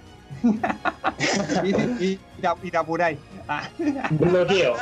y, 1.63 2.03
y, 2.03 2.19
y, 2.41 2.69
te 2.69 2.77
apuráis. 2.77 3.17
Ah. 3.47 3.69
Bloqueo. 4.09 4.75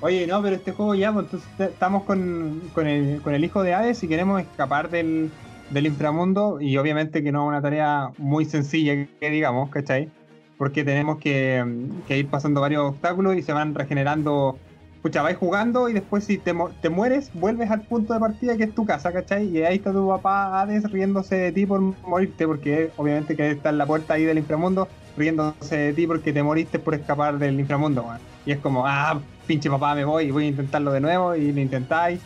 Oye, 0.00 0.26
no, 0.26 0.42
pero 0.42 0.56
este 0.56 0.72
juego 0.72 0.96
ya, 0.96 1.12
pues 1.12 1.26
entonces 1.26 1.48
estamos 1.60 2.02
con, 2.02 2.60
con, 2.74 2.88
el, 2.88 3.22
con 3.22 3.32
el 3.32 3.44
hijo 3.44 3.62
de 3.62 3.74
Hades 3.74 4.02
y 4.02 4.08
queremos 4.08 4.40
escapar 4.42 4.90
del, 4.90 5.30
del 5.70 5.86
inframundo 5.86 6.60
y 6.60 6.76
obviamente 6.76 7.22
que 7.22 7.32
no 7.32 7.44
es 7.44 7.48
una 7.48 7.62
tarea 7.62 8.10
muy 8.18 8.44
sencilla 8.44 9.06
que 9.18 9.30
digamos, 9.30 9.70
¿cachai? 9.70 10.10
Porque 10.58 10.84
tenemos 10.84 11.18
que, 11.18 11.64
ir 12.08 12.28
pasando 12.28 12.60
varios 12.60 12.90
obstáculos 12.90 13.36
y 13.36 13.42
se 13.42 13.52
van 13.52 13.74
regenerando. 13.74 14.58
Pucha, 15.00 15.22
vais 15.22 15.38
jugando 15.38 15.88
y 15.88 15.94
después 15.94 16.24
si 16.24 16.36
te, 16.36 16.54
te, 16.82 16.90
mueres, 16.90 17.30
vuelves 17.32 17.70
al 17.70 17.80
punto 17.80 18.12
de 18.12 18.20
partida 18.20 18.58
que 18.58 18.64
es 18.64 18.74
tu 18.74 18.84
casa, 18.84 19.10
¿cachai? 19.12 19.46
Y 19.46 19.62
ahí 19.62 19.76
está 19.76 19.92
tu 19.92 20.06
papá 20.06 20.60
Hades 20.60 20.90
riéndose 20.90 21.36
de 21.36 21.52
ti 21.52 21.64
por 21.64 21.80
morirte, 21.80 22.46
porque 22.46 22.90
obviamente 22.98 23.34
que 23.34 23.52
está 23.52 23.70
en 23.70 23.78
la 23.78 23.86
puerta 23.86 24.14
ahí 24.14 24.24
del 24.24 24.36
inframundo 24.36 24.88
riéndose 25.16 25.76
de 25.76 25.92
ti 25.94 26.06
porque 26.06 26.34
te 26.34 26.42
moriste 26.42 26.78
por 26.78 26.94
escapar 26.94 27.38
del 27.38 27.58
inframundo, 27.58 28.06
Y 28.44 28.52
es 28.52 28.58
como, 28.58 28.86
ah, 28.86 29.20
pinche 29.46 29.70
papá, 29.70 29.94
me 29.94 30.04
voy 30.04 30.24
y 30.24 30.30
voy 30.30 30.44
a 30.44 30.48
intentarlo 30.48 30.92
de 30.92 31.00
nuevo 31.00 31.34
y 31.34 31.50
lo 31.50 31.60
intentáis. 31.60 32.20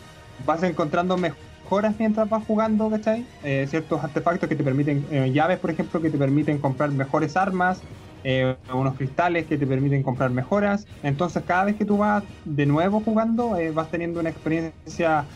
Vas 0.45 0.61
encontrando 0.63 1.15
mejor 1.15 1.37
mejoras 1.65 1.95
mientras 1.99 2.29
vas 2.29 2.43
jugando, 2.45 2.89
¿cachai? 2.89 3.27
Eh, 3.41 3.65
ciertos 3.67 4.03
artefactos 4.03 4.47
que 4.49 4.55
te 4.55 4.63
permiten, 4.63 5.07
eh, 5.11 5.31
llaves 5.33 5.59
por 5.59 5.71
ejemplo, 5.71 6.01
que 6.01 6.09
te 6.11 6.17
permiten 6.17 6.59
comprar 6.59 6.91
mejores 6.91 7.35
armas, 7.37 7.87
eh, 8.23 8.57
unos 8.73 8.95
cristales 8.95 9.45
que 9.47 9.57
te 9.57 9.67
permiten 9.67 10.03
comprar 10.03 10.31
mejoras. 10.31 10.89
Entonces 11.01 11.43
cada 11.45 11.65
vez 11.65 11.75
que 11.77 11.85
tú 11.85 11.97
vas 11.97 12.23
de 12.43 12.65
nuevo 12.65 13.01
jugando, 13.01 13.55
vas 13.73 13.89
teniendo 13.89 14.19
una 14.19 14.29
experiencia 14.29 15.29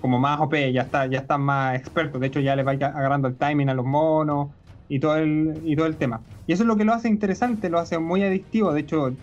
como 0.00 0.18
más 0.20 0.40
OP, 0.40 0.72
ya 0.72 0.82
está, 0.82 1.06
ya 1.06 1.18
estás 1.20 1.38
más 1.38 1.76
experto. 1.78 2.18
De 2.18 2.28
hecho, 2.28 2.40
ya 2.40 2.54
le 2.56 2.62
vas 2.62 2.76
agarrando 2.80 3.28
el 3.28 3.36
timing 3.38 3.68
a 3.68 3.74
los 3.74 3.84
monos 3.86 4.54
y 4.88 5.00
todo 5.00 5.16
el, 5.16 5.60
y 5.64 5.76
todo 5.76 5.86
el 5.86 5.98
tema. 5.98 6.24
Y 6.46 6.52
eso 6.52 6.62
es 6.62 6.66
lo 6.68 6.76
que 6.76 6.84
lo 6.84 6.92
hace 6.92 7.08
interesante, 7.08 7.68
lo 7.70 7.78
hace 7.78 7.98
muy 7.98 8.22
adictivo. 8.22 8.72
De 8.72 8.80
hecho, 8.80 9.16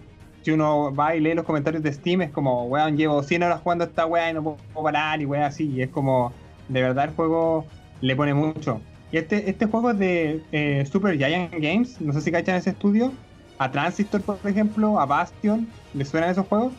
si 0.48 0.54
uno 0.54 0.96
va 0.96 1.14
y 1.14 1.20
lee 1.20 1.34
los 1.34 1.44
comentarios 1.44 1.84
de 1.84 1.92
Steam, 1.92 2.22
es 2.22 2.32
como, 2.32 2.68
weón, 2.68 2.96
llevo 2.96 3.22
100 3.22 3.44
horas 3.44 3.60
jugando 3.62 3.84
esta 3.84 4.06
weá 4.06 4.32
y 4.32 4.34
no 4.34 4.42
puedo 4.42 4.58
parar 4.82 5.22
y 5.22 5.26
weá 5.26 5.48
así. 5.48 5.66
Y 5.66 5.82
es 5.82 5.90
como, 5.90 6.32
de 6.70 6.82
verdad 6.82 7.10
el 7.10 7.16
juego 7.16 7.66
le 8.00 8.16
pone 8.16 8.34
mucho. 8.34 8.80
Y 9.12 9.18
este, 9.18 9.50
este 9.50 9.66
juego 9.66 9.92
es 9.92 10.00
de 10.00 10.42
eh, 10.54 10.88
Super 10.90 11.18
Giant 11.18 11.52
Games, 11.52 12.00
no 12.00 12.14
sé 12.14 12.22
si 12.22 12.32
cachan 12.32 12.56
ese 12.56 12.70
estudio. 12.70 13.12
A 13.58 13.70
Transistor, 13.70 14.22
por 14.22 14.40
ejemplo, 14.46 15.02
a 15.02 15.06
Bastion, 15.06 15.68
¿le 15.94 16.06
suenan 16.06 16.30
esos 16.30 16.48
juegos? 16.48 16.72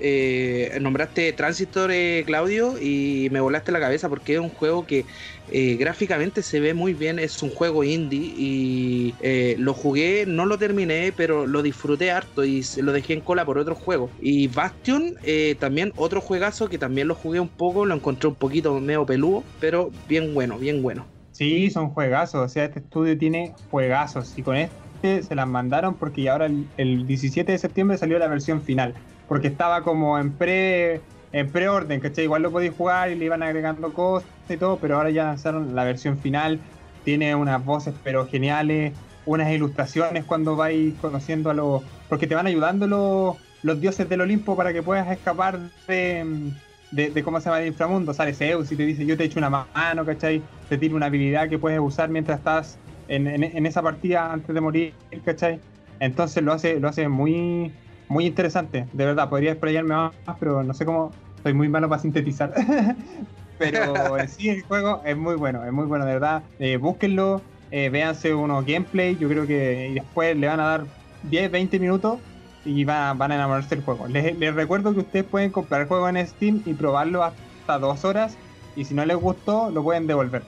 Eh, 0.00 0.76
nombraste 0.80 1.32
Transistor, 1.32 1.90
eh, 1.92 2.24
Claudio, 2.26 2.74
y 2.80 3.28
me 3.30 3.40
volaste 3.40 3.72
la 3.72 3.80
cabeza 3.80 4.08
porque 4.08 4.34
es 4.34 4.40
un 4.40 4.48
juego 4.48 4.86
que 4.86 5.04
eh, 5.50 5.76
gráficamente 5.76 6.42
se 6.42 6.60
ve 6.60 6.74
muy 6.74 6.94
bien. 6.94 7.18
Es 7.18 7.42
un 7.42 7.50
juego 7.50 7.84
indie 7.84 8.34
y 8.36 9.14
lo 9.58 9.74
jugué, 9.74 10.24
no 10.26 10.46
lo 10.46 10.58
terminé, 10.58 11.12
pero 11.16 11.46
lo 11.46 11.62
disfruté 11.62 12.10
harto 12.10 12.44
y 12.44 12.64
lo 12.78 12.92
dejé 12.92 13.14
en 13.14 13.20
cola 13.20 13.44
por 13.44 13.58
otro 13.58 13.74
juego. 13.74 14.10
Y 14.20 14.48
Bastion, 14.48 15.14
también 15.58 15.92
otro 15.96 16.20
juegazo 16.20 16.68
que 16.68 16.78
también 16.78 17.08
lo 17.08 17.14
jugué 17.14 17.40
un 17.40 17.48
poco, 17.48 17.86
lo 17.86 17.94
encontré 17.94 18.28
un 18.28 18.34
poquito 18.34 18.80
medio 18.80 19.06
peludo, 19.06 19.44
pero 19.60 19.90
bien 20.08 20.34
bueno, 20.34 20.58
bien 20.58 20.82
bueno. 20.82 21.06
Sí, 21.32 21.70
son 21.70 21.90
juegazos. 21.90 22.44
O 22.44 22.48
sea, 22.48 22.64
este 22.64 22.80
estudio 22.80 23.16
tiene 23.16 23.54
juegazos 23.70 24.36
y 24.36 24.42
con 24.42 24.56
este 24.56 25.22
se 25.22 25.34
las 25.34 25.48
mandaron 25.48 25.94
porque 25.94 26.28
ahora 26.28 26.48
el 26.76 27.06
17 27.06 27.50
de 27.50 27.58
septiembre 27.58 27.98
salió 27.98 28.18
la 28.18 28.28
versión 28.28 28.62
final 28.62 28.94
porque 29.32 29.48
estaba 29.48 29.82
como 29.82 30.18
en 30.18 30.30
pre 30.32 31.00
en 31.32 31.50
preorden, 31.50 32.00
¿cachai? 32.00 32.24
Igual 32.24 32.42
lo 32.42 32.50
podéis 32.50 32.74
jugar 32.76 33.10
y 33.10 33.14
le 33.14 33.24
iban 33.24 33.42
agregando 33.42 33.90
cosas 33.94 34.28
y 34.46 34.58
todo, 34.58 34.76
pero 34.76 34.96
ahora 34.96 35.08
ya 35.08 35.24
lanzaron 35.24 35.74
la 35.74 35.84
versión 35.84 36.18
final, 36.18 36.60
tiene 37.02 37.34
unas 37.34 37.64
voces 37.64 37.94
pero 38.04 38.26
geniales, 38.26 38.92
unas 39.24 39.50
ilustraciones 39.50 40.26
cuando 40.26 40.54
vais 40.54 40.92
conociendo 41.00 41.48
a 41.48 41.54
los... 41.54 41.82
porque 42.10 42.26
te 42.26 42.34
van 42.34 42.46
ayudando 42.46 42.86
los, 42.86 43.36
los 43.62 43.80
dioses 43.80 44.06
del 44.06 44.20
Olimpo 44.20 44.54
para 44.54 44.74
que 44.74 44.82
puedas 44.82 45.10
escapar 45.10 45.60
de, 45.88 46.52
de, 46.90 47.22
cómo 47.22 47.40
se 47.40 47.46
llama 47.46 47.62
el 47.62 47.68
inframundo. 47.68 48.12
Sale 48.12 48.34
Zeus 48.34 48.70
y 48.70 48.76
te 48.76 48.84
dice, 48.84 49.06
yo 49.06 49.16
te 49.16 49.24
echo 49.24 49.38
una 49.38 49.48
mano, 49.48 50.04
¿cachai? 50.04 50.42
Te 50.68 50.76
tiro 50.76 50.94
una 50.94 51.06
habilidad 51.06 51.48
que 51.48 51.58
puedes 51.58 51.80
usar 51.80 52.10
mientras 52.10 52.36
estás 52.36 52.76
en, 53.08 53.26
en, 53.28 53.64
esa 53.64 53.80
partida 53.80 54.30
antes 54.30 54.54
de 54.54 54.60
morir, 54.60 54.92
¿cachai? 55.24 55.58
Entonces 56.00 56.42
lo 56.42 56.52
hace, 56.52 56.78
lo 56.78 56.88
hace 56.88 57.08
muy, 57.08 57.72
muy 58.12 58.26
interesante. 58.26 58.86
De 58.92 59.06
verdad, 59.06 59.28
podría 59.28 59.52
explayarme 59.52 59.94
más, 59.94 60.12
pero 60.38 60.62
no 60.62 60.74
sé 60.74 60.84
cómo. 60.84 61.10
Soy 61.42 61.54
muy 61.54 61.68
malo 61.68 61.88
para 61.88 62.00
sintetizar. 62.00 62.52
pero 63.58 63.94
sí, 64.28 64.50
el 64.50 64.62
juego 64.62 65.02
es 65.04 65.16
muy 65.16 65.34
bueno, 65.34 65.64
es 65.64 65.72
muy 65.72 65.86
bueno, 65.86 66.04
de 66.04 66.12
verdad. 66.12 66.42
Eh, 66.60 66.76
búsquenlo, 66.76 67.40
eh, 67.70 67.88
véanse 67.88 68.34
unos 68.34 68.64
gameplay. 68.64 69.16
Yo 69.16 69.28
creo 69.28 69.46
que 69.46 69.88
y 69.90 69.94
después 69.94 70.36
le 70.36 70.46
van 70.46 70.60
a 70.60 70.64
dar 70.64 70.84
10, 71.24 71.50
20 71.50 71.80
minutos 71.80 72.18
y 72.64 72.84
van, 72.84 73.18
van 73.18 73.32
a 73.32 73.36
enamorarse 73.36 73.74
del 73.74 73.84
juego. 73.84 74.06
Les, 74.06 74.38
les, 74.38 74.54
recuerdo 74.54 74.92
que 74.92 75.00
ustedes 75.00 75.24
pueden 75.24 75.50
comprar 75.50 75.80
el 75.80 75.88
juego 75.88 76.08
en 76.08 76.24
Steam 76.24 76.62
y 76.64 76.74
probarlo 76.74 77.24
hasta 77.24 77.78
dos 77.78 78.04
horas. 78.04 78.36
Y 78.76 78.84
si 78.84 78.94
no 78.94 79.04
les 79.04 79.16
gustó, 79.16 79.70
lo 79.70 79.82
pueden 79.82 80.06
devolver. 80.06 80.42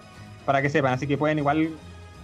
Para 0.45 0.63
que 0.63 0.69
sepan. 0.69 0.93
Así 0.93 1.07
que 1.07 1.19
pueden 1.19 1.39
igual 1.39 1.71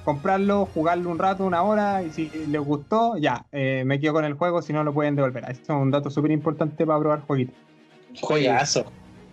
comprarlo, 0.05 0.67
jugarlo 0.67 1.11
un 1.11 1.19
rato, 1.19 1.45
una 1.45 1.63
hora. 1.63 2.03
Y 2.03 2.11
si 2.11 2.31
les 2.49 2.61
gustó, 2.61 3.17
ya, 3.17 3.47
eh, 3.53 3.83
me 3.87 4.01
quedo 4.01 4.15
con 4.15 4.25
el 4.25 4.35
juego. 4.35 4.63
Si 4.63 4.73
no, 4.73 4.85
lo 4.85 4.93
pueden 4.93 5.17
devolver. 5.17 5.45
Eso 5.45 5.61
es 5.63 5.69
un 5.71 5.91
dato 5.91 6.11
súper 6.11 6.31
importante 6.31 6.87
para 6.87 6.99
probar 6.99 7.21
jueguitos. 7.27 7.57
Juegazo. 8.21 8.85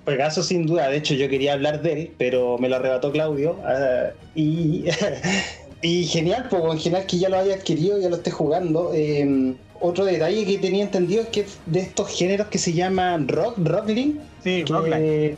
Juegazo 0.05 0.43
sin 0.43 0.65
duda. 0.65 0.89
De 0.89 0.97
hecho, 0.97 1.13
yo 1.13 1.29
quería 1.29 1.53
hablar 1.53 1.81
de 1.81 1.93
él, 1.93 2.11
pero 2.17 2.57
me 2.57 2.69
lo 2.69 2.77
arrebató 2.77 3.11
Claudio. 3.11 3.57
Ah, 3.65 4.11
y. 4.35 4.85
y 5.81 6.05
genial, 6.05 6.47
pues 6.49 6.63
en 6.63 6.79
general 6.79 7.05
que 7.05 7.17
ya 7.17 7.29
lo 7.29 7.37
haya 7.37 7.55
adquirido, 7.55 7.99
ya 7.99 8.09
lo 8.09 8.17
esté 8.17 8.31
jugando. 8.31 8.91
Eh, 8.93 9.55
otro 9.79 10.05
detalle 10.05 10.45
que 10.45 10.57
tenía 10.57 10.83
entendido 10.83 11.21
es 11.21 11.29
que 11.29 11.45
de 11.67 11.79
estos 11.81 12.09
géneros 12.09 12.47
que 12.47 12.57
se 12.57 12.73
llaman 12.73 13.27
rock, 13.27 13.57
rockling. 13.59 14.19
Sí, 14.43 14.63
rocklight. 14.65 15.37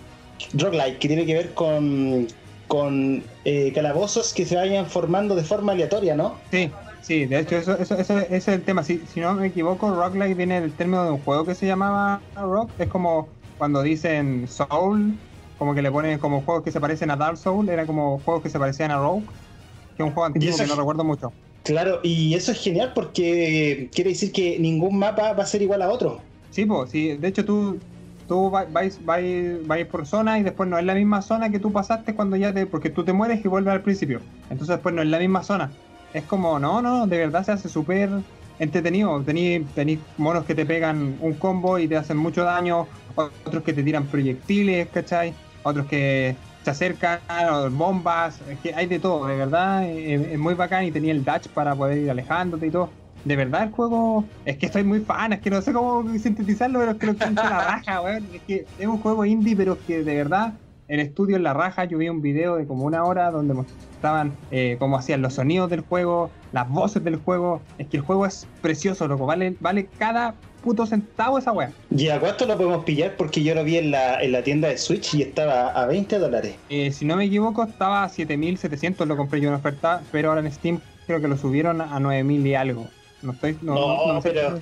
Rocklight, 0.54 1.00
que 1.00 1.08
tiene 1.08 1.26
que 1.26 1.34
ver 1.34 1.54
con, 1.54 2.28
con 2.70 3.28
eh, 3.44 3.74
calabozos 3.74 4.34
que 4.34 4.46
se 4.46 4.56
vayan 4.56 4.90
formando 4.90 5.36
de 5.36 5.44
forma 5.44 5.74
aleatoria, 5.74 6.16
¿no? 6.16 6.40
Sí, 6.52 6.80
sí, 7.00 7.28
de 7.28 7.40
hecho 7.40 7.58
eso, 7.58 7.78
eso, 7.78 7.96
eso, 7.98 8.18
ese 8.18 8.36
es 8.38 8.48
el 8.48 8.64
tema. 8.66 8.84
Si, 8.84 9.06
si 9.06 9.20
no 9.20 9.34
me 9.36 9.48
equivoco, 9.48 9.92
rocklight 9.92 10.36
viene 10.36 10.62
del 10.62 10.76
término 10.76 11.04
de 11.06 11.12
un 11.12 11.24
juego 11.24 11.46
que 11.46 11.54
se 11.56 11.68
llamaba 11.68 12.26
rock. 12.36 12.74
Es 12.80 12.88
como 12.88 13.36
cuando 13.58 13.84
dicen 13.84 14.48
soul, 14.48 15.20
como 15.56 15.76
que 15.76 15.82
le 15.82 15.92
ponen 15.92 16.18
como 16.20 16.42
juegos 16.44 16.64
que 16.64 16.72
se 16.72 16.82
parecen 16.82 17.12
a 17.12 17.18
Dark 17.18 17.38
Soul, 17.38 17.70
era 17.70 17.86
como 17.86 18.20
juegos 18.24 18.42
que 18.42 18.50
se 18.50 18.58
parecían 18.60 18.92
a 18.92 18.98
Rogue, 18.98 19.28
que 19.96 20.04
es 20.04 20.08
un 20.08 20.14
juego 20.14 20.26
antiguo 20.26 20.58
que 20.58 20.66
no 20.68 20.76
recuerdo 20.76 21.04
mucho. 21.04 21.36
Claro, 21.64 22.00
y 22.04 22.34
eso 22.34 22.52
es 22.52 22.62
genial 22.62 22.94
porque 22.96 23.92
quiere 23.94 24.12
decir 24.12 24.32
que 24.32 24.58
ningún 24.60 24.98
mapa 24.98 25.34
va 25.34 25.44
a 25.44 25.46
ser 25.46 25.62
igual 25.62 25.82
a 25.84 25.92
otro. 25.92 26.26
Sí, 26.50 26.66
pues, 26.66 26.90
sí. 26.90 27.18
De 27.18 27.28
hecho, 27.28 27.46
tú, 27.46 27.86
tú 28.30 28.50
vais, 28.50 29.00
vais, 29.04 29.86
por 29.88 30.06
zona 30.06 30.40
y 30.40 30.44
después 30.44 30.70
no 30.70 30.78
es 30.78 30.86
la 30.86 30.94
misma 30.94 31.22
zona 31.22 31.50
que 31.50 31.60
tú 31.60 31.74
pasaste 31.74 32.16
cuando 32.16 32.38
ya 32.38 32.54
te. 32.54 32.66
Porque 32.66 32.90
tú 32.90 33.04
te 33.04 33.12
mueres 33.12 33.44
y 33.44 33.48
vuelves 33.50 33.74
al 33.74 33.82
principio. 33.82 34.22
Entonces, 34.44 34.70
después 34.78 34.96
no 34.96 35.02
es 35.02 35.10
la 35.10 35.20
misma 35.20 35.44
zona. 35.44 35.72
Es 36.14 36.24
como, 36.24 36.60
no, 36.60 36.82
no, 36.82 37.08
de 37.08 37.18
verdad 37.18 37.44
se 37.44 37.52
hace 37.52 37.68
súper 37.68 38.10
entretenido. 38.60 39.22
Tenéis 39.24 40.00
monos 40.18 40.46
que 40.46 40.56
te 40.56 40.66
pegan 40.66 41.18
un 41.20 41.34
combo 41.34 41.80
y 41.80 41.88
te 41.88 41.98
hacen 41.98 42.18
mucho 42.18 42.44
daño, 42.44 42.88
otros 43.16 43.64
que 43.64 43.74
te 43.74 43.84
tiran 43.84 44.06
proyectiles, 44.06 44.88
¿cachai? 44.90 45.34
Otros 45.64 45.88
que 45.88 46.36
se 46.64 46.70
acercan, 46.70 47.20
bombas, 47.72 48.40
es 48.48 48.60
que 48.60 48.76
hay 48.76 48.86
de 48.86 49.00
todo, 49.00 49.26
de 49.28 49.36
verdad, 49.36 49.86
es, 49.86 50.38
muy 50.38 50.54
bacán 50.54 50.86
y 50.86 50.92
tenía 50.92 51.12
el 51.14 51.24
dash 51.24 51.48
para 51.48 51.76
poder 51.76 51.98
ir 51.98 52.12
alejándote 52.12 52.68
y 52.68 52.72
todo. 52.72 52.90
De 53.26 53.36
verdad 53.36 53.64
el 53.64 53.72
juego, 53.72 54.26
es 54.46 54.58
que 54.58 54.68
estoy 54.68 54.84
muy 54.84 55.02
fan, 55.02 55.34
es 55.34 55.42
que 55.42 55.50
no 55.50 55.62
sé 55.62 55.74
cómo 55.74 56.06
sintetizarlo, 56.18 56.80
pero 56.80 56.98
creo 56.98 57.18
que 57.18 57.26
es 57.26 57.34
la 57.34 57.50
raja, 57.50 58.02
weón. 58.04 58.26
Es 58.34 58.42
que 58.44 58.66
es 58.78 58.88
un 58.88 59.00
juego 59.00 59.26
indie, 59.26 59.56
pero 59.56 59.78
que 59.86 60.04
de 60.04 60.16
verdad 60.16 60.54
el 60.90 61.00
estudio 61.00 61.36
en 61.36 61.44
la 61.44 61.54
raja, 61.54 61.86
yo 61.86 62.00
vi 62.00 62.10
un 62.10 62.22
video 62.22 62.56
de 62.56 62.66
como 62.66 62.84
una 62.84 63.04
hora 63.04 63.30
donde 63.30 63.54
mostraban 63.54 64.34
eh, 64.50 64.76
cómo 64.80 64.98
hacían 64.98 65.22
los 65.22 65.36
sonidos 65.36 65.70
del 65.70 65.82
juego, 65.82 66.32
las 66.52 66.68
voces 66.68 67.04
del 67.04 67.18
juego. 67.18 67.62
Es 67.78 67.88
que 67.88 67.98
el 67.98 68.04
juego 68.04 68.26
es 68.26 68.48
precioso, 68.62 69.08
loco. 69.08 69.28
Vale, 69.28 69.56
vale 69.60 69.88
cada 70.00 70.34
puto 70.64 70.88
centavo 70.88 71.38
esa 71.38 71.52
weá. 71.52 71.72
¿Y 71.96 72.10
a 72.10 72.20
cuánto 72.20 72.48
lo 72.48 72.58
podemos 72.58 72.84
pillar? 72.86 73.16
Porque 73.18 73.44
yo 73.44 73.54
lo 73.54 73.64
vi 73.64 73.78
en 73.78 73.92
la, 73.92 74.20
en 74.22 74.32
la 74.32 74.42
tienda 74.42 74.68
de 74.68 74.80
Switch 74.80 75.14
y 75.14 75.22
estaba 75.22 75.70
a 75.70 75.86
20 75.86 76.18
dólares. 76.18 76.56
Eh, 76.70 76.92
si 76.92 77.06
no 77.06 77.16
me 77.16 77.26
equivoco, 77.26 77.64
estaba 77.64 78.04
a 78.04 78.10
7700, 78.10 79.08
lo 79.08 79.16
compré 79.16 79.42
yo 79.42 79.50
en 79.50 79.56
oferta, 79.56 80.02
pero 80.12 80.30
ahora 80.30 80.42
en 80.42 80.52
Steam 80.52 80.80
creo 81.06 81.22
que 81.22 81.28
lo 81.28 81.38
subieron 81.38 81.82
a 81.82 82.00
9000 82.00 82.48
y 82.48 82.56
algo. 82.56 82.88
No 83.22 83.34
estoy. 83.34 83.58
No, 83.62 84.14
no, 84.14 84.22
pero, 84.22 84.60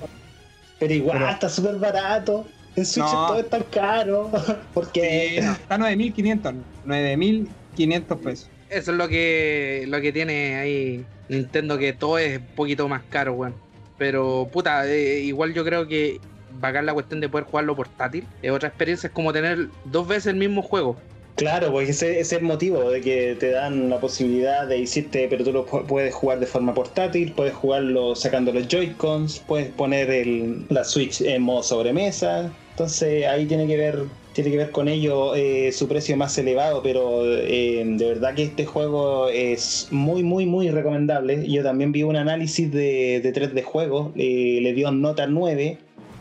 pero 0.80 0.94
igual 0.94 1.30
está 1.30 1.50
súper 1.50 1.76
barato. 1.76 2.46
En 2.76 2.86
Switch 2.86 3.06
todo 3.06 3.40
es 3.40 3.50
tan 3.50 3.64
caro. 3.64 4.32
porque 4.74 5.40
sí, 5.42 5.48
está 5.48 5.78
9500, 5.78 6.54
9500 6.86 8.18
pesos. 8.20 8.50
Eso 8.70 8.92
es 8.92 8.98
lo 8.98 9.08
que 9.08 9.86
lo 9.88 10.02
que 10.02 10.12
tiene 10.12 10.56
ahí 10.56 11.06
Nintendo, 11.30 11.78
que 11.78 11.94
todo 11.94 12.18
es 12.18 12.40
un 12.40 12.46
poquito 12.56 12.88
más 12.88 13.04
caro, 13.10 13.34
weón. 13.34 13.56
Pero, 13.98 14.48
puta, 14.52 14.88
eh, 14.88 15.22
igual 15.22 15.54
yo 15.54 15.64
creo 15.66 15.88
que 15.88 16.20
bacán 16.60 16.86
la 16.86 16.94
cuestión 16.94 17.20
de 17.20 17.30
poder 17.30 17.46
jugarlo 17.46 17.76
portátil. 17.76 18.26
Es 18.42 18.52
otra 18.52 18.70
experiencia, 18.70 19.08
es 19.08 19.14
como 19.14 19.34
tener 19.34 19.70
dos 19.86 20.08
veces 20.08 20.28
el 20.28 20.36
mismo 20.36 20.62
juego. 20.62 20.98
Claro, 21.38 21.72
porque 21.72 21.92
ese, 21.92 22.20
es 22.20 22.34
el 22.34 22.42
motivo 22.42 22.90
de 22.90 23.00
que 23.00 23.36
te 23.40 23.52
dan 23.52 23.92
la 23.92 24.00
posibilidad 24.00 24.66
de 24.66 24.80
decirte, 24.80 25.28
pero 25.30 25.44
tú 25.44 25.52
lo 25.54 25.66
puedes 25.66 26.12
jugar 26.12 26.40
de 26.40 26.48
forma 26.48 26.74
portátil, 26.74 27.32
puedes 27.34 27.54
jugarlo 27.54 28.16
sacando 28.16 28.52
los 28.52 28.68
Joy-Cons, 28.68 29.44
puedes 29.48 29.70
poner 29.70 30.10
el, 30.10 30.66
la 30.70 30.84
Switch 30.84 31.22
en 31.22 31.44
modo 31.44 31.62
sobremesa. 31.62 32.52
Entonces 32.72 33.28
ahí 33.28 33.46
tiene 33.46 33.68
que 33.68 33.78
ver 33.78 34.06
tiene 34.34 34.52
que 34.52 34.58
ver 34.58 34.72
con 34.72 34.88
ello 34.88 35.34
eh, 35.36 35.72
su 35.72 35.88
precio 35.88 36.16
más 36.16 36.38
elevado, 36.38 36.84
pero 36.84 37.24
eh, 37.26 37.84
de 37.86 38.06
verdad 38.08 38.36
que 38.36 38.44
este 38.44 38.66
juego 38.66 39.30
es 39.30 39.88
muy, 39.92 40.22
muy, 40.24 40.46
muy 40.46 40.70
recomendable. 40.70 41.48
Yo 41.50 41.64
también 41.64 41.92
vi 41.92 42.04
un 42.04 42.16
análisis 42.16 42.72
de, 42.72 43.20
de 43.22 43.34
3D 43.34 43.64
juegos, 43.64 44.12
eh, 44.16 44.60
le 44.62 44.74
dio 44.74 44.92
nota 44.92 45.26
9. 45.26 45.80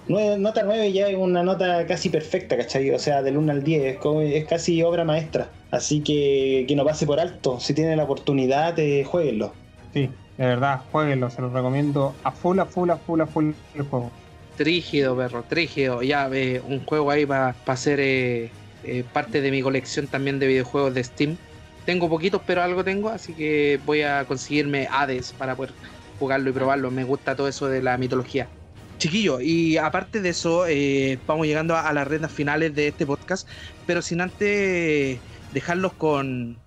Nota 0.08 0.62
9 0.62 0.92
ya 0.92 1.08
es 1.08 1.16
una 1.16 1.42
nota 1.42 1.86
casi 1.86 2.10
perfecta, 2.10 2.56
¿cachai? 2.56 2.90
O 2.90 2.98
sea, 2.98 3.22
del 3.22 3.36
1 3.36 3.52
al 3.52 3.62
10, 3.62 3.98
es, 4.22 4.44
casi 4.46 4.82
obra 4.82 5.04
maestra. 5.04 5.50
Así 5.70 6.00
que 6.00 6.64
que 6.68 6.76
no 6.76 6.84
pase 6.84 7.06
por 7.06 7.20
alto. 7.20 7.58
Si 7.60 7.74
tienen 7.74 7.96
la 7.96 8.04
oportunidad, 8.04 8.76
jueguenlo. 9.04 9.52
Sí, 9.92 10.10
de 10.38 10.46
verdad, 10.46 10.82
jueguenlo. 10.92 11.30
Se 11.30 11.40
los 11.40 11.52
recomiendo 11.52 12.14
a 12.22 12.30
full, 12.30 12.58
a 12.58 12.66
full, 12.66 12.90
a 12.90 12.96
full, 12.96 13.20
a 13.20 13.26
full 13.26 13.50
el 13.74 13.82
juego. 13.82 14.10
Trígido, 14.56 15.16
perro, 15.16 15.42
trígido. 15.42 16.02
Ya, 16.02 16.28
ve 16.28 16.62
un 16.66 16.84
juego 16.84 17.10
ahí 17.10 17.26
para 17.26 17.52
pa 17.52 17.76
ser 17.76 18.00
eh, 18.00 18.50
eh, 18.84 19.04
parte 19.12 19.40
de 19.40 19.50
mi 19.50 19.62
colección 19.62 20.06
también 20.06 20.38
de 20.38 20.46
videojuegos 20.46 20.94
de 20.94 21.04
Steam. 21.04 21.36
Tengo 21.84 22.08
poquitos, 22.08 22.40
pero 22.46 22.62
algo 22.62 22.82
tengo, 22.82 23.10
así 23.10 23.32
que 23.32 23.78
voy 23.86 24.02
a 24.02 24.24
conseguirme 24.24 24.88
Hades 24.90 25.32
para 25.32 25.54
poder 25.54 25.72
jugarlo 26.18 26.50
y 26.50 26.52
probarlo. 26.52 26.90
Me 26.90 27.04
gusta 27.04 27.36
todo 27.36 27.48
eso 27.48 27.68
de 27.68 27.82
la 27.82 27.96
mitología. 27.96 28.48
Chiquillo, 28.98 29.40
y 29.40 29.76
aparte 29.76 30.20
de 30.20 30.30
eso, 30.30 30.66
eh, 30.66 31.18
vamos 31.26 31.46
llegando 31.46 31.76
a, 31.76 31.92
las 31.92 32.08
rentas 32.08 32.32
finales 32.32 32.74
de 32.74 32.88
este 32.88 33.04
podcast, 33.04 33.46
pero 33.86 34.00
sin 34.00 34.20
antes 34.20 35.18
dejarlos 35.52 35.92
con 35.94 36.58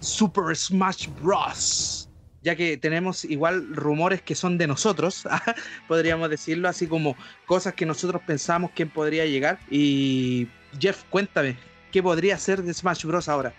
Super 0.00 0.56
Smash 0.56 1.08
Bros 1.22 2.06
ya 2.46 2.54
que 2.54 2.76
tenemos 2.76 3.24
igual 3.24 3.74
rumores 3.74 4.22
que 4.22 4.36
son 4.36 4.56
de 4.56 4.68
nosotros, 4.68 5.24
podríamos 5.88 6.30
decirlo, 6.30 6.68
así 6.68 6.86
como 6.86 7.16
cosas 7.44 7.74
que 7.74 7.84
nosotros 7.84 8.22
pensamos 8.24 8.70
que 8.70 8.86
podría 8.86 9.26
llegar. 9.26 9.58
Y 9.68 10.46
Jeff, 10.78 11.02
cuéntame, 11.10 11.56
¿qué 11.90 12.04
podría 12.04 12.38
ser 12.38 12.62
de 12.62 12.72
Smash 12.72 13.04
Bros. 13.04 13.28
ahora? 13.28 13.52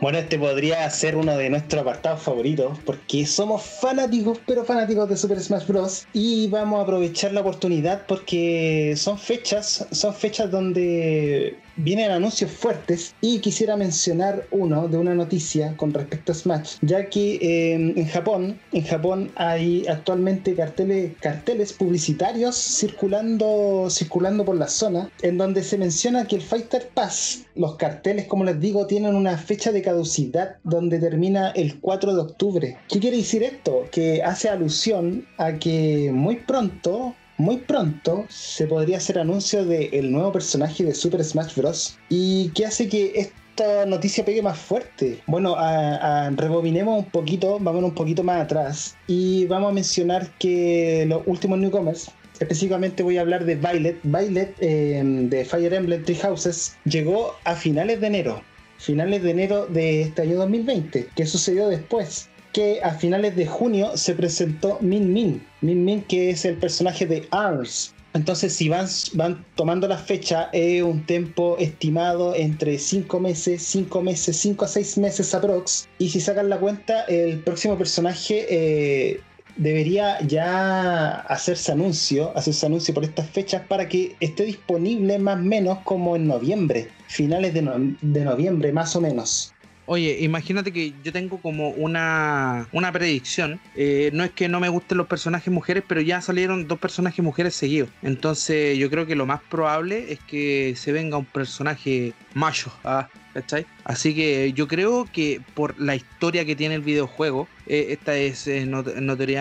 Bueno, 0.00 0.18
este 0.18 0.38
podría 0.38 0.88
ser 0.90 1.16
uno 1.16 1.36
de 1.36 1.50
nuestros 1.50 1.82
apartados 1.82 2.22
favoritos, 2.22 2.78
porque 2.84 3.26
somos 3.26 3.62
fanáticos, 3.62 4.38
pero 4.46 4.64
fanáticos 4.64 5.08
de 5.08 5.16
Super 5.16 5.40
Smash 5.40 5.66
Bros. 5.66 6.06
Y 6.12 6.48
vamos 6.48 6.80
a 6.80 6.82
aprovechar 6.82 7.32
la 7.32 7.40
oportunidad 7.40 8.06
porque 8.06 8.94
son 8.96 9.18
fechas, 9.18 9.86
son 9.90 10.14
fechas 10.14 10.50
donde 10.50 11.58
vienen 11.76 12.10
anuncios 12.10 12.50
fuertes 12.50 13.14
y 13.20 13.38
quisiera 13.38 13.76
mencionar 13.76 14.46
uno 14.50 14.88
de 14.88 14.98
una 14.98 15.14
noticia 15.14 15.76
con 15.76 15.92
respecto 15.92 16.32
a 16.32 16.34
Smash, 16.34 16.76
ya 16.82 17.08
que 17.08 17.38
em, 17.40 17.96
en 17.96 18.06
Japón, 18.06 18.58
en 18.72 18.84
Japón 18.84 19.30
hay 19.36 19.86
actualmente 19.86 20.54
carteles, 20.54 21.12
carteles 21.20 21.72
publicitarios 21.72 22.56
circulando, 22.56 23.88
circulando 23.90 24.44
por 24.44 24.56
la 24.56 24.68
zona, 24.68 25.10
en 25.22 25.38
donde 25.38 25.62
se 25.62 25.78
menciona 25.78 26.26
que 26.26 26.36
el 26.36 26.42
Fighter 26.42 26.90
Pass, 26.94 27.46
los 27.54 27.76
carteles, 27.76 28.26
como 28.26 28.44
les 28.44 28.60
digo, 28.60 28.86
tienen 28.86 29.14
una 29.14 29.36
fecha 29.36 29.72
de 29.72 29.82
caducidad 29.82 30.56
donde 30.64 30.98
termina 30.98 31.50
el 31.50 31.80
4 31.80 32.14
de 32.14 32.20
octubre. 32.20 32.76
¿Qué 32.88 33.00
quiere 33.00 33.18
decir 33.18 33.42
esto? 33.42 33.84
Que 33.90 34.22
hace 34.22 34.48
alusión 34.48 35.26
a 35.38 35.54
que 35.54 36.10
muy 36.12 36.36
pronto 36.36 37.14
muy 37.38 37.58
pronto 37.58 38.24
se 38.28 38.66
podría 38.66 38.98
hacer 38.98 39.18
anuncio 39.18 39.64
del 39.64 40.10
nuevo 40.10 40.32
personaje 40.32 40.84
de 40.84 40.94
Super 40.94 41.22
Smash 41.24 41.54
Bros. 41.54 41.98
¿Y 42.08 42.48
qué 42.50 42.66
hace 42.66 42.88
que 42.88 43.12
esta 43.14 43.86
noticia 43.86 44.24
pegue 44.24 44.42
más 44.42 44.58
fuerte? 44.58 45.20
Bueno, 45.26 45.54
a, 45.56 46.30
rebobinemos 46.30 47.04
un 47.04 47.10
poquito, 47.10 47.58
vamos 47.60 47.84
un 47.84 47.94
poquito 47.94 48.22
más 48.22 48.42
atrás 48.42 48.96
y 49.06 49.46
vamos 49.46 49.70
a 49.70 49.74
mencionar 49.74 50.30
que 50.38 51.04
los 51.08 51.22
últimos 51.26 51.58
newcomers 51.58 52.10
Específicamente 52.40 53.02
voy 53.02 53.16
a 53.16 53.22
hablar 53.22 53.44
de 53.44 53.54
Violet. 53.54 53.98
Violet 54.02 54.54
eh, 54.60 55.02
de 55.04 55.44
Fire 55.44 55.72
Emblem 55.72 56.04
Three 56.04 56.16
Houses 56.16 56.76
llegó 56.84 57.34
a 57.44 57.54
finales 57.54 58.00
de 58.00 58.08
enero. 58.08 58.42
Finales 58.78 59.22
de 59.22 59.30
enero 59.30 59.66
de 59.66 60.02
este 60.02 60.22
año 60.22 60.36
2020. 60.36 61.08
¿Qué 61.16 61.26
sucedió 61.26 61.68
después? 61.68 62.28
Que 62.56 62.80
a 62.82 62.92
finales 62.94 63.36
de 63.36 63.44
junio 63.44 63.98
se 63.98 64.14
presentó 64.14 64.78
Min 64.80 65.12
Min. 65.12 65.46
Min 65.60 65.84
Min 65.84 66.00
que 66.04 66.30
es 66.30 66.46
el 66.46 66.56
personaje 66.56 67.04
de 67.04 67.28
ARMS. 67.30 67.92
Entonces, 68.14 68.54
si 68.54 68.70
van, 68.70 68.86
van 69.12 69.44
tomando 69.56 69.86
la 69.86 69.98
fecha, 69.98 70.48
es 70.54 70.82
un 70.82 71.04
tiempo 71.04 71.58
estimado 71.58 72.34
entre 72.34 72.78
5 72.78 73.20
meses, 73.20 73.62
5 73.62 74.00
meses, 74.00 74.38
5 74.38 74.64
a 74.64 74.68
6 74.68 74.96
meses 74.96 75.34
aprox. 75.34 75.86
Y 75.98 76.08
si 76.08 76.18
sacan 76.18 76.48
la 76.48 76.58
cuenta, 76.58 77.02
el 77.02 77.40
próximo 77.40 77.76
personaje 77.76 78.46
eh, 78.48 79.20
debería 79.56 80.18
ya 80.22 81.10
hacerse 81.28 81.72
anuncio, 81.72 82.32
hacerse 82.38 82.64
anuncio 82.64 82.94
por 82.94 83.04
estas 83.04 83.28
fechas 83.28 83.64
para 83.68 83.86
que 83.86 84.16
esté 84.20 84.44
disponible 84.44 85.18
más 85.18 85.36
o 85.36 85.42
menos 85.42 85.78
como 85.84 86.16
en 86.16 86.26
noviembre, 86.26 86.88
finales 87.06 87.52
de 87.52 88.24
noviembre 88.24 88.72
más 88.72 88.96
o 88.96 89.02
menos. 89.02 89.52
Oye, 89.86 90.18
imagínate 90.20 90.72
que 90.72 90.92
yo 91.04 91.12
tengo 91.12 91.40
como 91.40 91.70
una, 91.70 92.68
una 92.72 92.90
predicción. 92.90 93.60
Eh, 93.76 94.10
no 94.12 94.24
es 94.24 94.32
que 94.32 94.48
no 94.48 94.58
me 94.58 94.68
gusten 94.68 94.98
los 94.98 95.06
personajes 95.06 95.52
mujeres, 95.52 95.84
pero 95.86 96.00
ya 96.00 96.20
salieron 96.20 96.66
dos 96.66 96.78
personajes 96.80 97.24
mujeres 97.24 97.54
seguidos. 97.54 97.88
Entonces 98.02 98.76
yo 98.78 98.90
creo 98.90 99.06
que 99.06 99.14
lo 99.14 99.26
más 99.26 99.40
probable 99.42 100.12
es 100.12 100.18
que 100.20 100.74
se 100.76 100.90
venga 100.90 101.16
un 101.16 101.24
personaje 101.24 102.14
macho. 102.34 102.72
Ah, 102.82 103.08
¿cachai? 103.32 103.64
Así 103.84 104.14
que 104.14 104.52
yo 104.54 104.66
creo 104.66 105.06
que 105.12 105.40
por 105.54 105.78
la 105.78 105.94
historia 105.94 106.44
que 106.44 106.56
tiene 106.56 106.74
el 106.74 106.82
videojuego, 106.82 107.46
eh, 107.66 107.86
esta 107.90 108.16
es 108.16 108.48
eh, 108.48 108.66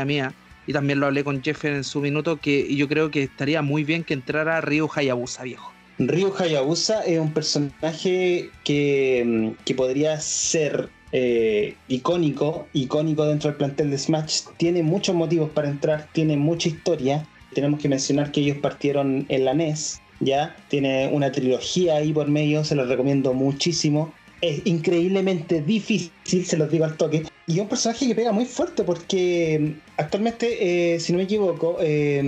mía. 0.05 0.33
Y 0.67 0.73
también 0.73 0.99
lo 0.99 1.07
hablé 1.07 1.23
con 1.23 1.43
Jeff 1.43 1.65
en 1.65 1.83
su 1.83 2.01
minuto, 2.01 2.37
que 2.37 2.75
yo 2.75 2.87
creo 2.87 3.11
que 3.11 3.23
estaría 3.23 3.61
muy 3.61 3.83
bien 3.83 4.03
que 4.03 4.15
entrara 4.15 4.61
Ryu 4.61 4.89
Hayabusa, 4.93 5.43
viejo. 5.43 5.74
Ryu 5.97 6.33
Hayabusa 6.37 7.03
es 7.03 7.19
un 7.19 7.33
personaje 7.33 8.49
que, 8.65 9.23
mm, 9.25 9.63
que 9.63 9.75
podría 9.75 10.19
ser 10.19 10.89
eh, 11.11 11.75
icónico, 11.87 12.67
icónico 12.73 13.25
dentro 13.25 13.49
del 13.49 13.57
plantel 13.57 13.91
de 13.91 13.97
Smash. 13.97 14.41
Tiene 14.57 14.83
muchos 14.83 15.15
motivos 15.15 15.49
para 15.51 15.69
entrar, 15.69 16.09
tiene 16.11 16.35
mucha 16.35 16.67
historia. 16.67 17.25
Tenemos 17.53 17.79
que 17.79 17.87
mencionar 17.87 18.33
que 18.33 18.41
ellos 18.41 18.57
partieron 18.57 19.25
en 19.29 19.45
la 19.45 19.53
NES, 19.53 20.01
¿ya? 20.19 20.53
Tiene 20.67 21.09
una 21.13 21.31
trilogía 21.31 21.95
ahí 21.95 22.11
por 22.11 22.27
medio, 22.27 22.65
se 22.65 22.75
los 22.75 22.89
recomiendo 22.89 23.33
muchísimo. 23.33 24.13
Es 24.41 24.61
increíblemente 24.65 25.61
difícil, 25.61 26.11
se 26.45 26.57
los 26.57 26.69
digo 26.69 26.85
al 26.85 26.97
toque. 26.97 27.23
Y 27.47 27.53
es 27.55 27.59
un 27.61 27.67
personaje 27.69 28.07
que 28.07 28.15
pega 28.15 28.31
muy 28.31 28.45
fuerte 28.45 28.83
porque 28.83 29.59
mm, 29.59 29.79
actualmente, 29.97 30.93
eh, 30.95 30.99
si 30.99 31.11
no 31.13 31.17
me 31.17 31.23
equivoco, 31.23 31.77
eh, 31.81 32.21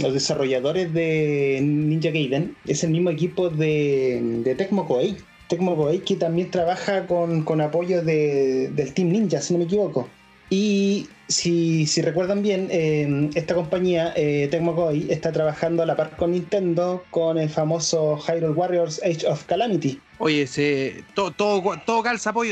los 0.00 0.12
desarrolladores 0.12 0.92
de 0.92 1.60
Ninja 1.62 2.10
Gaiden 2.10 2.54
es 2.66 2.84
el 2.84 2.90
mismo 2.90 3.10
equipo 3.10 3.50
de, 3.50 4.20
de 4.44 4.54
Tecmo 4.54 4.86
Koei. 4.86 5.16
Tecmo 5.48 5.76
Koei 5.76 6.00
que 6.00 6.16
también 6.16 6.50
trabaja 6.50 7.06
con, 7.06 7.42
con 7.44 7.60
apoyo 7.60 8.02
de- 8.02 8.68
del 8.70 8.92
Team 8.94 9.10
Ninja, 9.10 9.40
si 9.40 9.52
no 9.54 9.58
me 9.58 9.64
equivoco. 9.66 10.08
Y 10.56 11.08
si, 11.26 11.84
recuerdan 12.00 12.40
bien, 12.40 12.68
eh, 12.70 13.28
esta 13.34 13.56
compañía, 13.56 14.12
eh, 14.14 14.46
Tecmo 14.52 14.76
Koei, 14.76 15.10
está 15.10 15.32
trabajando 15.32 15.82
a 15.82 15.86
la 15.86 15.96
par 15.96 16.16
con 16.16 16.30
Nintendo 16.30 17.04
con 17.10 17.38
el 17.38 17.50
famoso 17.50 18.16
Hyrule 18.18 18.50
Warriors 18.50 19.02
Age 19.02 19.26
of 19.26 19.42
Calamity. 19.46 20.00
Oye, 20.18 20.46
se, 20.46 21.02
todo, 21.14 21.32
todo, 21.32 21.60
todo 21.84 22.04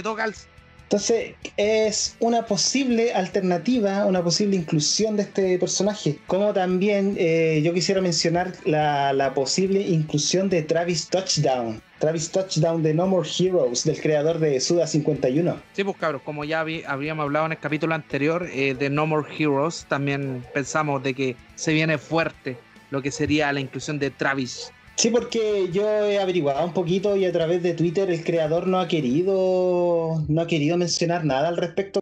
todo 0.03 0.17
calza. 0.17 0.52
Entonces 0.93 1.37
es 1.57 2.17
una 2.21 2.45
posible 2.45 3.15
alternativa, 3.15 4.05
una 4.05 4.23
posible 4.23 4.57
inclusión 4.57 5.17
de 5.17 5.23
este 5.23 5.59
personaje. 5.59 6.19
Como 6.27 6.53
también 6.53 7.15
eh, 7.19 7.63
yo 7.65 7.73
quisiera 7.73 8.03
mencionar 8.03 8.53
la, 8.67 9.33
posible 9.35 9.81
inclusión 9.81 10.51
de 10.51 10.61
Travis 10.61 11.09
Touchdown. 11.09 11.81
Travis 11.99 12.31
Touchdown 12.31 12.83
de 12.83 12.93
No 12.93 13.07
More 13.07 13.27
Heroes, 13.27 13.85
del 13.85 13.99
creador 14.03 14.39
de 14.39 14.61
Suda 14.61 14.87
51. 14.87 15.63
Sí, 15.73 15.83
pues 15.83 15.97
cabros, 15.97 16.21
como 16.27 16.45
ya 16.45 16.61
habí- 16.63 16.85
habíamos 16.87 17.23
hablado 17.23 17.47
en 17.47 17.53
el 17.53 17.59
capítulo 17.59 17.95
anterior 17.95 18.47
eh, 18.53 18.75
de 18.79 18.91
No 18.91 19.07
More 19.07 19.27
Heroes, 19.35 19.87
también 19.89 20.45
pensamos 20.53 21.03
de 21.03 21.15
que 21.15 21.37
se 21.55 21.73
viene 21.73 21.97
fuerte 21.97 22.59
lo 22.91 23.01
que 23.01 23.11
sería 23.11 23.51
la 23.55 23.61
inclusión 23.61 23.99
de 23.99 24.11
Travis. 24.11 24.71
Sí, 24.97 25.11
porque 25.11 25.69
yo 25.73 25.89
he 25.89 26.19
averiguado 26.21 26.65
un 26.65 26.73
poquito 26.75 27.17
y 27.17 27.25
a 27.25 27.33
través 27.33 27.63
de 27.63 27.75
Twitter 27.75 28.09
el 28.11 28.23
creador 28.23 28.69
no 28.69 28.79
ha 28.79 28.87
querido 28.87 30.23
no 30.29 30.41
ha 30.43 30.47
querido 30.47 30.77
mencionar 30.77 31.25
nada 31.25 31.49
al 31.49 31.57
respecto 31.57 32.01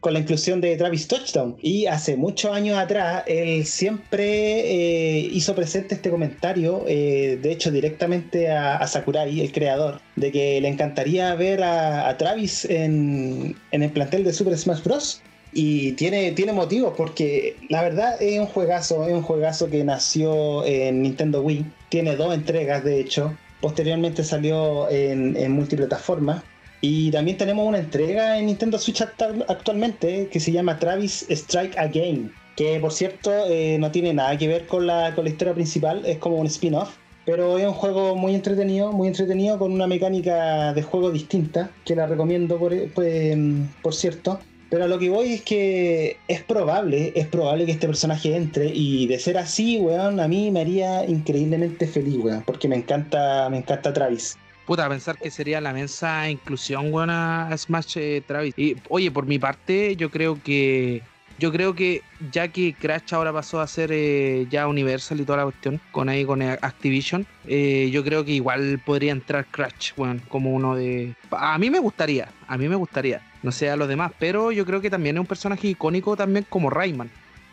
con 0.00 0.12
la 0.12 0.20
inclusión 0.20 0.60
de 0.62 0.76
Travis 0.76 1.08
Touchdown. 1.08 1.56
Y 1.60 1.86
hace 1.86 2.16
muchos 2.16 2.52
años 2.52 2.78
atrás 2.78 3.24
él 3.26 3.66
siempre 3.66 5.18
eh, 5.18 5.28
hizo 5.32 5.54
presente 5.54 5.96
este 5.96 6.10
comentario, 6.10 6.84
eh, 6.86 7.38
de 7.42 7.52
hecho 7.52 7.70
directamente 7.70 8.50
a, 8.50 8.76
a 8.76 8.86
Sakurai, 8.86 9.40
el 9.40 9.52
creador, 9.52 10.00
de 10.14 10.32
que 10.32 10.60
le 10.60 10.68
encantaría 10.68 11.34
ver 11.34 11.62
a, 11.62 12.08
a 12.08 12.16
Travis 12.16 12.64
en, 12.64 13.56
en 13.72 13.82
el 13.82 13.90
plantel 13.92 14.24
de 14.24 14.32
Super 14.32 14.56
Smash 14.56 14.82
Bros. 14.82 15.22
Y 15.52 15.92
tiene, 15.92 16.32
tiene 16.32 16.52
motivos 16.52 16.94
porque 16.96 17.56
la 17.70 17.82
verdad 17.82 18.20
es 18.20 18.38
un 18.38 18.46
juegazo, 18.46 19.06
es 19.06 19.12
un 19.14 19.22
juegazo 19.22 19.70
que 19.70 19.84
nació 19.84 20.64
en 20.66 21.02
Nintendo 21.02 21.40
Wii. 21.42 21.64
Tiene 21.88 22.16
dos 22.16 22.34
entregas 22.34 22.84
de 22.84 23.00
hecho. 23.00 23.36
Posteriormente 23.60 24.24
salió 24.24 24.88
en, 24.90 25.36
en 25.36 25.52
multiplataforma. 25.52 26.42
Y 26.80 27.10
también 27.10 27.36
tenemos 27.36 27.66
una 27.66 27.78
entrega 27.78 28.38
en 28.38 28.46
Nintendo 28.46 28.78
Switch 28.78 29.00
actualmente 29.00 30.28
que 30.28 30.40
se 30.40 30.52
llama 30.52 30.78
Travis 30.78 31.26
Strike 31.28 31.76
Again. 31.78 32.32
Que 32.54 32.78
por 32.80 32.92
cierto 32.92 33.30
eh, 33.48 33.76
no 33.78 33.90
tiene 33.90 34.12
nada 34.14 34.36
que 34.36 34.48
ver 34.48 34.66
con 34.66 34.86
la, 34.86 35.14
con 35.14 35.24
la 35.24 35.30
historia 35.30 35.54
principal, 35.54 36.04
es 36.06 36.18
como 36.18 36.36
un 36.36 36.46
spin-off. 36.46 36.96
Pero 37.24 37.58
es 37.58 37.66
un 37.66 37.72
juego 37.72 38.14
muy 38.14 38.34
entretenido, 38.34 38.92
muy 38.92 39.08
entretenido 39.08 39.58
con 39.58 39.72
una 39.72 39.88
mecánica 39.88 40.72
de 40.72 40.82
juego 40.82 41.10
distinta, 41.10 41.70
que 41.84 41.96
la 41.96 42.06
recomiendo 42.06 42.56
por, 42.56 42.72
pues, 42.92 43.36
por 43.82 43.94
cierto. 43.94 44.38
Pero 44.68 44.84
a 44.84 44.88
lo 44.88 44.98
que 44.98 45.08
voy 45.08 45.34
es 45.34 45.42
que 45.42 46.16
es 46.26 46.42
probable, 46.42 47.12
es 47.14 47.26
probable 47.28 47.66
que 47.66 47.72
este 47.72 47.86
personaje 47.86 48.34
entre 48.34 48.66
y 48.66 49.06
de 49.06 49.18
ser 49.18 49.38
así, 49.38 49.78
weón, 49.78 50.18
a 50.18 50.26
mí 50.26 50.50
me 50.50 50.60
haría 50.60 51.04
increíblemente 51.06 51.86
feliz, 51.86 52.16
weón, 52.16 52.42
porque 52.44 52.66
me 52.66 52.76
encanta, 52.76 53.48
me 53.48 53.58
encanta 53.58 53.92
Travis. 53.92 54.36
Puta, 54.66 54.88
pensar 54.88 55.16
que 55.16 55.30
sería 55.30 55.60
la 55.60 55.72
mensa 55.72 56.28
inclusión, 56.28 56.92
weón, 56.92 57.10
a 57.10 57.56
Smash 57.56 57.98
eh, 57.98 58.22
Travis. 58.26 58.52
Y, 58.58 58.76
oye, 58.88 59.12
por 59.12 59.26
mi 59.26 59.38
parte, 59.38 59.94
yo 59.96 60.10
creo 60.10 60.42
que. 60.42 61.02
Yo 61.38 61.52
creo 61.52 61.74
que 61.74 62.00
ya 62.32 62.48
que 62.48 62.72
Crash 62.72 63.12
ahora 63.12 63.30
pasó 63.30 63.60
a 63.60 63.66
ser 63.66 63.90
eh, 63.92 64.46
ya 64.48 64.66
Universal 64.66 65.20
y 65.20 65.24
toda 65.24 65.36
la 65.36 65.44
cuestión, 65.44 65.78
con 65.92 66.08
ahí 66.08 66.24
con 66.24 66.40
eh, 66.40 66.58
Activision, 66.62 67.26
eh, 67.46 67.90
yo 67.92 68.02
creo 68.02 68.24
que 68.24 68.32
igual 68.32 68.80
podría 68.86 69.12
entrar 69.12 69.44
Crash, 69.44 69.92
weón, 69.98 70.22
como 70.28 70.54
uno 70.54 70.74
de. 70.74 71.14
A 71.30 71.58
mí 71.58 71.68
me 71.68 71.78
gustaría, 71.78 72.30
a 72.48 72.56
mí 72.56 72.68
me 72.68 72.76
gustaría. 72.76 73.20
No 73.46 73.52
sé 73.52 73.70
a 73.70 73.76
los 73.76 73.86
demás, 73.86 74.10
pero 74.18 74.50
yo 74.50 74.66
creo 74.66 74.80
que 74.80 74.90
también 74.90 75.14
es 75.14 75.20
un 75.20 75.26
personaje 75.26 75.68
icónico 75.68 76.16
también 76.16 76.44
como 76.48 76.68
Rayman. 76.68 77.08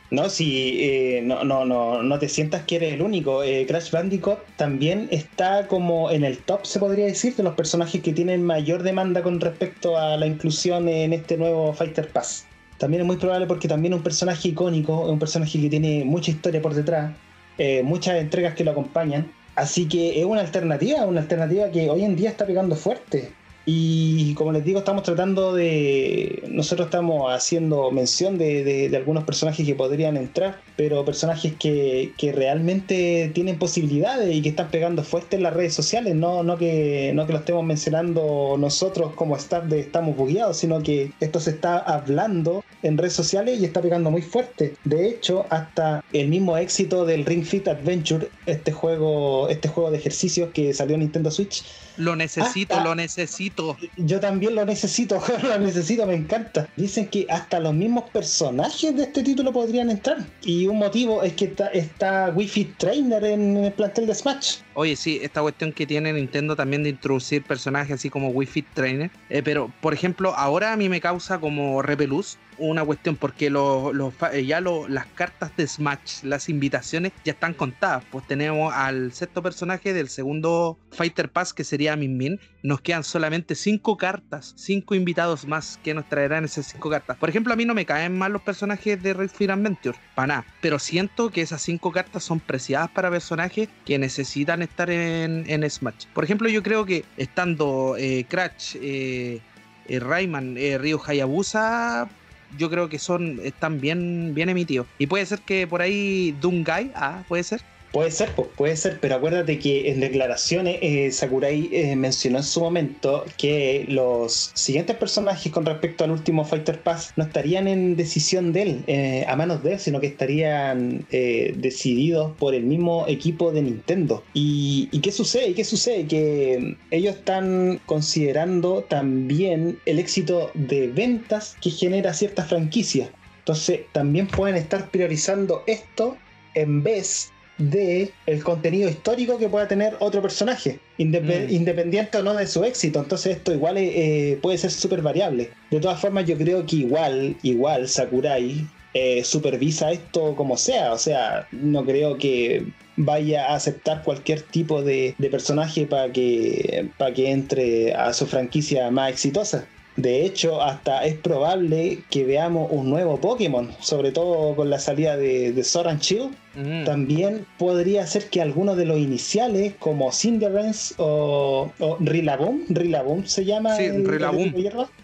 No, 0.10 0.28
si 0.28 0.80
eh, 0.82 1.22
no, 1.24 1.44
no, 1.44 1.66
no, 1.66 2.02
no 2.02 2.18
te 2.18 2.28
sientas 2.28 2.64
que 2.64 2.78
eres 2.78 2.94
el 2.96 3.04
único. 3.04 3.44
Eh, 3.44 3.68
Crash 3.68 3.92
Bandicoot 3.92 4.40
también 4.56 5.08
está 5.12 5.68
como 5.68 6.10
en 6.10 6.24
el 6.24 6.40
top, 6.40 6.66
se 6.66 6.80
podría 6.80 7.06
decir, 7.06 7.36
de 7.36 7.44
los 7.44 7.54
personajes 7.54 8.02
que 8.02 8.12
tienen 8.12 8.44
mayor 8.44 8.82
demanda 8.82 9.22
con 9.22 9.40
respecto 9.40 9.96
a 9.96 10.18
la 10.18 10.26
inclusión 10.26 10.90
en 10.90 11.14
este 11.14 11.38
nuevo 11.38 11.72
Fighter 11.74 12.08
Pass. 12.08 12.48
También 12.80 13.02
es 13.02 13.06
muy 13.06 13.18
probable 13.18 13.46
porque 13.46 13.68
también 13.68 13.94
es 13.94 13.98
un 13.98 14.04
personaje 14.04 14.48
icónico, 14.48 15.04
es 15.06 15.12
un 15.12 15.20
personaje 15.20 15.62
que 15.62 15.70
tiene 15.70 16.04
mucha 16.06 16.32
historia 16.32 16.60
por 16.60 16.74
detrás, 16.74 17.14
eh, 17.60 17.84
muchas 17.84 18.20
entregas 18.20 18.56
que 18.56 18.64
lo 18.64 18.72
acompañan. 18.72 19.32
Así 19.54 19.88
que 19.88 20.20
es 20.20 20.26
una 20.26 20.42
alternativa, 20.42 21.06
una 21.06 21.22
alternativa 21.22 21.70
que 21.70 21.88
hoy 21.88 22.04
en 22.04 22.16
día 22.16 22.32
está 22.32 22.48
pegando 22.48 22.76
fuerte. 22.76 23.32
Y 23.66 24.34
como 24.36 24.52
les 24.52 24.66
digo, 24.66 24.80
estamos 24.80 25.04
tratando 25.04 25.54
de. 25.54 26.44
Nosotros 26.50 26.88
estamos 26.88 27.32
haciendo 27.34 27.92
mención 27.92 28.38
de, 28.38 28.64
de- 28.90 28.98
algunos 28.98 29.24
personajes 29.24 29.66
que 29.66 29.74
podrían 29.76 30.18
entrar, 30.18 30.60
pero 30.76 31.06
personajes 31.06 31.56
que, 31.58 32.14
que 32.18 32.32
realmente 32.34 33.32
tienen 33.34 33.58
posibilidades 33.60 34.34
y 34.36 34.42
que 34.42 34.50
están 34.50 34.70
pegando 34.70 35.04
fuerte 35.04 35.38
en 35.38 35.44
las 35.44 35.54
redes 35.54 35.74
sociales. 35.74 36.14
No, 36.16 36.44
no, 36.44 36.58
que, 36.58 37.12
no 37.16 37.26
que 37.26 37.34
lo 37.34 37.40
estemos 37.40 37.64
mencionando 37.64 38.58
nosotros 38.60 39.14
como 39.16 39.38
staff 39.38 39.66
de 39.66 39.80
Estamos 39.80 40.16
Bugueados, 40.18 40.58
sino 40.58 40.82
que 40.84 41.16
esto 41.22 41.40
se 41.40 41.52
está 41.52 41.78
hablando 41.80 42.64
en 42.82 42.98
redes 42.98 43.14
sociales 43.14 43.60
y 43.62 43.66
está 43.66 43.82
pegando 43.82 44.12
muy 44.12 44.22
fuerte. 44.22 44.74
De 44.84 45.08
hecho, 45.08 45.46
hasta 45.50 46.02
el 46.12 46.28
mismo 46.28 46.58
éxito 46.58 47.06
del 47.06 47.26
Ring 47.26 47.46
Fit 47.46 47.68
Adventure, 47.70 48.28
este 48.46 48.72
juego, 48.74 49.48
este 49.48 49.70
juego 49.70 49.90
de 49.92 49.98
ejercicios 50.00 50.52
que 50.54 50.74
salió 50.74 50.96
en 50.96 51.02
Nintendo 51.02 51.32
Switch, 51.32 51.64
Lo 51.98 52.16
necesito, 52.16 52.74
Hasta- 52.76 52.84
lo 52.88 52.96
necesito. 52.96 53.78
yo 53.98 54.20
también 54.20 54.56
lo 54.56 54.66
necesito, 54.66 55.22
lo 55.44 55.60
necesito, 55.60 56.06
me 56.06 56.16
encanta. 56.16 56.68
Dicen 56.76 57.08
que 57.08 57.26
hasta 57.30 57.60
los 57.60 57.74
mismos 57.74 58.10
personajes 58.12 58.96
de 58.96 59.04
este 59.04 59.24
título 59.24 59.52
podrían 59.54 59.90
entrar. 59.90 60.18
Y 60.42 60.68
un 60.68 60.78
motivo 60.78 61.24
es 61.24 61.34
que 61.34 61.46
está, 61.46 61.68
está 61.68 62.32
Wi-Fi 62.36 62.66
Trainer 62.78 63.24
en 63.26 63.58
el 63.58 63.74
plantel 63.74 64.08
de 64.08 64.16
Smash. 64.16 64.58
Oye, 64.76 64.96
sí, 64.96 65.20
esta 65.22 65.42
cuestión 65.42 65.72
que 65.72 65.86
tiene 65.86 66.12
Nintendo 66.14 66.56
también 66.56 66.84
de 66.84 66.90
introducir 66.90 67.44
personajes 67.44 67.94
así 67.96 68.10
como 68.10 68.30
Wii 68.30 68.48
Fit 68.48 68.66
Trainer. 68.74 69.12
Eh, 69.30 69.44
pero, 69.44 69.72
por 69.82 69.94
ejemplo, 69.94 70.34
ahora 70.36 70.74
a 70.74 70.78
mí 70.78 70.90
me 70.90 71.00
causa 71.00 71.40
como 71.40 71.82
repelús 71.84 72.38
una 72.58 72.84
cuestión, 72.84 73.16
porque 73.16 73.48
eh, 73.48 74.46
ya 74.46 74.62
las 74.62 75.06
cartas 75.08 75.56
de 75.58 75.68
Smash, 75.68 76.24
las 76.24 76.50
invitaciones 76.50 77.12
ya 77.24 77.34
están 77.34 77.54
contadas. 77.54 78.04
Pues 78.12 78.26
tenemos 78.28 78.74
al 78.74 79.14
sexto 79.14 79.42
personaje 79.42 79.94
del 79.94 80.10
segundo 80.10 80.78
Fighter 80.92 81.30
Pass, 81.30 81.54
que 81.54 81.64
sería 81.64 81.96
Min 81.96 82.18
Min. 82.18 82.40
Nos 82.62 82.82
quedan 82.82 83.04
solamente 83.04 83.56
cinco 83.56 83.98
cartas, 83.98 84.54
cinco 84.58 84.96
invitados 84.96 85.46
más 85.46 85.80
que 85.84 85.94
nos 85.94 86.08
traerán 86.08 86.46
esas 86.46 86.68
cinco 86.68 86.90
cartas. 86.90 87.18
Por 87.18 87.30
ejemplo, 87.30 87.54
a 87.54 87.56
mí 87.56 87.66
no 87.66 87.74
me 87.74 87.86
caen 87.86 88.18
mal 88.18 88.32
los 88.32 88.42
personajes 88.42 89.02
de 89.02 89.14
Red 89.14 89.30
Fire 89.30 89.52
Adventure, 89.52 89.98
para 90.16 90.28
nada. 90.28 90.46
Pero 90.62 90.80
siento 90.80 91.30
que 91.30 91.42
esas 91.42 91.62
cinco 91.62 91.92
cartas 91.92 92.24
son 92.24 92.40
preciadas 92.40 92.90
para 92.90 93.10
personajes 93.10 93.70
que 93.86 93.98
necesitan 93.98 94.62
estar 94.62 94.90
en, 94.90 95.70
Smash. 95.70 96.06
Por 96.14 96.24
ejemplo, 96.24 96.50
yo 96.50 96.62
creo 96.64 96.86
que 96.86 97.06
estando 97.18 97.96
eh, 97.98 98.26
Crash, 98.28 98.76
eh, 98.82 99.42
eh 99.88 100.00
Rayman, 100.00 100.58
eh, 100.58 100.78
Ryo 100.78 101.02
Hayabusa 101.06 102.10
yo 102.58 102.70
creo 102.70 102.90
que 102.90 103.00
son 103.00 103.40
están 103.44 103.80
bien, 103.80 104.34
bien 104.34 104.50
emitidos. 104.50 104.88
Y 104.98 105.08
puede 105.08 105.26
ser 105.26 105.40
que 105.40 105.68
por 105.68 105.82
ahí 105.82 106.32
Dungai, 106.42 106.92
ah, 106.96 107.24
puede 107.28 107.44
ser. 107.44 107.62
Puede 107.94 108.10
ser, 108.10 108.32
puede 108.32 108.76
ser, 108.76 109.00
pero 109.00 109.14
acuérdate 109.14 109.60
que 109.60 109.92
en 109.92 110.00
declaraciones 110.00 110.80
eh, 110.82 111.12
Sakurai 111.12 111.70
eh, 111.72 111.96
mencionó 111.96 112.40
en 112.40 112.44
su 112.44 112.60
momento 112.60 113.24
que 113.38 113.86
los 113.88 114.50
siguientes 114.56 114.96
personajes 114.96 115.52
con 115.52 115.64
respecto 115.64 116.04
al 116.04 116.10
último 116.10 116.44
Fighter 116.44 116.82
Pass 116.82 117.14
no 117.18 117.24
estarían 117.24 117.68
en 117.68 117.96
decisión 117.96 118.52
de 118.52 118.62
él, 118.64 118.84
eh, 118.88 119.26
a 119.28 119.36
manos 119.36 119.62
de 119.62 119.74
él, 119.74 119.80
sino 119.80 120.00
que 120.00 120.08
estarían 120.08 121.06
decididos 121.12 122.36
por 122.40 122.56
el 122.56 122.64
mismo 122.64 123.06
equipo 123.08 123.52
de 123.52 123.62
Nintendo. 123.62 124.24
¿Y, 124.34 124.90
¿Y 124.92 125.00
qué 125.02 125.12
sucede? 125.12 125.50
¿Y 125.50 125.54
qué 125.54 125.64
sucede? 125.64 126.08
Que 126.08 126.76
ellos 126.90 127.18
están 127.18 127.80
considerando 127.86 128.86
también 128.90 129.78
el 129.86 130.00
éxito 130.00 130.50
de 130.56 130.88
ventas 130.88 131.58
que 131.62 131.70
genera 131.70 132.12
cierta 132.16 132.44
franquicia. 132.44 133.12
Entonces 133.38 133.82
también 133.92 134.26
pueden 134.26 134.56
estar 134.56 134.90
priorizando 134.90 135.62
esto 135.68 136.18
en 136.56 136.82
vez 136.82 137.33
de 137.58 138.12
el 138.26 138.44
contenido 138.44 138.90
histórico 138.90 139.38
que 139.38 139.50
pueda 139.50 139.68
tener 139.68 139.96
otro 140.00 140.22
personaje, 140.22 140.80
mm. 140.98 141.50
independiente 141.50 142.18
o 142.18 142.24
no 142.24 142.34
de 142.34 142.48
su 142.48 142.64
éxito. 142.64 143.00
Entonces 143.00 143.38
esto 143.38 143.54
igual 143.54 143.78
eh, 143.78 144.40
puede 144.42 144.58
ser 144.58 144.72
súper 144.72 145.02
variable. 145.02 145.52
De 145.72 145.80
todas 145.80 146.00
formas, 146.00 146.26
yo 146.26 146.38
creo 146.38 146.66
que 146.66 146.78
igual, 146.78 147.36
igual 147.44 147.88
Sakurai 147.88 148.66
eh, 148.94 149.24
supervisa 149.24 149.92
esto 149.92 150.36
como 150.36 150.58
sea. 150.58 150.94
O 150.94 150.98
sea, 150.98 151.48
no 151.52 151.86
creo 151.86 152.18
que 152.18 152.66
vaya 152.96 153.48
a 153.48 153.56
aceptar 153.56 154.04
cualquier 154.04 154.42
tipo 154.42 154.84
de, 154.84 155.16
de 155.18 155.30
personaje 155.30 155.86
para 155.86 156.12
que, 156.12 156.90
para 156.98 157.14
que 157.14 157.32
entre 157.32 157.94
a 157.94 158.14
su 158.14 158.28
franquicia 158.28 158.92
más 158.92 159.12
exitosa. 159.12 159.68
De 159.96 160.26
hecho, 160.26 160.62
hasta 160.62 161.06
es 161.06 161.16
probable 161.16 162.00
que 162.10 162.26
veamos 162.26 162.70
un 162.72 162.90
nuevo 162.90 163.20
Pokémon, 163.20 163.72
sobre 163.80 164.12
todo 164.12 164.56
con 164.56 164.70
la 164.70 164.80
salida 164.80 165.18
de, 165.18 165.52
de 165.52 165.64
Sword 165.64 165.88
and 165.88 166.02
Shield. 166.02 166.36
Mm. 166.56 166.84
También 166.84 167.46
podría 167.58 168.06
ser 168.08 168.30
que 168.30 168.42
algunos 168.42 168.76
de 168.78 168.86
los 168.86 168.98
iniciales, 168.98 169.74
como 169.78 170.12
Cinderance 170.12 170.96
o, 170.98 171.72
o 171.80 171.98
Rillaboom, 172.00 172.62
Rillaboom 172.70 173.26
se 173.26 173.46
llama, 173.46 173.76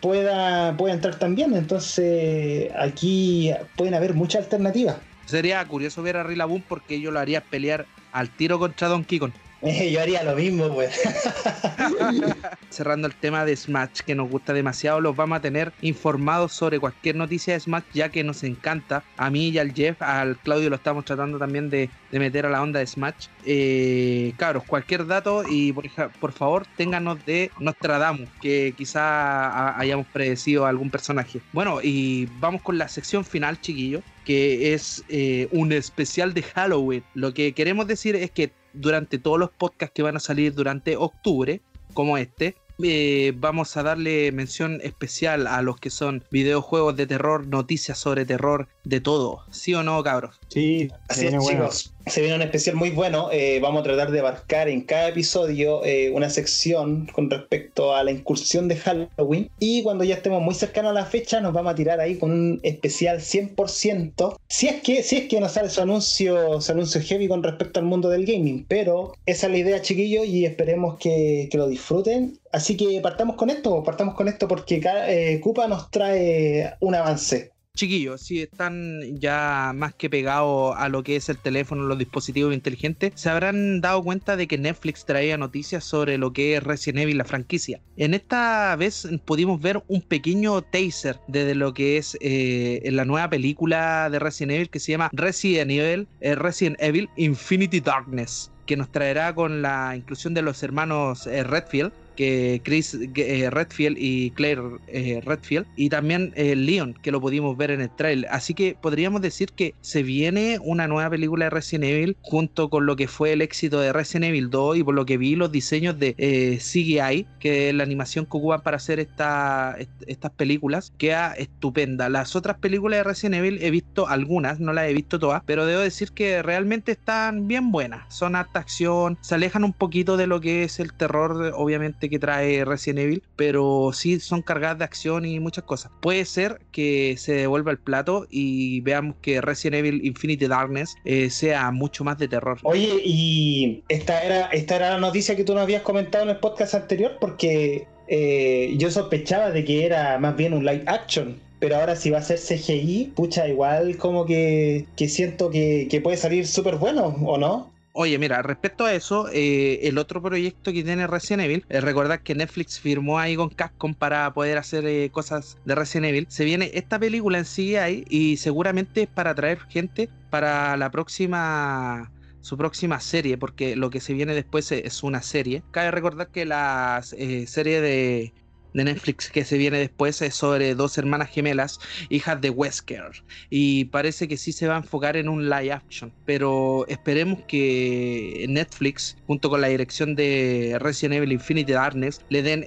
pueda, 0.01 0.75
pueda 0.75 0.93
entrar 0.93 1.19
también. 1.19 1.55
Entonces, 1.55 2.71
aquí 2.75 3.51
pueden 3.75 3.93
haber 3.93 4.15
muchas 4.15 4.43
alternativas. 4.43 4.97
Sería 5.25 5.63
curioso 5.65 6.01
ver 6.01 6.17
a 6.17 6.23
Rillaboom 6.23 6.63
porque 6.67 6.99
yo 6.99 7.11
lo 7.11 7.19
haría 7.19 7.41
pelear 7.41 7.85
al 8.11 8.29
tiro 8.29 8.57
contra 8.57 8.87
Donkey 8.87 9.19
Kong. 9.19 9.31
Yo 9.91 10.01
haría 10.01 10.23
lo 10.23 10.35
mismo, 10.35 10.73
pues. 10.73 11.01
Cerrando 12.69 13.07
el 13.07 13.15
tema 13.15 13.43
de 13.43 13.55
Smash, 13.55 14.01
que 14.05 14.15
nos 14.15 14.29
gusta 14.29 14.53
demasiado, 14.53 15.01
los 15.01 15.15
vamos 15.15 15.37
a 15.37 15.41
tener 15.41 15.73
informados 15.81 16.53
sobre 16.53 16.79
cualquier 16.79 17.15
noticia 17.15 17.53
de 17.53 17.59
Smash, 17.59 17.83
ya 17.93 18.09
que 18.09 18.23
nos 18.23 18.43
encanta. 18.43 19.03
A 19.17 19.29
mí 19.29 19.49
y 19.49 19.57
al 19.57 19.73
Jeff, 19.73 20.01
al 20.01 20.37
Claudio 20.37 20.69
lo 20.69 20.77
estamos 20.77 21.03
tratando 21.03 21.37
también 21.37 21.69
de, 21.69 21.89
meter 22.11 22.45
a 22.45 22.49
la 22.49 22.61
onda 22.61 22.79
de 22.79 22.87
Smash. 22.87 23.27
Eh, 23.45 24.33
cabros, 24.37 24.63
cualquier 24.63 25.05
dato 25.05 25.43
y 25.49 25.73
por, 25.73 26.31
favor, 26.31 26.65
ténganos 26.77 27.25
de 27.25 27.51
Nostradamus, 27.59 28.29
que 28.41 28.73
quizá 28.77 29.77
hayamos 29.77 30.07
predecido 30.07 30.65
algún 30.65 30.89
personaje. 30.89 31.41
Bueno, 31.51 31.79
y 31.83 32.27
vamos 32.39 32.61
con 32.61 32.77
la 32.77 32.87
sección 32.87 33.25
final, 33.25 33.59
chiquillo 33.59 34.01
que 34.29 34.75
es 34.75 35.03
eh, 35.09 35.47
un 35.51 35.71
especial 35.71 36.35
de 36.35 36.43
Halloween. 36.43 37.03
Lo 37.15 37.33
que 37.33 37.53
queremos 37.53 37.87
decir 37.87 38.15
es 38.15 38.29
que 38.29 38.51
durante 38.79 39.19
todos 39.19 39.37
los 39.37 39.49
podcasts 39.51 39.93
que 39.93 40.03
van 40.03 40.15
a 40.15 40.19
salir 40.19 40.53
durante 40.53 40.95
octubre, 40.95 41.61
como 41.93 42.17
este, 42.17 42.55
eh, 42.81 43.33
vamos 43.35 43.75
a 43.77 43.83
darle 43.83 44.31
mención 44.31 44.79
especial 44.83 45.47
a 45.47 45.61
los 45.61 45.79
que 45.79 45.89
son 45.89 46.23
videojuegos 46.31 46.95
de 46.95 47.07
terror, 47.07 47.47
noticias 47.47 47.97
sobre 47.97 48.25
terror, 48.25 48.67
de 48.83 49.01
todo. 49.01 49.41
¿Sí 49.51 49.73
o 49.73 49.83
no, 49.83 50.01
cabros? 50.03 50.39
Sí, 50.47 50.89
así 51.07 51.27
es, 51.27 51.35
chicos. 51.45 51.93
Se 52.07 52.21
viene 52.21 52.37
un 52.37 52.41
especial 52.41 52.75
muy 52.75 52.89
bueno. 52.89 53.29
Eh, 53.31 53.59
vamos 53.61 53.81
a 53.81 53.83
tratar 53.83 54.11
de 54.11 54.19
abarcar 54.19 54.67
en 54.67 54.81
cada 54.81 55.09
episodio 55.09 55.85
eh, 55.85 56.09
una 56.11 56.29
sección 56.29 57.05
con 57.07 57.29
respecto 57.29 57.95
a 57.95 58.03
la 58.03 58.11
incursión 58.11 58.67
de 58.67 58.77
Halloween. 58.77 59.51
Y 59.59 59.83
cuando 59.83 60.03
ya 60.03 60.15
estemos 60.15 60.41
muy 60.41 60.55
cercanos 60.55 60.89
a 60.91 60.93
la 60.93 61.05
fecha, 61.05 61.39
nos 61.39 61.53
vamos 61.53 61.73
a 61.73 61.75
tirar 61.75 61.99
ahí 61.99 62.17
con 62.17 62.31
un 62.31 62.59
especial 62.63 63.19
100%. 63.19 64.37
Si 64.47 64.67
es 64.67 64.81
que, 64.81 65.03
si 65.03 65.17
es 65.17 65.27
que 65.27 65.39
nos 65.39 65.51
sale 65.51 65.69
su 65.69 65.81
anuncio, 65.81 66.59
su 66.61 66.71
anuncio 66.71 66.99
heavy 67.01 67.27
con 67.27 67.43
respecto 67.43 67.79
al 67.79 67.85
mundo 67.85 68.09
del 68.09 68.25
gaming. 68.25 68.65
Pero 68.67 69.13
esa 69.27 69.45
es 69.45 69.51
la 69.51 69.57
idea, 69.59 69.81
chiquillos, 69.81 70.25
y 70.25 70.45
esperemos 70.45 70.97
que, 70.97 71.47
que 71.51 71.57
lo 71.57 71.67
disfruten. 71.67 72.38
Así 72.51 72.75
que 72.75 72.99
partamos 73.01 73.35
con 73.35 73.49
esto, 73.49 73.83
partamos 73.83 74.15
con 74.15 74.27
esto 74.27 74.47
porque 74.47 74.81
eh, 75.07 75.39
Cupa 75.41 75.67
nos 75.67 75.91
trae 75.91 76.73
un 76.79 76.95
avance. 76.95 77.51
Chiquillos, 77.75 78.21
si 78.21 78.41
están 78.41 79.17
ya 79.19 79.71
más 79.73 79.93
que 79.93 80.09
pegados 80.09 80.75
a 80.77 80.89
lo 80.89 81.01
que 81.01 81.15
es 81.15 81.29
el 81.29 81.37
teléfono, 81.37 81.83
los 81.83 81.97
dispositivos 81.97 82.53
inteligentes, 82.53 83.13
se 83.15 83.29
habrán 83.29 83.79
dado 83.79 84.03
cuenta 84.03 84.35
de 84.35 84.47
que 84.47 84.57
Netflix 84.57 85.05
traía 85.05 85.37
noticias 85.37 85.85
sobre 85.85 86.17
lo 86.17 86.33
que 86.33 86.57
es 86.57 86.63
Resident 86.63 87.03
Evil, 87.03 87.19
la 87.19 87.23
franquicia. 87.23 87.79
En 87.95 88.13
esta 88.13 88.75
vez 88.75 89.07
pudimos 89.23 89.61
ver 89.61 89.81
un 89.87 90.01
pequeño 90.01 90.61
taser 90.61 91.19
de 91.27 91.55
lo 91.55 91.73
que 91.73 91.97
es 91.97 92.17
eh, 92.19 92.81
la 92.91 93.05
nueva 93.05 93.29
película 93.29 94.09
de 94.09 94.19
Resident 94.19 94.51
Evil 94.55 94.69
que 94.69 94.81
se 94.81 94.91
llama 94.91 95.09
Resident 95.13 95.71
Evil, 95.71 96.07
eh, 96.19 96.35
Resident 96.35 96.75
Evil 96.81 97.09
Infinity 97.15 97.79
Darkness 97.79 98.51
que 98.65 98.77
nos 98.77 98.91
traerá 98.91 99.33
con 99.33 99.63
la 99.63 99.95
inclusión 99.95 100.35
de 100.35 100.43
los 100.43 100.61
hermanos 100.61 101.25
eh, 101.25 101.43
Redfield 101.43 101.91
que 102.19 102.59
Chris 102.65 102.97
eh, 103.15 103.49
Redfield 103.49 103.95
y 103.97 104.31
Claire 104.31 104.61
eh, 104.87 105.21
Redfield 105.23 105.65
y 105.77 105.87
también 105.87 106.33
eh, 106.35 106.53
Leon 106.53 106.93
que 107.01 107.13
lo 107.13 107.21
pudimos 107.21 107.55
ver 107.55 107.71
en 107.71 107.79
el 107.79 107.89
trailer 107.95 108.29
así 108.29 108.53
que 108.53 108.75
podríamos 108.81 109.21
decir 109.21 109.53
que 109.53 109.73
se 109.79 110.03
viene 110.03 110.57
una 110.61 110.85
nueva 110.89 111.11
película 111.11 111.45
de 111.45 111.49
Resident 111.51 111.85
Evil 111.85 112.17
junto 112.21 112.69
con 112.69 112.85
lo 112.85 112.97
que 112.97 113.07
fue 113.07 113.31
el 113.31 113.41
éxito 113.41 113.79
de 113.79 113.93
Resident 113.93 114.31
Evil 114.31 114.49
2 114.49 114.79
y 114.79 114.83
por 114.83 114.95
lo 114.95 115.05
que 115.05 115.17
vi 115.17 115.37
los 115.37 115.49
diseños 115.49 115.97
de 115.97 116.13
CGI 116.59 117.25
que 117.39 117.69
es 117.69 117.73
la 117.75 117.83
animación 117.83 118.25
que 118.25 118.35
ocupan 118.35 118.63
para 118.63 118.75
hacer 118.75 118.99
esta, 118.99 119.77
estas 120.05 120.31
películas 120.31 120.91
queda 120.97 121.31
estupenda. 121.35 122.09
Las 122.09 122.35
otras 122.35 122.57
películas 122.57 122.97
de 122.97 123.03
Resident 123.05 123.35
Evil 123.35 123.59
he 123.61 123.71
visto 123.71 124.09
algunas 124.09 124.59
no 124.59 124.73
las 124.73 124.89
he 124.89 124.93
visto 124.93 125.19
todas 125.19 125.41
pero 125.45 125.65
debo 125.65 125.79
decir 125.79 126.11
que 126.11 126.43
realmente 126.43 126.91
están 126.91 127.47
bien 127.47 127.71
buenas. 127.71 128.13
Son 128.13 128.35
harta 128.35 128.59
acción 128.59 129.17
se 129.21 129.35
alejan 129.35 129.63
un 129.63 129.71
poquito 129.71 130.17
de 130.17 130.27
lo 130.27 130.41
que 130.41 130.63
es 130.63 130.81
el 130.81 130.91
terror 130.91 131.53
obviamente 131.55 132.08
que 132.09 132.19
trae 132.19 132.65
Resident 132.65 132.99
Evil, 132.99 133.23
pero 133.35 133.91
sí 133.93 134.19
son 134.19 134.41
cargadas 134.41 134.79
de 134.79 134.83
acción 134.83 135.25
y 135.25 135.39
muchas 135.39 135.63
cosas. 135.63 135.91
Puede 136.01 136.25
ser 136.25 136.59
que 136.71 137.15
se 137.17 137.33
devuelva 137.33 137.71
el 137.71 137.77
plato 137.77 138.27
y 138.29 138.81
veamos 138.81 139.15
que 139.21 139.41
Resident 139.41 139.85
Evil 139.85 140.05
Infinity 140.05 140.47
Darkness 140.47 140.95
eh, 141.05 141.29
sea 141.29 141.71
mucho 141.71 142.03
más 142.03 142.17
de 142.17 142.27
terror. 142.27 142.57
Oye, 142.63 143.01
y 143.03 143.83
esta 143.89 144.21
era, 144.23 144.47
esta 144.47 144.75
era 144.75 144.91
la 144.91 144.99
noticia 144.99 145.35
que 145.35 145.43
tú 145.43 145.53
nos 145.53 145.63
habías 145.63 145.81
comentado 145.81 146.23
en 146.23 146.31
el 146.31 146.37
podcast 146.37 146.73
anterior, 146.73 147.17
porque 147.19 147.87
eh, 148.07 148.73
yo 148.77 148.89
sospechaba 148.91 149.51
de 149.51 149.63
que 149.63 149.85
era 149.85 150.17
más 150.19 150.35
bien 150.35 150.53
un 150.53 150.65
live 150.65 150.83
action. 150.87 151.39
Pero 151.59 151.75
ahora 151.75 151.97
si 151.97 152.09
va 152.09 152.19
a 152.19 152.21
ser 152.21 152.39
CGI, 152.39 153.11
pucha, 153.15 153.47
igual 153.47 153.97
como 153.97 154.25
que, 154.25 154.85
siento 154.95 155.49
que, 155.49 155.87
que 155.91 155.99
puede 155.99 156.15
salir 156.15 156.47
súper 156.47 156.77
bueno, 156.77 157.07
¿o 157.25 157.37
no? 157.37 157.69
Oye, 157.91 158.19
mira, 158.19 158.41
respecto 158.43 158.85
a 158.85 158.93
eso, 158.93 159.27
eh, 159.33 159.79
el 159.83 159.97
otro 159.97 160.21
proyecto 160.21 160.71
que 160.71 160.83
tiene 160.83 161.07
Resident 161.07 161.43
Evil, 161.43 161.65
es 161.69 161.83
recordar 161.83 162.21
que 162.21 162.35
Netflix 162.35 162.79
firmó 162.79 163.17
ahí 163.17 163.35
con 163.35 163.49
Capcom 163.49 163.95
para 163.95 164.31
poder 164.33 164.57
hacer 164.57 164.85
eh, 164.85 165.09
cosas 165.11 165.57
de 165.65 165.75
Resident 165.75 166.07
Evil. 166.07 166.27
Se 166.29 166.45
viene 166.45 166.71
esta 166.75 166.99
película 166.99 167.39
en 167.39 167.45
CGI 167.45 168.05
y 168.07 168.37
seguramente 168.37 169.03
es 169.03 169.07
para 169.07 169.33
traer 169.33 169.59
gente 169.69 170.07
para 170.29 170.77
la 170.77 170.91
próxima 170.91 172.11
su 172.41 172.57
próxima 172.57 172.99
serie, 172.99 173.37
porque 173.37 173.75
lo 173.75 173.89
que 173.89 173.99
se 173.99 174.13
viene 174.13 174.33
después 174.33 174.71
es 174.71 175.03
una 175.03 175.21
serie. 175.21 175.61
Cabe 175.71 175.91
recordar 175.91 176.29
que 176.29 176.45
la 176.45 177.03
eh, 177.17 177.45
serie 177.47 177.81
de 177.81 178.33
de 178.73 178.83
Netflix 178.83 179.29
que 179.29 179.45
se 179.45 179.57
viene 179.57 179.79
después 179.79 180.21
es 180.21 180.35
sobre 180.35 180.75
dos 180.75 180.97
hermanas 180.97 181.29
gemelas, 181.29 181.79
hijas 182.09 182.39
de 182.41 182.49
Wesker. 182.49 183.23
Y 183.49 183.85
parece 183.85 184.27
que 184.27 184.37
sí 184.37 184.51
se 184.51 184.67
va 184.67 184.75
a 184.75 184.79
enfocar 184.79 185.17
en 185.17 185.29
un 185.29 185.49
live 185.49 185.71
action. 185.71 186.13
Pero 186.25 186.85
esperemos 186.87 187.43
que 187.47 188.45
Netflix, 188.49 189.17
junto 189.27 189.49
con 189.49 189.61
la 189.61 189.67
dirección 189.67 190.15
de 190.15 190.77
Resident 190.79 191.15
Evil 191.15 191.33
Infinity 191.33 191.73
Darkness, 191.73 192.21
le 192.29 192.43
den 192.43 192.65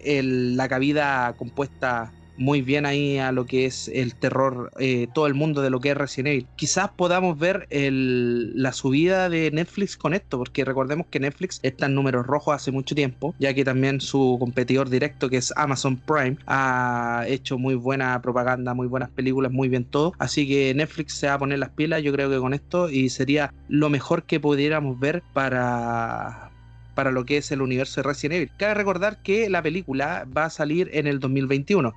la 0.56 0.68
cabida 0.68 1.34
compuesta 1.36 2.12
muy 2.36 2.62
bien 2.62 2.86
ahí 2.86 3.18
a 3.18 3.32
lo 3.32 3.46
que 3.46 3.66
es 3.66 3.88
el 3.88 4.14
terror, 4.14 4.70
eh, 4.78 5.06
todo 5.12 5.26
el 5.26 5.34
mundo 5.34 5.62
de 5.62 5.70
lo 5.70 5.80
que 5.80 5.90
es 5.90 5.96
Resident 5.96 6.28
Evil. 6.28 6.46
Quizás 6.56 6.90
podamos 6.90 7.38
ver 7.38 7.66
la 7.70 8.72
subida 8.72 9.28
de 9.28 9.50
Netflix 9.50 9.96
con 9.96 10.14
esto, 10.14 10.38
porque 10.38 10.64
recordemos 10.64 11.06
que 11.08 11.20
Netflix 11.20 11.60
está 11.62 11.86
en 11.86 11.94
números 11.94 12.26
rojos 12.26 12.54
hace 12.54 12.70
mucho 12.70 12.94
tiempo, 12.94 13.34
ya 13.38 13.54
que 13.54 13.64
también 13.64 14.00
su 14.00 14.36
competidor 14.38 14.88
directo, 14.88 15.28
que 15.28 15.36
es 15.38 15.52
Amazon 15.56 15.96
Prime, 15.96 16.36
ha 16.46 17.24
hecho 17.28 17.58
muy 17.58 17.74
buena 17.74 18.20
propaganda, 18.22 18.74
muy 18.74 18.86
buenas 18.86 19.10
películas, 19.10 19.52
muy 19.52 19.68
bien 19.68 19.84
todo. 19.84 20.12
Así 20.18 20.48
que 20.48 20.74
Netflix 20.74 21.14
se 21.14 21.28
va 21.28 21.34
a 21.34 21.38
poner 21.38 21.58
las 21.58 21.70
pilas, 21.70 22.02
yo 22.02 22.12
creo 22.12 22.30
que 22.30 22.38
con 22.38 22.54
esto, 22.54 22.90
y 22.90 23.08
sería 23.08 23.52
lo 23.68 23.90
mejor 23.90 24.24
que 24.24 24.40
pudiéramos 24.40 24.98
ver 24.98 25.22
para, 25.32 26.50
para 26.94 27.10
lo 27.10 27.24
que 27.24 27.38
es 27.38 27.50
el 27.52 27.62
universo 27.62 28.00
de 28.00 28.08
Resident 28.08 28.36
Evil. 28.36 28.50
Cabe 28.56 28.74
recordar 28.74 29.22
que 29.22 29.48
la 29.50 29.62
película 29.62 30.26
va 30.36 30.46
a 30.46 30.50
salir 30.50 30.90
en 30.92 31.06
el 31.06 31.20
2021. 31.20 31.92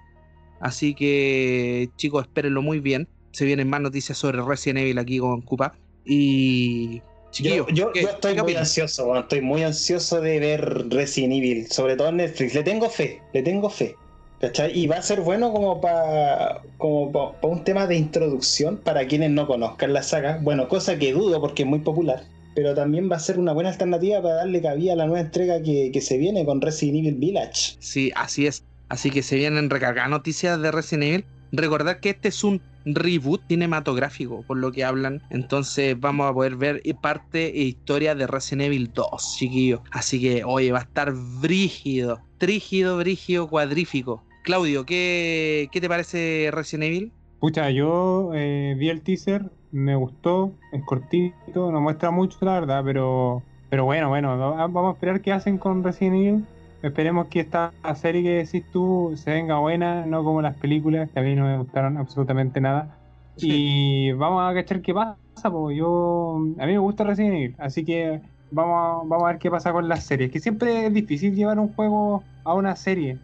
Así 0.59 0.93
que, 0.93 1.89
chicos, 1.97 2.23
espérenlo 2.25 2.61
muy 2.61 2.79
bien. 2.79 3.07
Se 3.31 3.45
vienen 3.45 3.69
más 3.69 3.81
noticias 3.81 4.17
sobre 4.17 4.41
Resident 4.41 4.79
Evil 4.79 4.97
aquí 4.97 5.19
con 5.19 5.41
Cupa. 5.41 5.73
Y. 6.05 7.01
Chiquillo, 7.31 7.67
yo, 7.67 7.91
estoy 7.93 8.35
muy 8.41 8.55
ansioso, 8.55 9.13
estoy 9.19 9.41
muy 9.41 9.61
ansioso 9.63 10.21
de 10.21 10.39
ver 10.39 10.87
Resident 10.89 11.33
Evil, 11.33 11.67
sobre 11.67 11.97
todo 11.97 12.07
en 12.07 12.17
Netflix. 12.17 12.53
Le 12.53 12.63
tengo 12.63 12.89
fe, 12.89 13.21
le 13.33 13.41
tengo 13.41 13.69
fe. 13.69 13.95
¿Cachai? 14.39 14.77
Y 14.77 14.87
va 14.87 14.97
a 14.97 15.01
ser 15.01 15.21
bueno 15.21 15.51
como 15.51 15.81
para 15.81 16.61
como 16.77 17.35
un 17.41 17.63
tema 17.63 17.87
de 17.87 17.95
introducción 17.95 18.77
para 18.77 19.05
quienes 19.07 19.31
no 19.31 19.47
conozcan 19.47 19.91
la 19.91 20.03
saga. 20.03 20.39
Bueno, 20.41 20.67
cosa 20.69 20.97
que 20.97 21.13
dudo 21.13 21.41
porque 21.41 21.63
es 21.63 21.69
muy 21.69 21.79
popular. 21.79 22.23
Pero 22.53 22.73
también 22.73 23.11
va 23.11 23.17
a 23.17 23.19
ser 23.19 23.37
una 23.37 23.51
buena 23.51 23.69
alternativa 23.69 24.21
para 24.21 24.35
darle 24.35 24.61
cabida 24.61 24.93
a 24.93 24.95
la 24.95 25.05
nueva 25.05 25.21
entrega 25.21 25.61
que, 25.61 25.89
que 25.91 26.01
se 26.01 26.17
viene 26.17 26.45
con 26.45 26.61
Resident 26.61 26.99
Evil 26.99 27.15
Village. 27.15 27.75
Sí, 27.79 28.13
así 28.15 28.47
es. 28.47 28.63
Así 28.89 29.09
que 29.11 29.23
se 29.23 29.35
vienen 29.35 29.69
recargadas 29.69 30.09
noticias 30.09 30.61
de 30.61 30.71
Resident 30.71 31.03
Evil. 31.03 31.25
Recordar 31.51 31.99
que 31.99 32.09
este 32.09 32.29
es 32.29 32.43
un 32.43 32.61
reboot 32.85 33.41
cinematográfico, 33.47 34.43
por 34.43 34.57
lo 34.57 34.71
que 34.71 34.83
hablan. 34.83 35.21
Entonces 35.29 35.99
vamos 35.99 36.29
a 36.29 36.33
poder 36.33 36.55
ver 36.55 36.81
parte 37.01 37.47
e 37.47 37.63
historia 37.63 38.15
de 38.15 38.27
Resident 38.27 38.67
Evil 38.67 38.91
2, 38.93 39.35
chiquillos. 39.37 39.81
Así 39.91 40.21
que, 40.21 40.43
oye, 40.43 40.71
va 40.71 40.79
a 40.79 40.83
estar 40.83 41.13
brígido, 41.13 42.19
trígido, 42.37 42.97
brígido, 42.97 43.47
cuadrífico. 43.47 44.23
Claudio, 44.43 44.85
¿qué, 44.85 45.69
qué 45.71 45.81
te 45.81 45.89
parece 45.89 46.49
Resident 46.51 46.83
Evil? 46.83 47.11
Pucha, 47.39 47.69
yo 47.71 48.31
eh, 48.33 48.75
vi 48.77 48.89
el 48.89 49.01
teaser, 49.01 49.51
me 49.71 49.95
gustó, 49.95 50.51
es 50.71 50.83
cortito, 50.83 51.71
no 51.71 51.81
muestra 51.81 52.11
mucho, 52.11 52.37
la 52.41 52.53
verdad, 52.59 52.81
pero, 52.83 53.43
pero 53.69 53.85
bueno, 53.85 54.09
bueno, 54.09 54.37
vamos 54.37 54.91
a 54.91 54.93
esperar 54.93 55.21
qué 55.21 55.31
hacen 55.31 55.57
con 55.57 55.83
Resident 55.83 56.15
Evil 56.15 56.45
Esperemos 56.85 57.29
que 57.29 57.39
esta 57.39 57.73
serie 57.95 58.21
que 58.21 58.29
decís 58.29 58.63
tú 58.71 59.13
se 59.15 59.31
venga 59.31 59.57
buena, 59.57 60.05
no 60.05 60.23
como 60.23 60.43
las 60.43 60.55
películas, 60.55 61.09
que 61.09 61.19
a 61.19 61.23
mí 61.23 61.33
no 61.33 61.45
me 61.45 61.57
gustaron 61.57 61.97
absolutamente 61.97 62.61
nada. 62.61 62.95
Y 63.37 64.11
vamos 64.11 64.43
a 64.43 64.53
cachar 64.53 64.83
qué 64.83 64.93
pasa, 64.93 65.49
porque 65.49 65.77
yo 65.77 66.35
a 66.35 66.65
mí 66.67 66.73
me 66.73 66.77
gusta 66.77 67.03
Resident 67.03 67.33
Evil, 67.33 67.55
así 67.57 67.83
que 67.83 68.21
vamos 68.51 68.75
a, 68.77 69.07
vamos 69.07 69.23
a 69.23 69.27
ver 69.29 69.39
qué 69.39 69.49
pasa 69.49 69.73
con 69.73 69.89
las 69.89 70.03
series, 70.03 70.29
que 70.29 70.39
siempre 70.39 70.85
es 70.85 70.93
difícil 70.93 71.33
llevar 71.33 71.57
un 71.57 71.73
juego 71.73 72.23
a 72.43 72.53
una 72.53 72.75
serie. 72.75 73.17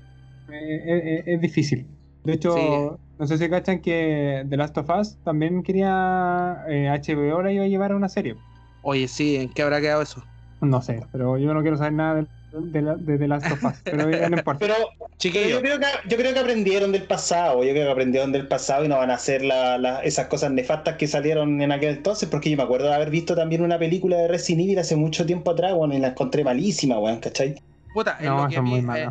Eh, 0.52 0.82
eh, 0.88 1.24
es, 1.28 1.40
difícil. 1.40 1.86
De 2.24 2.34
hecho, 2.34 2.98
no 3.20 3.28
sé 3.28 3.38
si 3.38 3.48
cachan 3.48 3.80
que 3.80 4.44
The 4.50 4.58
Last 4.58 4.76
of 4.80 4.90
Us 4.90 5.18
también 5.24 5.62
quería 5.62 6.64
HBO 6.68 7.42
eh, 7.42 7.44
la 7.44 7.52
iba 7.52 7.64
a 7.66 7.68
llevar 7.68 7.92
a 7.92 7.96
una 7.96 8.10
serie. 8.10 8.36
Oye, 8.82 9.08
sí, 9.08 9.36
¿en 9.36 9.50
qué 9.50 9.62
habrá 9.62 9.80
quedado 9.80 10.02
eso? 10.02 10.24
No 10.62 10.82
sé, 10.82 11.06
pero 11.12 11.38
yo 11.38 11.54
no 11.54 11.62
quiero 11.62 11.78
saber 11.78 11.94
nada 11.94 12.16
del 12.16 12.28
de, 12.52 12.82
la, 12.82 12.96
de, 12.96 13.28
las 13.28 13.44
pero 13.84 14.30
no 14.30 14.38
importa. 14.38 14.60
Pero, 14.60 14.76
yo, 15.20 15.32
creo 15.32 15.80
que, 15.80 15.86
yo 16.08 16.18
creo 16.18 16.34
que 16.34 16.40
aprendieron 16.40 16.92
del 16.92 17.04
pasado, 17.04 17.64
yo 17.64 17.72
creo 17.72 17.86
que 17.86 17.92
aprendieron 17.92 18.32
del 18.32 18.48
pasado 18.48 18.84
y 18.84 18.88
no 18.88 18.98
van 18.98 19.12
a 19.12 19.16
hacer 19.16 19.44
la, 19.44 20.02
esas 20.04 20.28
cosas 20.28 20.52
nefastas 20.52 20.98
que 20.98 21.08
salieron 21.08 21.62
en 21.62 21.72
aquel 21.72 21.98
entonces, 21.98 22.28
porque 22.28 22.50
yo 22.50 22.58
me 22.58 22.64
acuerdo 22.64 22.88
de 22.88 22.96
haber 22.96 23.10
visto 23.10 23.36
también 23.36 23.62
una 23.62 23.80
película 23.80 24.18
de 24.18 24.28
Resident 24.28 24.64
Evil 24.64 24.80
hace 24.80 24.96
mucho 24.96 25.26
tiempo 25.26 25.52
atrás, 25.52 25.74
bueno, 25.74 25.94
y 25.94 26.00
la 26.00 26.10
encontré 26.10 26.44
malísima, 26.44 27.00
weón, 27.00 27.20
¿cachai? 27.20 27.56
Puta, 27.94 28.18
en, 28.20 28.36
lo 28.36 28.48
que 28.48 28.58
a 28.58 28.62
mí, 28.62 28.78
eh, 28.78 29.10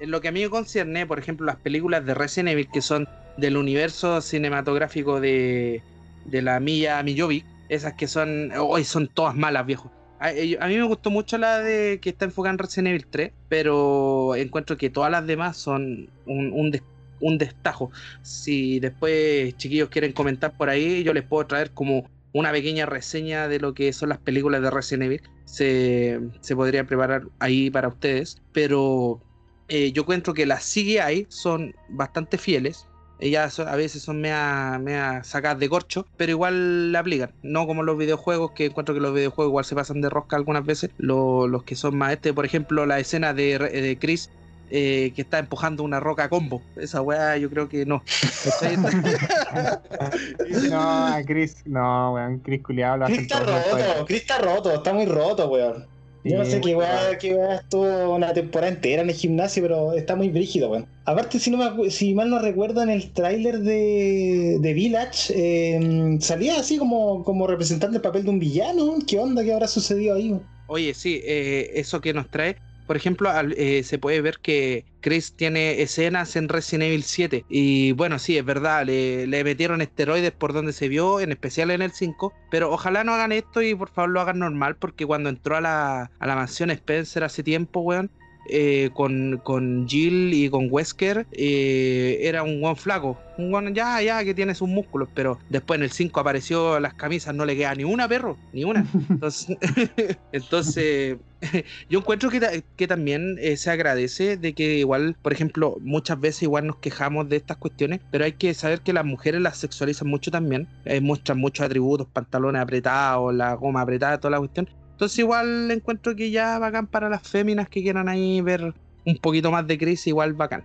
en 0.00 0.10
lo 0.10 0.20
que 0.20 0.28
a 0.28 0.32
mí 0.32 0.42
me 0.42 0.50
concierne, 0.50 1.06
por 1.06 1.18
ejemplo, 1.18 1.46
las 1.46 1.56
películas 1.56 2.04
de 2.04 2.14
Resident 2.14 2.50
Evil 2.50 2.68
que 2.72 2.82
son 2.82 3.08
del 3.36 3.56
universo 3.56 4.20
cinematográfico 4.20 5.20
de, 5.20 5.82
de 6.26 6.42
la 6.42 6.60
Milla 6.60 7.02
Mijovic, 7.02 7.46
esas 7.68 7.94
que 7.94 8.06
son, 8.06 8.52
hoy 8.58 8.84
son 8.84 9.08
todas 9.08 9.34
malas, 9.34 9.64
viejo 9.64 9.90
eh, 10.30 10.56
a, 10.60 10.68
mí 10.68 10.76
me 10.76 10.84
gustó 10.84 11.10
mucho 11.10 11.38
la 11.38 11.60
de 11.60 11.98
que 12.00 12.10
está 12.10 12.24
enfocada 12.24 12.52
en 12.52 12.58
Resident 12.58 12.88
Evil 12.88 13.06
3, 13.06 13.32
pero 13.48 14.34
encuentro 14.36 14.76
que 14.76 14.90
todas 14.90 15.10
las 15.10 15.26
demás 15.26 15.56
son 15.56 16.08
un, 16.26 16.80
un, 17.20 17.38
destajo. 17.38 17.90
Si 18.22 18.80
después, 18.80 19.56
chiquillos, 19.56 19.88
quieren 19.88 20.12
comentar 20.12 20.56
por 20.56 20.68
ahí, 20.68 21.02
yo 21.02 21.12
les 21.14 21.24
puedo 21.24 21.46
traer 21.46 21.70
como 21.72 22.08
una 22.32 22.52
pequeña 22.52 22.86
reseña 22.86 23.48
de 23.48 23.60
lo 23.60 23.74
que 23.74 23.92
son 23.92 24.08
las 24.10 24.18
películas 24.18 24.62
de 24.62 24.70
Resident 24.70 25.04
Evil. 25.04 25.22
Se, 25.44 26.20
se 26.40 26.56
podría 26.56 26.84
preparar 26.84 27.24
ahí 27.38 27.70
para 27.70 27.88
ustedes, 27.88 28.40
pero 28.52 29.20
eh, 29.68 29.92
yo 29.92 30.02
encuentro 30.02 30.34
que 30.34 30.46
las 30.46 30.64
CGI 30.64 31.26
son 31.28 31.74
bastante 31.88 32.38
fieles 32.38 32.86
ellas 33.22 33.58
a 33.60 33.76
veces 33.76 34.02
son 34.02 34.20
mea, 34.20 34.80
mea 34.82 35.22
sacadas 35.22 35.60
de 35.60 35.68
corcho, 35.68 36.06
pero 36.16 36.32
igual 36.32 36.90
la 36.90 36.98
aplican. 36.98 37.30
No 37.42 37.66
como 37.66 37.84
los 37.84 37.96
videojuegos, 37.96 38.50
que 38.50 38.66
encuentro 38.66 38.94
que 38.94 39.00
los 39.00 39.14
videojuegos 39.14 39.50
igual 39.50 39.64
se 39.64 39.76
pasan 39.76 40.00
de 40.00 40.10
rosca 40.10 40.36
algunas 40.36 40.66
veces. 40.66 40.90
los 40.98 41.62
que 41.62 41.76
son 41.76 41.96
más 41.96 42.12
este, 42.12 42.34
por 42.34 42.44
ejemplo, 42.44 42.84
la 42.84 42.98
escena 42.98 43.32
de, 43.32 43.58
de 43.58 43.96
Chris 43.98 44.28
eh, 44.74 45.12
que 45.14 45.20
está 45.20 45.38
empujando 45.38 45.84
una 45.84 46.00
roca 46.00 46.30
combo. 46.30 46.62
Esa 46.76 47.02
weá 47.02 47.36
yo 47.36 47.50
creo 47.50 47.68
que 47.68 47.84
no. 47.84 48.02
no, 50.70 51.14
Chris, 51.26 51.62
no, 51.66 52.14
weón, 52.14 52.38
Chris 52.38 52.62
culiado. 52.62 53.04
Chris 53.04 53.18
está 53.18 53.40
roto, 53.40 54.06
Chris 54.06 54.20
está 54.22 54.38
roto, 54.38 54.72
está 54.72 54.94
muy 54.94 55.04
roto, 55.04 55.48
weón. 55.48 55.91
Yo 56.24 56.38
no 56.38 56.44
sé 56.44 56.60
qué 56.60 56.76
weá, 56.76 57.18
qué 57.18 57.34
weá 57.34 57.56
estuvo 57.56 58.14
una 58.14 58.32
temporada 58.32 58.72
entera 58.72 59.02
en 59.02 59.10
el 59.10 59.16
gimnasio, 59.16 59.62
pero 59.62 59.92
está 59.92 60.14
muy 60.14 60.28
brígido, 60.28 60.70
weón. 60.70 60.86
Aparte, 61.04 61.40
si 61.40 61.50
no 61.50 61.58
me, 61.58 61.90
si 61.90 62.14
mal 62.14 62.30
no 62.30 62.38
recuerdo, 62.38 62.80
en 62.82 62.90
el 62.90 63.10
tráiler 63.10 63.58
de, 63.58 64.58
de 64.60 64.72
Village 64.72 65.32
em, 65.34 66.20
salía 66.20 66.60
así 66.60 66.78
como, 66.78 67.24
como 67.24 67.48
representante 67.48 67.94
del 67.94 68.02
papel 68.02 68.22
de 68.24 68.30
un 68.30 68.38
villano. 68.38 68.98
¿Qué 69.06 69.18
onda? 69.18 69.42
¿Qué 69.42 69.52
habrá 69.52 69.66
sucedido 69.66 70.14
ahí? 70.14 70.38
Oye, 70.68 70.94
sí, 70.94 71.20
eh, 71.24 71.72
eso 71.74 72.00
que 72.00 72.14
nos 72.14 72.30
trae 72.30 72.56
por 72.86 72.96
ejemplo, 72.96 73.30
eh, 73.56 73.82
se 73.84 73.98
puede 73.98 74.20
ver 74.20 74.38
que 74.42 74.84
Chris 75.00 75.34
tiene 75.34 75.82
escenas 75.82 76.36
en 76.36 76.48
Resident 76.48 76.84
Evil 76.84 77.02
7. 77.02 77.44
Y 77.48 77.92
bueno, 77.92 78.18
sí, 78.18 78.36
es 78.36 78.44
verdad, 78.44 78.84
le, 78.84 79.44
metieron 79.44 79.80
esteroides 79.80 80.32
por 80.32 80.52
donde 80.52 80.72
se 80.72 80.88
vio, 80.88 81.20
en 81.20 81.32
especial 81.32 81.70
en 81.70 81.82
el 81.82 81.92
5. 81.92 82.32
Pero 82.50 82.70
ojalá 82.70 83.04
no 83.04 83.14
hagan 83.14 83.32
esto 83.32 83.62
y 83.62 83.74
por 83.74 83.90
favor 83.90 84.10
lo 84.10 84.20
hagan 84.20 84.38
normal, 84.38 84.76
porque 84.76 85.06
cuando 85.06 85.28
entró 85.28 85.56
a 85.56 85.60
la, 85.60 86.10
a 86.18 86.26
la 86.26 86.34
mansión 86.34 86.70
Spencer 86.70 87.24
hace 87.24 87.42
tiempo, 87.42 87.80
weón, 87.80 88.10
eh, 88.46 88.90
con, 88.92 89.40
con, 89.44 89.86
Jill 89.88 90.34
y 90.34 90.50
con 90.50 90.66
Wesker 90.70 91.26
eh, 91.32 92.18
era 92.22 92.42
un 92.42 92.60
buen 92.60 92.76
flaco. 92.76 93.18
Un 93.38 93.50
buen, 93.50 93.74
ya, 93.74 94.02
ya, 94.02 94.22
que 94.24 94.34
tiene 94.34 94.54
sus 94.54 94.68
músculos, 94.68 95.08
pero 95.14 95.38
después 95.48 95.78
en 95.78 95.84
el 95.84 95.90
5 95.90 96.20
apareció 96.20 96.80
las 96.80 96.94
camisas, 96.94 97.34
no 97.34 97.44
le 97.44 97.56
queda 97.56 97.74
ni 97.74 97.84
una, 97.84 98.08
perro, 98.08 98.36
ni 98.52 98.64
una. 98.64 98.84
Entonces, 99.08 99.56
entonces 100.32 101.16
yo 101.88 101.98
encuentro 102.00 102.30
que, 102.30 102.64
que 102.76 102.86
también 102.86 103.36
eh, 103.40 103.56
se 103.56 103.70
agradece 103.70 104.36
de 104.36 104.52
que 104.52 104.78
igual, 104.78 105.16
por 105.22 105.32
ejemplo, 105.32 105.76
muchas 105.80 106.20
veces 106.20 106.42
igual 106.42 106.66
nos 106.66 106.76
quejamos 106.76 107.28
de 107.28 107.36
estas 107.36 107.56
cuestiones, 107.56 108.00
pero 108.10 108.24
hay 108.24 108.32
que 108.32 108.52
saber 108.54 108.80
que 108.80 108.92
las 108.92 109.04
mujeres 109.04 109.40
las 109.40 109.58
sexualizan 109.58 110.08
mucho 110.08 110.30
también, 110.30 110.68
muestran 111.00 111.38
muchos 111.38 111.64
atributos, 111.64 112.06
pantalones 112.12 112.60
apretados, 112.60 113.34
la 113.34 113.54
goma 113.54 113.80
apretada, 113.80 114.18
toda 114.18 114.32
la 114.32 114.38
cuestión, 114.38 114.68
entonces 115.02 115.18
igual 115.18 115.68
encuentro 115.72 116.14
que 116.14 116.30
ya 116.30 116.60
bacán 116.60 116.86
para 116.86 117.08
las 117.08 117.22
féminas 117.28 117.68
que 117.68 117.82
quieran 117.82 118.08
ahí 118.08 118.40
ver 118.40 118.72
un 119.04 119.16
poquito 119.16 119.50
más 119.50 119.66
de 119.66 119.76
crisis, 119.76 120.06
igual 120.06 120.32
bacán. 120.34 120.64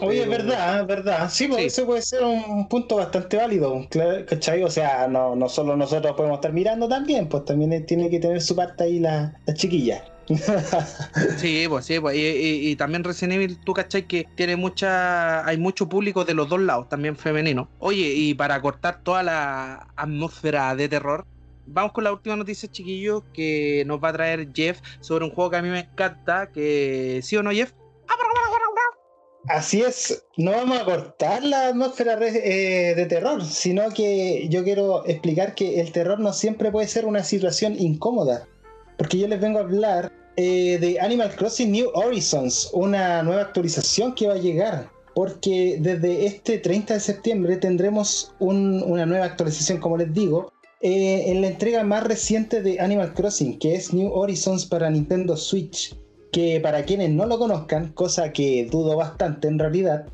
Oye, 0.00 0.22
es 0.22 0.28
verdad, 0.28 0.80
es 0.80 0.86
verdad. 0.88 1.30
Sí, 1.30 1.46
pues 1.46 1.66
eso 1.66 1.86
puede 1.86 2.02
ser 2.02 2.24
un 2.24 2.68
punto 2.68 2.96
bastante 2.96 3.36
válido, 3.36 3.86
¿cachai? 4.28 4.64
O 4.64 4.70
sea, 4.70 5.06
no, 5.06 5.36
no 5.36 5.48
solo 5.48 5.76
nosotros 5.76 6.16
podemos 6.16 6.38
estar 6.38 6.52
mirando 6.52 6.88
también, 6.88 7.28
pues 7.28 7.44
también 7.44 7.86
tiene 7.86 8.10
que 8.10 8.18
tener 8.18 8.40
su 8.40 8.56
parte 8.56 8.82
ahí 8.82 8.98
la, 8.98 9.32
la 9.46 9.54
chiquilla. 9.54 10.02
sí, 11.36 11.66
pues 11.68 11.84
sí, 11.84 12.00
pues, 12.00 12.16
y, 12.18 12.74
también 12.74 13.04
Resident 13.04 13.34
Evil, 13.34 13.58
tú 13.58 13.74
cachai 13.74 14.08
que 14.08 14.26
tiene 14.34 14.56
mucha, 14.56 15.46
hay 15.46 15.56
mucho 15.56 15.88
público 15.88 16.24
de 16.24 16.34
los 16.34 16.48
dos 16.48 16.60
lados, 16.60 16.88
también 16.88 17.16
femenino. 17.16 17.68
Oye, 17.78 18.12
y 18.12 18.34
para 18.34 18.60
cortar 18.60 19.04
toda 19.04 19.22
la 19.22 19.88
atmósfera 19.94 20.74
de 20.74 20.88
terror, 20.88 21.26
vamos 21.66 21.92
con 21.92 22.04
la 22.04 22.12
última 22.12 22.36
noticia, 22.36 22.70
chiquillos, 22.70 23.22
que 23.32 23.84
nos 23.86 24.02
va 24.02 24.08
a 24.08 24.12
traer 24.12 24.48
Jeff 24.52 24.80
sobre 25.00 25.24
un 25.24 25.32
juego 25.32 25.50
que 25.50 25.56
a 25.56 25.62
mí 25.62 25.68
me 25.68 25.80
encanta, 25.80 26.50
que 26.50 27.20
¿sí 27.22 27.36
o 27.36 27.42
no, 27.42 27.50
Jeff? 27.50 27.72
Así 29.48 29.82
es, 29.82 30.24
no 30.36 30.52
vamos 30.52 30.80
a 30.80 30.84
cortar 30.84 31.42
la 31.42 31.68
atmósfera 31.68 32.16
eh, 32.22 32.94
de 32.94 33.06
terror, 33.06 33.44
sino 33.44 33.90
que 33.90 34.46
yo 34.48 34.62
quiero 34.62 35.04
explicar 35.04 35.56
que 35.56 35.80
el 35.80 35.90
terror 35.90 36.20
no 36.20 36.32
siempre 36.32 36.70
puede 36.70 36.86
ser 36.86 37.06
una 37.06 37.24
situación 37.24 37.74
incómoda, 37.76 38.46
porque 38.96 39.18
yo 39.18 39.26
les 39.26 39.40
vengo 39.40 39.58
a 39.58 39.62
hablar 39.62 40.12
eh, 40.36 40.78
de 40.80 41.00
Animal 41.00 41.34
Crossing 41.34 41.72
New 41.72 41.90
Horizons, 41.92 42.70
una 42.72 43.22
nueva 43.24 43.42
actualización 43.42 44.14
que 44.14 44.28
va 44.28 44.34
a 44.34 44.38
llegar, 44.38 44.88
porque 45.12 45.76
desde 45.80 46.24
este 46.24 46.58
30 46.58 46.94
de 46.94 47.00
septiembre 47.00 47.56
tendremos 47.56 48.32
una 48.38 49.06
nueva 49.06 49.24
actualización, 49.24 49.78
como 49.78 49.96
les 49.96 50.14
digo, 50.14 50.52
eh, 50.82 51.30
en 51.30 51.40
la 51.40 51.48
entrega 51.48 51.84
más 51.84 52.04
reciente 52.04 52.62
de 52.62 52.80
Animal 52.80 53.14
Crossing, 53.14 53.58
que 53.58 53.74
es 53.74 53.92
New 53.94 54.12
Horizons 54.12 54.66
para 54.66 54.90
Nintendo 54.90 55.36
Switch 55.36 55.94
que 56.32 56.60
para 56.60 56.84
quienes 56.84 57.10
no 57.10 57.26
lo 57.26 57.38
conozcan, 57.38 57.92
cosa 57.92 58.32
que 58.32 58.66
dudo 58.70 58.96
bastante 58.96 59.48
en 59.48 59.58
realidad, 59.58 60.06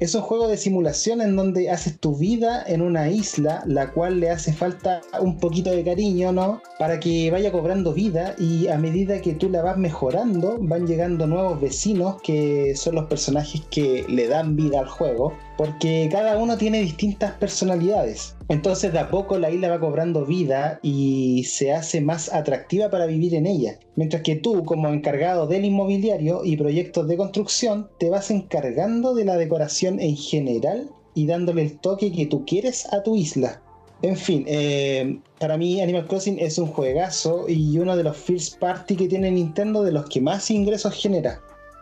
es 0.00 0.14
un 0.14 0.22
juego 0.22 0.48
de 0.48 0.56
simulación 0.56 1.20
en 1.20 1.36
donde 1.36 1.70
haces 1.70 2.00
tu 2.00 2.16
vida 2.16 2.64
en 2.66 2.82
una 2.82 3.10
isla, 3.10 3.62
la 3.66 3.92
cual 3.92 4.18
le 4.18 4.30
hace 4.30 4.52
falta 4.52 5.02
un 5.20 5.38
poquito 5.38 5.70
de 5.70 5.84
cariño, 5.84 6.32
¿no? 6.32 6.60
Para 6.80 6.98
que 6.98 7.30
vaya 7.30 7.52
cobrando 7.52 7.92
vida 7.92 8.34
y 8.38 8.66
a 8.68 8.78
medida 8.78 9.20
que 9.20 9.34
tú 9.34 9.48
la 9.48 9.62
vas 9.62 9.76
mejorando, 9.76 10.58
van 10.60 10.86
llegando 10.86 11.28
nuevos 11.28 11.60
vecinos 11.60 12.20
que 12.22 12.74
son 12.76 12.96
los 12.96 13.04
personajes 13.06 13.62
que 13.70 14.04
le 14.08 14.26
dan 14.26 14.56
vida 14.56 14.80
al 14.80 14.88
juego, 14.88 15.32
porque 15.56 16.08
cada 16.10 16.36
uno 16.36 16.56
tiene 16.56 16.80
distintas 16.80 17.32
personalidades. 17.32 18.36
Entonces 18.48 18.92
de 18.92 18.98
a 18.98 19.10
poco 19.10 19.38
la 19.38 19.50
isla 19.50 19.68
va 19.68 19.80
cobrando 19.80 20.26
vida 20.26 20.78
y 20.82 21.44
se 21.44 21.72
hace 21.72 22.00
más 22.00 22.32
atractiva 22.32 22.90
para 22.90 23.06
vivir 23.06 23.34
en 23.34 23.46
ella. 23.46 23.78
Mientras 23.96 24.22
que 24.22 24.36
tú, 24.36 24.64
como 24.64 24.88
encargado 24.88 25.46
del 25.46 25.64
inmobiliario 25.64 26.44
y 26.44 26.56
proyectos 26.56 27.08
de 27.08 27.16
construcción, 27.16 27.88
te 27.98 28.10
vas 28.10 28.30
encargando 28.30 29.14
de 29.14 29.24
la 29.24 29.36
decoración 29.36 30.00
en 30.00 30.16
general 30.16 30.90
y 31.14 31.26
dándole 31.26 31.62
el 31.62 31.78
toque 31.78 32.12
que 32.12 32.26
tú 32.26 32.44
quieres 32.44 32.92
a 32.92 33.02
tu 33.02 33.16
isla. 33.16 33.60
En 34.02 34.16
fin, 34.16 34.44
eh, 34.46 35.18
para 35.38 35.56
mí 35.56 35.80
Animal 35.80 36.06
Crossing 36.06 36.38
es 36.38 36.58
un 36.58 36.66
juegazo 36.66 37.48
y 37.48 37.78
uno 37.78 37.96
de 37.96 38.02
los 38.02 38.16
first 38.16 38.58
party 38.58 38.96
que 38.96 39.08
tiene 39.08 39.30
Nintendo 39.30 39.82
de 39.82 39.92
los 39.92 40.08
que 40.10 40.20
más 40.20 40.50
ingresos 40.50 40.92
genera. 40.94 41.40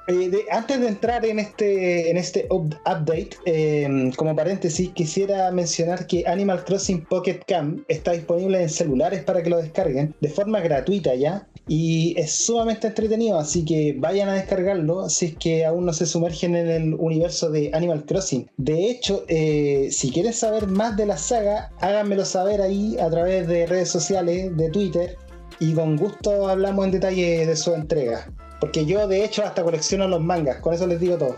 Eh, 0.09 0.47
antes 0.51 0.81
de 0.81 0.89
entrar 0.89 1.25
en 1.25 1.39
este, 1.39 2.11
en 2.11 2.17
este 2.17 2.49
update, 2.51 3.31
em, 3.45 4.11
como 4.13 4.35
paréntesis, 4.35 4.91
quisiera 4.91 5.51
mencionar 5.53 6.07
que 6.07 6.25
Animal 6.27 6.65
Crossing 6.65 7.05
Pocket 7.05 7.41
Camp 7.47 7.85
está 7.89 8.13
disponible 8.13 8.61
en 8.61 8.69
celulares 8.69 9.23
para 9.23 9.43
que 9.43 9.51
lo 9.51 9.59
descarguen 9.59 10.15
de 10.21 10.29
forma 10.29 10.61
gratuita 10.61 11.15
ya. 11.15 11.47
Y 11.69 12.19
es 12.19 12.33
sumamente 12.33 12.89
entretenido, 12.89 13.39
así 13.39 13.65
que 13.65 13.95
vayan 13.97 14.29
a 14.29 14.35
descargarlo 14.35 15.09
si 15.09 15.27
es 15.27 15.37
que 15.37 15.65
aún 15.65 15.87
no 15.87 15.93
se 15.93 16.07
sumergen 16.07 16.57
en 16.57 16.69
el 16.69 16.95
universo 16.95 17.51
de 17.51 17.71
Animal 17.73 18.05
Crossing. 18.05 18.51
De 18.57 18.91
hecho, 18.91 19.25
eh, 19.29 19.89
si 19.93 20.11
quieren 20.11 20.33
saber 20.33 20.67
más 20.67 20.97
de 20.97 21.07
la 21.07 21.17
saga, 21.17 21.71
háganmelo 21.81 22.25
saber 22.25 22.61
ahí 22.61 22.97
a 22.99 23.09
través 23.09 23.47
de 23.47 23.67
redes 23.67 23.89
sociales, 23.89 24.57
de 24.57 24.71
Twitter, 24.71 25.17
y 25.61 25.75
con 25.75 25.97
gusto 25.97 26.49
hablamos 26.49 26.87
en 26.87 26.91
detalle 26.91 27.47
de 27.47 27.55
su 27.55 27.73
entrega. 27.73 28.27
Porque 28.63 28.87
yo 28.87 29.09
de 29.09 29.25
hecho 29.25 29.43
hasta 29.43 29.65
colecciono 29.65 30.07
los 30.07 30.21
mangas, 30.21 30.59
con 30.59 30.73
eso 30.73 30.87
les 30.87 31.01
digo 31.01 31.19
todo. 31.19 31.35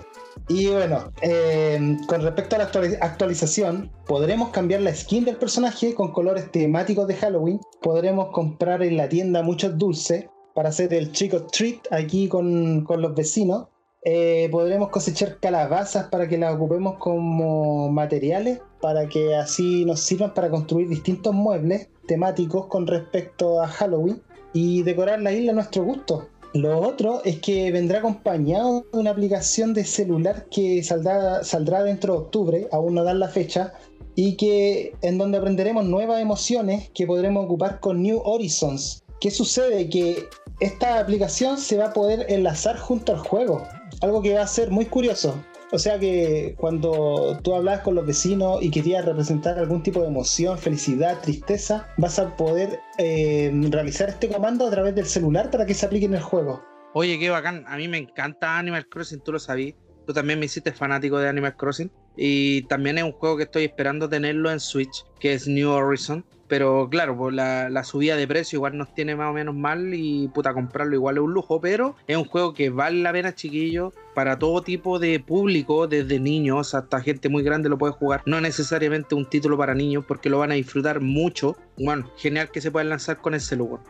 Y 0.47 0.67
bueno, 0.67 1.11
eh, 1.23 1.97
con 2.07 2.21
respecto 2.21 2.55
a 2.55 2.59
la 2.59 2.71
actualización, 3.01 3.91
podremos 4.07 4.51
cambiar 4.51 4.83
la 4.83 4.95
skin 4.95 5.25
del 5.25 5.37
personaje 5.37 5.95
con 5.95 6.13
colores 6.13 6.53
temáticos 6.53 7.09
de 7.09 7.15
Halloween. 7.15 7.61
Podremos 7.81 8.29
comprar 8.31 8.83
en 8.83 8.99
la 8.99 9.09
tienda 9.09 9.43
muchos 9.43 9.79
dulces 9.79 10.27
para 10.55 10.69
hacer 10.69 10.93
el 10.93 11.13
chico 11.13 11.47
treat 11.47 11.91
aquí 11.91 12.29
con, 12.29 12.85
los 12.87 13.15
vecinos. 13.15 13.69
Eh, 14.05 14.51
podremos 14.53 14.91
cosechar 14.91 15.39
calabazas 15.41 16.09
para 16.09 16.29
que 16.29 16.37
las 16.37 16.55
ocupemos 16.55 16.97
como 16.99 17.91
materiales, 17.91 18.61
para 18.83 19.09
que 19.09 19.35
así 19.35 19.87
nos 19.87 20.01
sirvan 20.01 20.35
para 20.35 20.51
construir 20.51 20.91
distintos 20.91 21.33
muebles 21.33 21.89
temáticos 22.07 22.67
con 22.67 22.87
respecto 22.87 23.63
a 23.63 23.69
Halloween 23.69 24.21
y 24.53 24.83
decorar 24.83 25.21
la 25.21 25.33
isla 25.33 25.53
a 25.53 25.55
nuestro 25.55 25.85
gusto. 25.85 26.29
Lo 26.55 26.79
otro 26.79 27.21
es 27.25 27.41
que 27.41 27.73
vendrá 27.73 27.99
acompañado 27.99 28.87
de 28.93 28.99
una 29.01 29.11
aplicación 29.11 29.75
de 29.75 29.85
celular 29.85 30.47
que 30.53 30.85
saldrá, 30.85 31.83
dentro 31.83 32.13
de 32.13 32.19
octubre, 32.21 32.69
aún 32.71 32.95
no 32.95 33.03
dan 33.03 33.19
la 33.19 33.29
fecha, 33.29 33.73
y 34.15 34.37
que 34.37 34.95
en 35.03 35.19
donde 35.19 35.39
aprenderemos 35.39 35.85
nuevas 35.85 36.23
emociones 36.23 36.91
que 36.95 37.09
podremos 37.09 37.47
ocupar 37.47 37.81
con 37.81 38.05
New 38.05 38.23
Horizons. 38.25 39.03
¿Qué 39.21 39.33
sucede? 39.33 39.89
Que 39.89 40.29
esta 40.61 41.01
aplicación 41.01 41.59
se 41.59 41.77
va 41.77 41.87
a 41.87 41.93
poder 41.93 42.25
enlazar 42.29 42.79
junto 42.79 43.11
al 43.11 43.19
juego, 43.19 43.65
algo 44.01 44.23
que 44.23 44.35
va 44.35 44.43
a 44.43 44.47
ser 44.47 44.71
muy 44.71 44.87
curioso. 44.87 45.35
O 45.73 45.79
sea 45.79 45.99
que 45.99 46.55
cuando 46.59 47.39
tú 47.43 47.55
hablas 47.55 47.81
con 47.81 47.95
los 47.95 48.07
vecinos 48.07 48.63
y 48.63 48.71
querías 48.71 49.05
representar 49.05 49.59
algún 49.59 49.83
tipo 49.83 50.01
de 50.01 50.09
emoción, 50.09 50.59
felicidad, 50.59 51.21
tristeza, 51.21 51.89
vas 51.97 52.19
a 52.19 52.37
poder 52.37 52.81
eh, 52.99 53.51
realizar 53.71 54.09
este 54.09 54.29
comando 54.29 54.67
a 54.67 54.71
través 54.71 54.95
del 54.95 55.07
celular 55.07 55.51
para 55.51 55.67
que 55.67 55.75
se 55.75 55.87
aplique 55.87 56.07
en 56.07 56.15
el 56.15 56.23
juego. 56.23 56.63
Oye, 56.93 57.19
qué 57.19 57.29
bacán. 57.31 57.65
A 57.67 57.77
mí 57.77 57.89
me 57.89 57.99
encanta 57.99 58.57
Animal 58.57 58.89
Crossing, 58.89 59.21
tú 59.21 59.33
lo 59.33 59.41
sabías. 59.41 59.75
Tú 60.07 60.13
también 60.13 60.39
me 60.39 60.47
hiciste 60.47 60.71
fanático 60.71 61.19
de 61.19 61.29
Animal 61.29 61.57
Crossing. 61.57 61.91
Y 62.17 62.63
también 62.69 62.99
es 62.99 63.05
un 63.05 63.13
juego 63.13 63.37
que 63.37 63.45
estoy 63.45 63.65
esperando 63.65 64.09
tenerlo 64.09 64.51
en 64.51 64.61
Switch, 64.61 65.05
que 65.19 65.35
es 65.35 65.49
New 65.49 65.71
Horizon. 65.71 66.25
Pero 66.55 66.89
claro, 66.89 67.19
pues 67.19 67.35
la, 67.35 67.83
subida 67.83 68.15
de 68.15 68.29
precio 68.29 68.59
igual 68.59 68.79
nos 68.79 68.95
tiene 68.95 69.17
más 69.17 69.29
o 69.29 69.33
menos 69.33 69.57
mal 69.57 69.93
y 69.93 70.29
puta, 70.29 70.55
comprarlo 70.55 70.95
igual 70.95 71.17
es 71.17 71.23
un 71.25 71.35
lujo, 71.35 71.61
pero 71.61 71.97
es 72.07 72.17
un 72.17 72.27
juego 72.27 72.55
que 72.55 72.71
vale 72.71 73.03
la 73.03 73.11
pena, 73.11 73.35
chiquillos, 73.35 73.93
para 74.15 74.39
todo 74.39 74.63
tipo 74.63 75.01
de 75.01 75.19
público, 75.19 75.89
desde 75.89 76.21
niños 76.21 76.77
hasta 76.77 77.01
gente 77.01 77.29
muy 77.29 77.43
grande 77.43 77.69
lo 77.69 77.77
puede 77.77 77.95
jugar. 77.95 78.23
No 78.25 78.41
necesariamente 78.41 79.17
un 79.17 79.29
título 79.29 79.59
para 79.59 79.75
niños 79.75 80.05
porque 80.07 80.31
lo 80.31 80.39
van 80.39 80.53
a 80.53 80.55
disfrutar 80.55 81.01
mucho. 81.01 81.57
Bueno, 81.77 82.09
genial 82.19 82.49
que 82.53 82.61
se 82.61 82.71
pueda 82.71 82.85
lanzar 82.85 83.17
con 83.17 83.35
ese 83.35 83.57
lugar. 83.57 83.81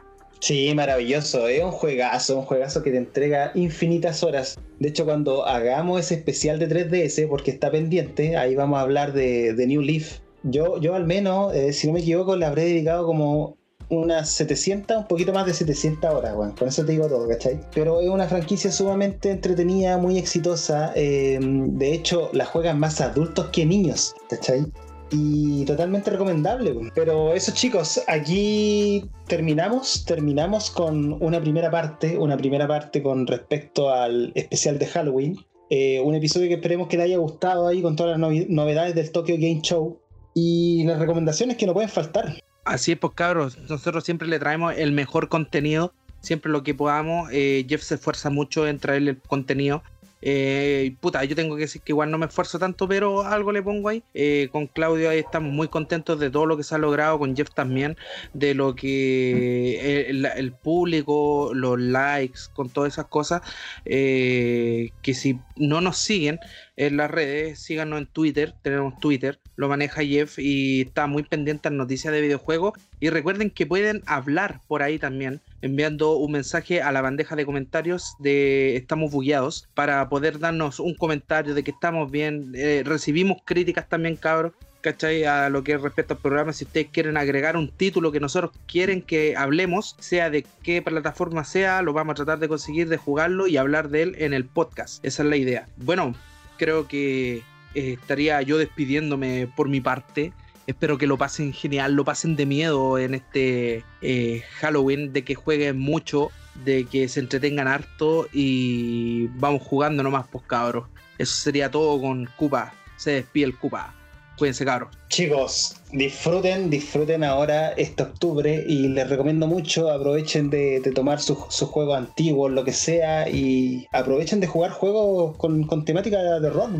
Sí, 0.40 0.72
maravilloso. 0.74 1.46
Es 1.48 1.62
un 1.62 1.70
juegazo, 1.70 2.38
un 2.38 2.46
juegazo 2.46 2.82
que 2.82 2.92
te 2.92 2.96
entrega 2.96 3.52
infinitas 3.54 4.22
horas. 4.22 4.58
De 4.78 4.88
hecho, 4.88 5.04
cuando 5.04 5.46
hagamos 5.46 6.00
ese 6.00 6.14
especial 6.14 6.58
de 6.58 6.68
3DS, 6.68 7.28
porque 7.28 7.50
está 7.50 7.70
pendiente, 7.70 8.38
ahí 8.38 8.54
vamos 8.54 8.78
a 8.78 8.82
hablar 8.82 9.12
de, 9.12 9.54
New 9.66 9.82
Leaf. 9.82 10.20
Yo, 10.44 10.78
yo 10.78 10.94
al 10.94 11.06
menos, 11.06 11.54
eh, 11.54 11.72
si 11.72 11.86
no 11.86 11.94
me 11.94 12.00
equivoco, 12.00 12.36
le 12.36 12.46
habré 12.46 12.64
dedicado 12.64 13.06
como 13.06 13.56
unas 13.88 14.30
700, 14.30 14.96
un 14.98 15.06
poquito 15.06 15.32
más 15.32 15.46
de 15.46 15.54
700 15.54 16.10
horas, 16.10 16.34
bueno, 16.34 16.54
con 16.58 16.68
eso 16.68 16.84
te 16.84 16.92
digo 16.92 17.06
todo, 17.06 17.28
¿cachai? 17.28 17.60
Pero 17.74 18.00
es 18.00 18.08
una 18.08 18.26
franquicia 18.26 18.72
sumamente 18.72 19.30
entretenida, 19.30 19.98
muy 19.98 20.18
exitosa. 20.18 20.92
Eh, 20.94 21.38
de 21.40 21.92
hecho, 21.92 22.30
la 22.32 22.44
juegan 22.44 22.78
más 22.78 23.00
adultos 23.00 23.48
que 23.48 23.66
niños, 23.66 24.14
¿cachai? 24.28 24.64
y 25.10 25.64
totalmente 25.64 26.10
recomendable. 26.10 26.74
Pero 26.94 27.34
eso 27.34 27.52
chicos, 27.52 28.02
aquí 28.08 29.08
terminamos, 29.28 30.04
terminamos 30.04 30.70
con 30.70 31.22
una 31.22 31.40
primera 31.40 31.70
parte, 31.70 32.18
una 32.18 32.36
primera 32.36 32.66
parte 32.66 33.02
con 33.02 33.26
respecto 33.26 33.90
al 33.90 34.32
especial 34.34 34.78
de 34.78 34.86
Halloween. 34.86 35.38
Eh, 35.70 36.00
un 36.00 36.14
episodio 36.14 36.48
que 36.48 36.54
esperemos 36.54 36.88
que 36.88 36.96
le 36.96 37.04
haya 37.04 37.18
gustado 37.18 37.66
ahí 37.66 37.80
con 37.80 37.96
todas 37.96 38.18
las 38.18 38.48
novedades 38.48 38.94
del 38.94 39.10
Tokyo 39.12 39.36
Game 39.36 39.60
Show 39.62 39.98
y 40.34 40.84
las 40.84 40.98
recomendaciones 40.98 41.56
que 41.56 41.66
no 41.66 41.72
pueden 41.72 41.88
faltar. 41.88 42.42
Así 42.64 42.92
es, 42.92 42.98
pues 42.98 43.12
cabros, 43.14 43.58
nosotros 43.58 44.04
siempre 44.04 44.26
le 44.26 44.38
traemos 44.38 44.74
el 44.76 44.92
mejor 44.92 45.28
contenido, 45.28 45.92
siempre 46.20 46.50
lo 46.50 46.62
que 46.62 46.74
podamos. 46.74 47.28
Eh, 47.32 47.64
Jeff 47.68 47.82
se 47.82 47.96
esfuerza 47.96 48.30
mucho 48.30 48.66
en 48.66 48.78
traerle 48.78 49.12
el 49.12 49.18
contenido. 49.18 49.82
Eh, 50.26 50.96
puta, 51.00 51.22
yo 51.24 51.36
tengo 51.36 51.54
que 51.54 51.62
decir 51.62 51.82
que 51.82 51.92
igual 51.92 52.10
no 52.10 52.16
me 52.16 52.24
esfuerzo 52.24 52.58
tanto, 52.58 52.88
pero 52.88 53.26
algo 53.26 53.52
le 53.52 53.62
pongo 53.62 53.90
ahí. 53.90 54.02
Eh, 54.14 54.48
con 54.50 54.66
Claudio 54.66 55.10
ahí 55.10 55.18
estamos 55.18 55.52
muy 55.52 55.68
contentos 55.68 56.18
de 56.18 56.30
todo 56.30 56.46
lo 56.46 56.56
que 56.56 56.62
se 56.62 56.74
ha 56.74 56.78
logrado, 56.78 57.18
con 57.18 57.36
Jeff 57.36 57.50
también, 57.50 57.98
de 58.32 58.54
lo 58.54 58.74
que 58.74 60.08
el, 60.08 60.52
público, 60.52 61.50
los 61.52 61.78
likes, 61.78 62.40
con 62.54 62.70
todas 62.70 62.94
esas 62.94 63.06
cosas, 63.06 63.42
eh, 63.84 64.90
que 65.02 65.12
si 65.12 65.38
no 65.56 65.82
nos 65.82 65.98
siguen 65.98 66.40
en 66.76 66.96
las 66.96 67.10
redes, 67.10 67.58
síganos 67.60 68.00
en 68.00 68.06
Twitter, 68.06 68.54
tenemos 68.62 68.98
Twitter, 69.00 69.38
lo 69.56 69.68
maneja 69.68 70.02
Jeff 70.02 70.38
y 70.38 70.82
está 70.82 71.06
muy 71.06 71.22
pendiente 71.22 71.68
en 71.68 71.76
noticias 71.76 72.14
de 72.14 72.22
videojuegos. 72.22 72.72
Y 72.98 73.10
recuerden 73.10 73.50
que 73.50 73.66
pueden 73.66 74.02
hablar 74.06 74.60
por 74.66 74.82
ahí 74.82 74.98
también 74.98 75.42
enviando 75.64 76.16
un 76.16 76.32
mensaje 76.32 76.82
a 76.82 76.92
la 76.92 77.00
bandeja 77.00 77.36
de 77.36 77.46
comentarios 77.46 78.16
de 78.18 78.76
Estamos 78.76 79.10
Bugueados 79.10 79.66
para 79.72 80.06
poder 80.10 80.38
darnos 80.38 80.78
un 80.78 80.94
comentario 80.94 81.54
de 81.54 81.64
que 81.64 81.70
estamos 81.70 82.10
bien. 82.10 82.52
Eh, 82.54 82.82
recibimos 82.84 83.38
críticas 83.46 83.88
también, 83.88 84.16
cabros. 84.16 84.52
¿Cachai? 84.82 85.24
A 85.24 85.48
lo 85.48 85.64
que 85.64 85.78
respecta 85.78 86.12
al 86.12 86.20
programa, 86.20 86.52
si 86.52 86.64
ustedes 86.64 86.88
quieren 86.92 87.16
agregar 87.16 87.56
un 87.56 87.70
título 87.70 88.12
que 88.12 88.20
nosotros 88.20 88.52
quieren 88.66 89.00
que 89.00 89.34
hablemos, 89.34 89.96
sea 89.98 90.28
de 90.28 90.44
qué 90.62 90.82
plataforma 90.82 91.44
sea, 91.44 91.80
lo 91.80 91.94
vamos 91.94 92.12
a 92.12 92.16
tratar 92.16 92.38
de 92.38 92.48
conseguir, 92.48 92.90
de 92.90 92.98
jugarlo 92.98 93.46
y 93.46 93.56
hablar 93.56 93.88
de 93.88 94.02
él 94.02 94.16
en 94.18 94.34
el 94.34 94.44
podcast. 94.44 95.02
Esa 95.02 95.22
es 95.22 95.28
la 95.30 95.36
idea. 95.36 95.66
Bueno, 95.78 96.14
creo 96.58 96.86
que 96.86 97.36
eh, 97.74 97.96
estaría 97.98 98.42
yo 98.42 98.58
despidiéndome 98.58 99.48
por 99.56 99.70
mi 99.70 99.80
parte. 99.80 100.34
Espero 100.66 100.96
que 100.96 101.06
lo 101.06 101.18
pasen 101.18 101.52
genial, 101.52 101.94
lo 101.94 102.04
pasen 102.04 102.36
de 102.36 102.46
miedo 102.46 102.98
en 102.98 103.14
este 103.14 103.84
eh, 104.00 104.42
Halloween, 104.60 105.12
de 105.12 105.22
que 105.22 105.34
jueguen 105.34 105.78
mucho, 105.78 106.30
de 106.64 106.84
que 106.86 107.08
se 107.08 107.20
entretengan 107.20 107.68
harto 107.68 108.28
y 108.32 109.26
vamos 109.34 109.62
jugando 109.62 110.02
nomás, 110.02 110.26
pues 110.30 110.44
cabros. 110.46 110.86
Eso 111.18 111.34
sería 111.34 111.70
todo 111.70 112.00
con 112.00 112.26
Cupa. 112.36 112.72
Se 112.96 113.10
despide 113.12 113.44
el 113.44 113.58
Cupa. 113.58 113.94
Cuídense, 114.36 114.64
cabros. 114.64 114.96
Chicos, 115.14 115.76
disfruten, 115.92 116.70
disfruten 116.70 117.22
ahora 117.22 117.70
este 117.76 118.02
octubre 118.02 118.64
y 118.66 118.88
les 118.88 119.08
recomiendo 119.08 119.46
mucho, 119.46 119.88
aprovechen 119.88 120.50
de, 120.50 120.80
tomar 120.92 121.20
sus, 121.20 121.38
juegos 121.38 121.96
antiguos, 121.96 122.50
lo 122.50 122.64
que 122.64 122.72
sea, 122.72 123.28
y 123.28 123.86
aprovechen 123.92 124.40
de 124.40 124.48
jugar 124.48 124.72
juegos 124.72 125.36
con, 125.36 125.84
temática 125.84 126.20
de 126.40 126.50
rock. 126.50 126.70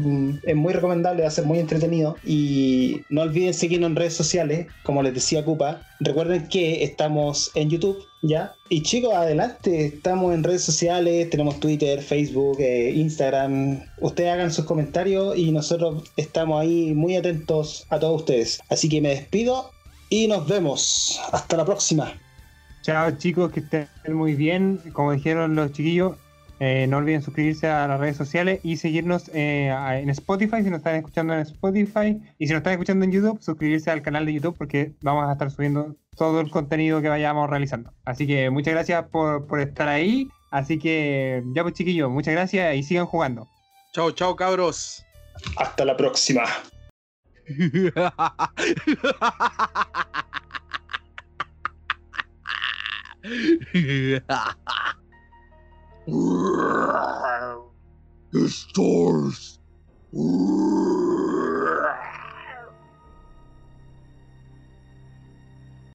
Es 0.43 0.57
muy 0.57 0.73
recomendable, 0.73 1.23
va 1.23 1.29
a 1.29 1.31
ser 1.31 1.45
muy 1.45 1.61
entretenido. 1.61 2.17
Y 2.25 3.03
no 3.09 3.23
olviden 3.23 3.55
seguirnos 3.55 3.91
en 3.91 3.97
redes 3.97 4.15
sociales, 4.15 4.67
como 4.83 5.01
les 5.05 5.15
decía 5.15 5.45
Cupa. 5.45 5.83
Recuerden 6.01 6.49
que 6.49 6.83
estamos 6.83 7.53
en 7.55 7.71
YouTube, 7.71 8.05
¿ya? 8.21 8.53
Y 8.69 8.83
chicos, 8.83 9.15
adelante, 9.15 9.87
estamos 9.87 10.35
en 10.35 10.43
redes 10.43 10.63
sociales, 10.63 11.31
tenemos 11.31 11.61
Twitter, 11.61 12.03
Facebook, 12.03 12.59
eh, 12.59 12.91
Instagram. 12.91 13.81
Ustedes 14.01 14.33
hagan 14.33 14.53
sus 14.53 14.65
comentarios 14.65 15.39
y 15.39 15.53
nosotros 15.53 16.03
estamos 16.17 16.61
ahí 16.61 16.93
muy 16.95 17.15
atentos 17.15 17.87
a 17.91 18.01
todos 18.01 18.24
ustedes. 18.25 18.61
Así 18.69 18.89
que 18.89 19.01
me 19.01 19.11
despido 19.11 19.71
y 20.09 20.27
nos 20.27 20.47
vemos. 20.47 21.21
Hasta 21.33 21.57
la 21.57 21.65
próxima. 21.65 22.13
Chao 22.83 23.11
chicos, 23.13 23.53
que 23.53 23.61
estén 23.61 23.89
muy 24.09 24.35
bien. 24.35 24.81
Como 24.93 25.13
dijeron 25.13 25.55
los 25.55 25.73
chiquillos, 25.73 26.17
eh, 26.61 26.87
no 26.89 26.99
olviden 26.99 27.23
suscribirse 27.23 27.69
a 27.69 27.89
las 27.89 27.99
redes 27.99 28.17
sociales 28.17 28.61
y 28.63 28.77
seguirnos 28.77 29.31
eh, 29.33 29.69
en 29.69 30.11
Spotify 30.11 30.63
si 30.63 30.71
nos 30.71 30.79
están 30.79 30.97
escuchando 30.97 31.35
en 31.35 31.41
Spotify. 31.41 32.21
Y 32.39 32.47
si 32.47 32.53
nos 32.53 32.61
están 32.61 32.75
escuchando 32.75 33.05
en 33.05 33.13
YouTube, 33.13 33.43
suscribirse 33.43 33.91
al 33.91 34.03
canal 34.03 34.27
de 34.27 34.35
YouTube 34.35 34.57
porque 34.57 34.93
vamos 35.01 35.29
a 35.29 35.33
estar 35.33 35.51
subiendo 35.51 35.97
todo 36.17 36.41
el 36.41 36.51
contenido 36.51 37.01
que 37.01 37.09
vayamos 37.09 37.49
realizando. 37.49 37.93
Así 38.05 38.27
que 38.27 38.51
muchas 38.51 38.75
gracias 38.75 39.05
por, 39.09 39.47
por 39.47 39.61
estar 39.61 39.89
ahí. 39.89 40.29
Así 40.51 40.79
que 40.79 41.43
ya 41.55 41.63
pues 41.63 41.75
chiquillos, 41.75 42.11
muchas 42.11 42.35
gracias 42.35 42.77
y 42.77 42.83
sigan 42.83 43.07
jugando. 43.07 43.49
Chao, 43.93 44.11
chao, 44.13 44.37
cabros. 44.37 45.05
Hasta 45.57 45.85
la 45.85 45.97
próxima. 45.97 46.45
The 58.33 58.49
stars. 58.49 59.59